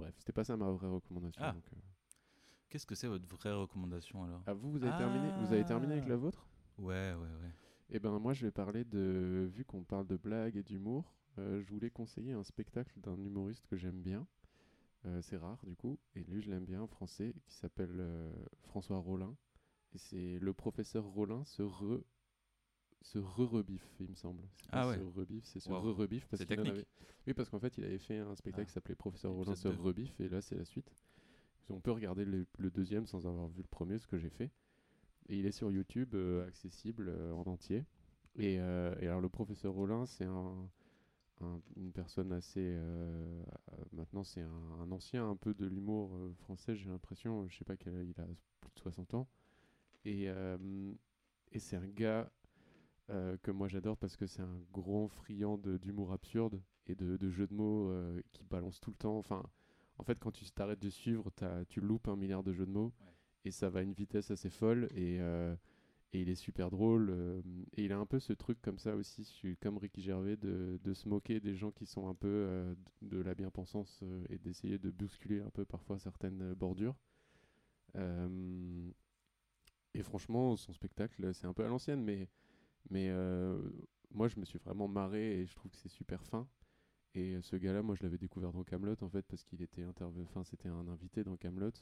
[0.00, 1.42] Bref, c'était pas ça ma vraie recommandation.
[1.44, 1.52] Ah.
[1.52, 1.76] donc, euh.
[2.68, 4.42] Qu'est-ce que c'est votre vraie recommandation alors?
[4.46, 6.10] Ah, vous, vous avez, terminé, vous avez terminé avec Ah.
[6.10, 6.46] la vôtre?
[6.78, 7.50] Ouais, ouais, ouais.
[7.90, 11.60] Eh ben moi je vais parler de, vu qu'on parle de blagues et d'humour, euh,
[11.60, 14.26] je voulais conseiller un spectacle d'un humoriste que j'aime bien.
[15.06, 18.30] Euh, c'est rare du coup, et lui je l'aime bien, français, qui s'appelle euh,
[18.62, 19.34] François Rollin.
[19.92, 22.00] Et c'est le professeur Rollin se re
[23.02, 24.42] se re-rebiffe, il me semble.
[24.72, 24.96] Ah ouais.
[24.96, 25.80] se rebiffe, c'est se Wow.
[25.80, 26.86] re-rebiffe parce qu'il avait.
[27.26, 28.66] Oui, parce qu'en fait il avait fait un spectacle Ah.
[28.66, 30.90] qui s'appelait Professeur Rollin se rebiffe, et là c'est la suite.
[31.70, 34.50] On peut regarder le, le deuxième sans avoir vu le premier, ce que j'ai fait.
[35.28, 37.84] Et il est sur YouTube, euh, accessible euh, en entier.
[38.36, 40.68] Et, euh, et alors le professeur Rollin, c'est un,
[41.42, 42.76] un- une personne assez...
[43.92, 47.46] maintenant, c'est un, un ancien un peu de l'humour français, j'ai l'impression.
[47.48, 48.26] Je sais pas quel il a
[48.60, 49.28] plus de 60 ans.
[50.04, 50.24] Et,
[51.52, 52.30] et c'est un gars
[53.10, 57.30] euh, que moi j'adore parce que c'est un grand friand d'humour absurde et de, de
[57.30, 59.18] jeux de mots euh, qui balance tout le temps.
[59.18, 59.42] Enfin,
[59.98, 61.30] en fait, quand tu t'arrêtes de suivre,
[61.68, 63.12] tu loupes un milliard de jeux de mots Ouais.
[63.46, 64.88] et ça va à une vitesse assez folle.
[64.94, 65.54] Et, euh,
[66.12, 67.10] et il est super drôle.
[67.76, 70.92] et il a un peu ce truc comme ça aussi, comme Ricky Gervais, de, de
[70.94, 74.90] se moquer des gens qui sont un peu de de la bien-pensance et d'essayer de
[74.90, 76.96] bousculer un peu parfois certaines bordures.
[79.94, 82.28] Et franchement, son spectacle, c'est un peu à l'ancienne, mais,
[82.88, 83.60] mais euh,
[84.10, 86.48] moi, je me suis vraiment marré et je trouve que c'est super fin.
[87.14, 89.82] Et euh, ce gars-là, moi, je l'avais découvert dans Camelot en fait, parce qu'il était
[89.82, 91.72] interve- enfin, c'était un invité dans Camelot.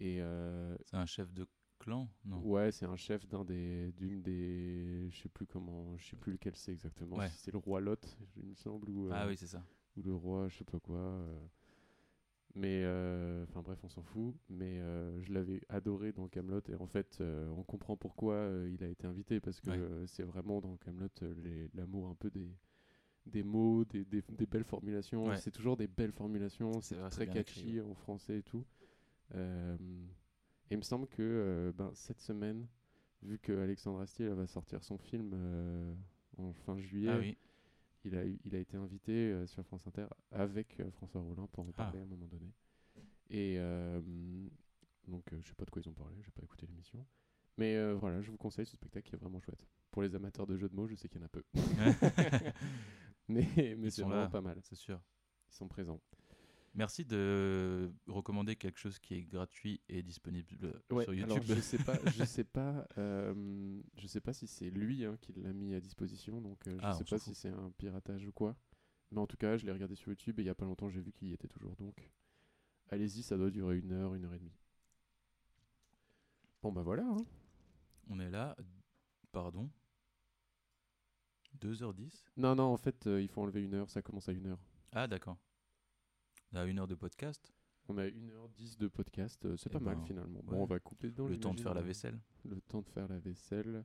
[0.00, 1.46] Et euh, C'est un chef de
[1.78, 2.40] clan Non?
[2.42, 6.32] Ouais, c'est un chef d'un des, d'une des, je sais plus comment, je sais plus
[6.32, 7.16] lequel c'est exactement.
[7.16, 7.28] Ouais.
[7.28, 9.62] Si c'est le roi Lot, il me semble, ou, Ah oui, c'est ça.
[9.96, 11.24] ou le roi, je sais pas quoi.
[12.58, 14.34] Mais, euh, enfin bref, on s'en fout.
[14.48, 18.82] Mais euh, je l'avais adoré dans Camelot et en fait, euh, on comprend pourquoi il
[18.82, 20.06] a été invité parce que Ouais.
[20.06, 21.08] c'est vraiment dans Camelot
[21.74, 22.50] l'amour un peu des
[23.26, 25.26] des mots, des, des, des belles formulations.
[25.26, 25.36] Ouais.
[25.36, 26.80] C'est toujours des belles formulations.
[26.80, 28.64] C'est très catchy écrit, en français et tout.
[29.34, 29.76] Euh,
[30.70, 32.68] et il me semble que euh, ben, cette semaine,
[33.22, 35.92] vu que Alexandre Astier va sortir son film euh,
[36.38, 37.36] en fin juillet, Ah oui.
[38.06, 41.46] Il, a, eu- il a été invité euh, sur France Inter avec euh, François Rollin
[41.52, 41.84] pour en Ah.
[41.84, 42.52] parler à un moment donné.
[43.30, 44.00] Et euh,
[45.08, 47.04] donc, je sais pas de quoi ils ont parlé, j'ai pas écouté l'émission.
[47.58, 49.66] Mais euh, voilà, je vous conseille ce spectacle qui est vraiment chouette.
[49.90, 51.42] Pour les amateurs de jeux de mots, je sais qu'il y en a peu.
[53.28, 54.28] mais c'est vraiment là.
[54.28, 54.58] pas mal.
[54.62, 55.00] c'est sûr.
[55.50, 56.00] Ils sont présents.
[56.76, 61.56] Merci de recommander quelque chose qui est gratuit et disponible Ouais, sur alors YouTube.
[61.56, 65.32] je sais pas, je sais pas, euh, je sais pas si c'est lui hein, qui
[65.32, 68.32] l'a mis à disposition, donc euh, je Ah, sais pas si c'est un piratage ou
[68.32, 68.54] quoi.
[69.10, 70.90] Mais en tout cas, je l'ai regardé sur YouTube et il y a pas longtemps,
[70.90, 71.74] j'ai vu qu'il y était toujours.
[71.76, 72.10] Donc,
[72.90, 74.52] allez-y, ça doit durer une heure, une heure et demie.
[76.62, 77.04] Bon bah voilà.
[77.04, 77.24] hein.
[78.10, 78.54] On est là.
[79.32, 79.70] Pardon
[81.60, 83.88] 2h10 Non non, en fait, euh, il faut enlever une heure.
[83.88, 84.60] Ça commence à une heure.
[84.92, 85.38] Ah, d'accord.
[86.52, 87.52] On a une heure de podcast.
[87.88, 90.40] On a 1h10 de podcast, euh, c'est Eh pas mal ben, finalement.
[90.40, 90.46] ouais.
[90.56, 91.28] Bon, on va couper dedans.
[91.28, 92.18] Le temps de faire la vaisselle.
[92.44, 93.84] Le temps de faire la vaisselle.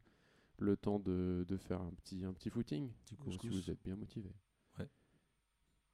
[0.57, 2.91] Le temps de, de faire un petit, un petit footing.
[3.05, 4.31] Petit Bon, si vous êtes bien motivé.
[4.79, 4.87] Ouais.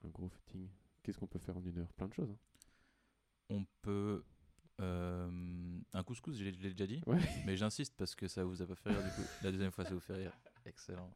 [0.05, 0.67] Un gros footing.
[1.03, 1.91] Qu'est-ce qu'on peut faire en une heure?
[1.93, 2.29] Plein de choses.
[2.31, 2.37] hein.
[3.49, 4.23] On peut.
[4.81, 7.01] euh, un couscous, je l'ai je l'ai déjà dit.
[7.07, 7.19] Ouais.
[7.45, 9.27] Mais j'insiste parce que ça vous a pas fait rire du coup.
[9.43, 10.37] La deuxième fois, ça vous fait rire.
[10.65, 11.11] Excellent.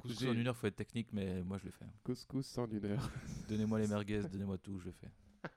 [0.00, 1.86] Couscous en une heure, faut être technique, mais moi je le fais.
[2.04, 3.10] Couscous en une heure.
[3.48, 5.10] Donnez-moi les merguez, donnez-moi tout, je le fais.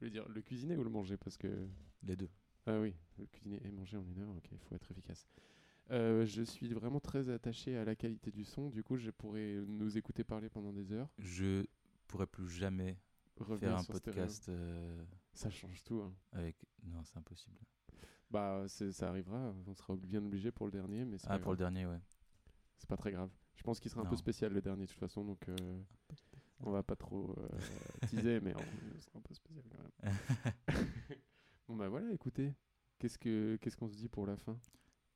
[0.00, 1.48] Je veux dire, le cuisiner ou le manger Parce que.
[2.04, 2.28] Les deux.
[2.66, 5.26] Ah oui, le cuisiner et manger en une heure, ok, il faut être efficace.
[5.90, 9.54] Euh, je suis vraiment très attaché à la qualité du son, du coup je pourrais
[9.66, 11.08] nous écouter parler pendant des heures.
[11.18, 11.64] Je
[12.06, 12.98] pourrais plus jamais
[13.38, 15.02] revenir faire un podcast euh,
[15.32, 16.02] Ça change tout.
[16.02, 16.12] hein.
[16.32, 16.56] avec.
[16.84, 17.56] Non, c'est impossible.
[18.30, 21.86] Bah ça arrivera, on sera bien obligé pour le dernier, mais Ah, pour le dernier,
[21.86, 21.98] ouais.
[22.76, 23.30] C'est pas très grave.
[23.58, 25.56] Je pense qu'il sera un peu spécial le dernier de toute façon, donc euh,
[26.60, 27.48] on va pas trop euh,
[28.08, 30.14] teaser, mais on- sera un peu spécial quand même.
[31.68, 32.54] bon bah voilà, écoutez,
[32.98, 34.58] qu'est-ce que qu'est-ce qu'on se dit pour la fin?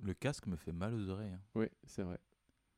[0.00, 1.32] Le casque me fait mal aux oreilles.
[1.32, 1.40] hein.
[1.54, 2.18] Ouais, c'est vrai.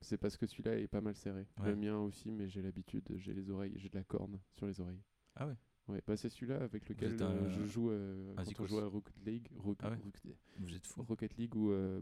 [0.03, 1.47] C'est parce que celui-là est pas mal serré.
[1.59, 1.70] Ouais.
[1.70, 4.78] Le mien aussi, mais j'ai l'habitude, j'ai les oreilles, j'ai de la corne sur les
[4.81, 5.01] oreilles.
[5.36, 8.45] Ah ouais Ouais, bah c'est celui-là avec lequel êtes euh, un- je joue euh, un
[8.45, 11.03] quand on joue à Rocket League, Rock- Ah ouais Rocket- Vous êtes fou.
[11.03, 12.01] Rocket League ou euh,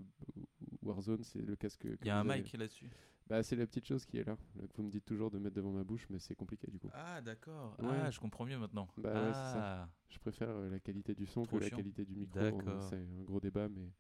[0.83, 1.81] Warzone, c'est le casque.
[1.83, 2.89] que Il y a un mic là-dessus.
[3.33, 5.39] Bah c'est la petite chose qui est là, là, que vous me dites toujours de
[5.39, 6.91] mettre devant ma bouche, mais c'est compliqué du coup.
[6.93, 7.75] Ah, d'accord.
[7.79, 7.89] Ouais.
[8.03, 8.87] Ah, je comprends mieux maintenant.
[8.99, 9.83] Bah ouais, c'est ça.
[9.85, 12.39] ah, Je préfère euh, la qualité du son Trop que la qualité du micro.
[12.39, 12.83] D'accord.
[12.91, 13.91] C'est un gros débat, mais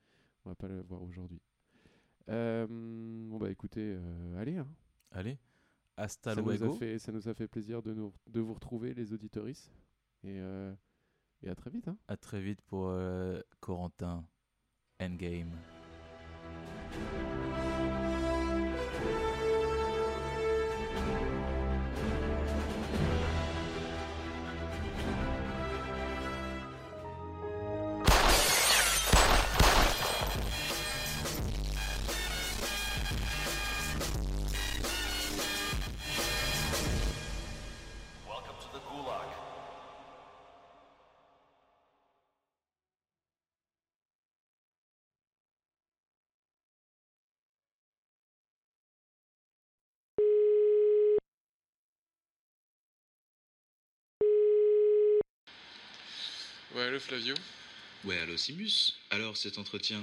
[0.44, 1.40] on va pas le voir aujourd'hui.
[2.28, 4.58] Euh, bon bah écoutez, euh, allez.
[4.58, 4.68] hein.
[5.12, 5.38] allez.
[5.96, 8.92] Hasta ça, nous a fait, ça nous a fait plaisir de, nous, de vous retrouver,
[8.92, 9.72] les auditorices.
[10.24, 10.40] Et,
[11.42, 11.88] et à très vite.
[11.88, 11.96] Hein.
[12.06, 12.94] À très vite pour
[13.60, 14.26] Corentin
[15.00, 15.56] Endgame.
[56.74, 57.34] Ouais, le Flavio
[58.04, 60.02] Ouais, allô Simus Alors cet entretien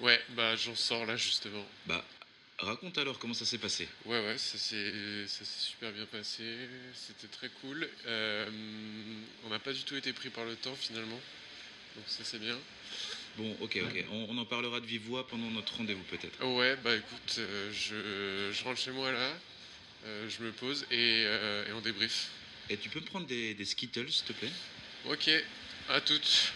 [0.00, 1.66] Ouais, bah j'en sors là justement.
[1.86, 2.04] Bah,
[2.58, 3.88] raconte alors comment ça s'est passé.
[4.04, 6.44] Ouais, ouais, ça s'est ça s'est super bien passé.
[6.94, 7.88] C'était très cool.
[8.06, 8.46] Euh,
[9.44, 11.20] on n'a pas du tout été pris par le temps finalement.
[11.96, 12.58] Donc ça c'est bien.
[13.36, 16.42] Bon, ok, ok, on, on en parlera de vive voix pendant notre rendez-vous peut-être.
[16.44, 19.38] Ouais, bah écoute, euh, je, je rentre chez moi là.
[20.04, 22.28] euh, je me pose et, et on débrief.
[22.68, 24.50] Et tu peux me prendre des, des Skittles s'il te plaît?
[25.06, 25.30] Ok,
[25.88, 26.52] à toutes.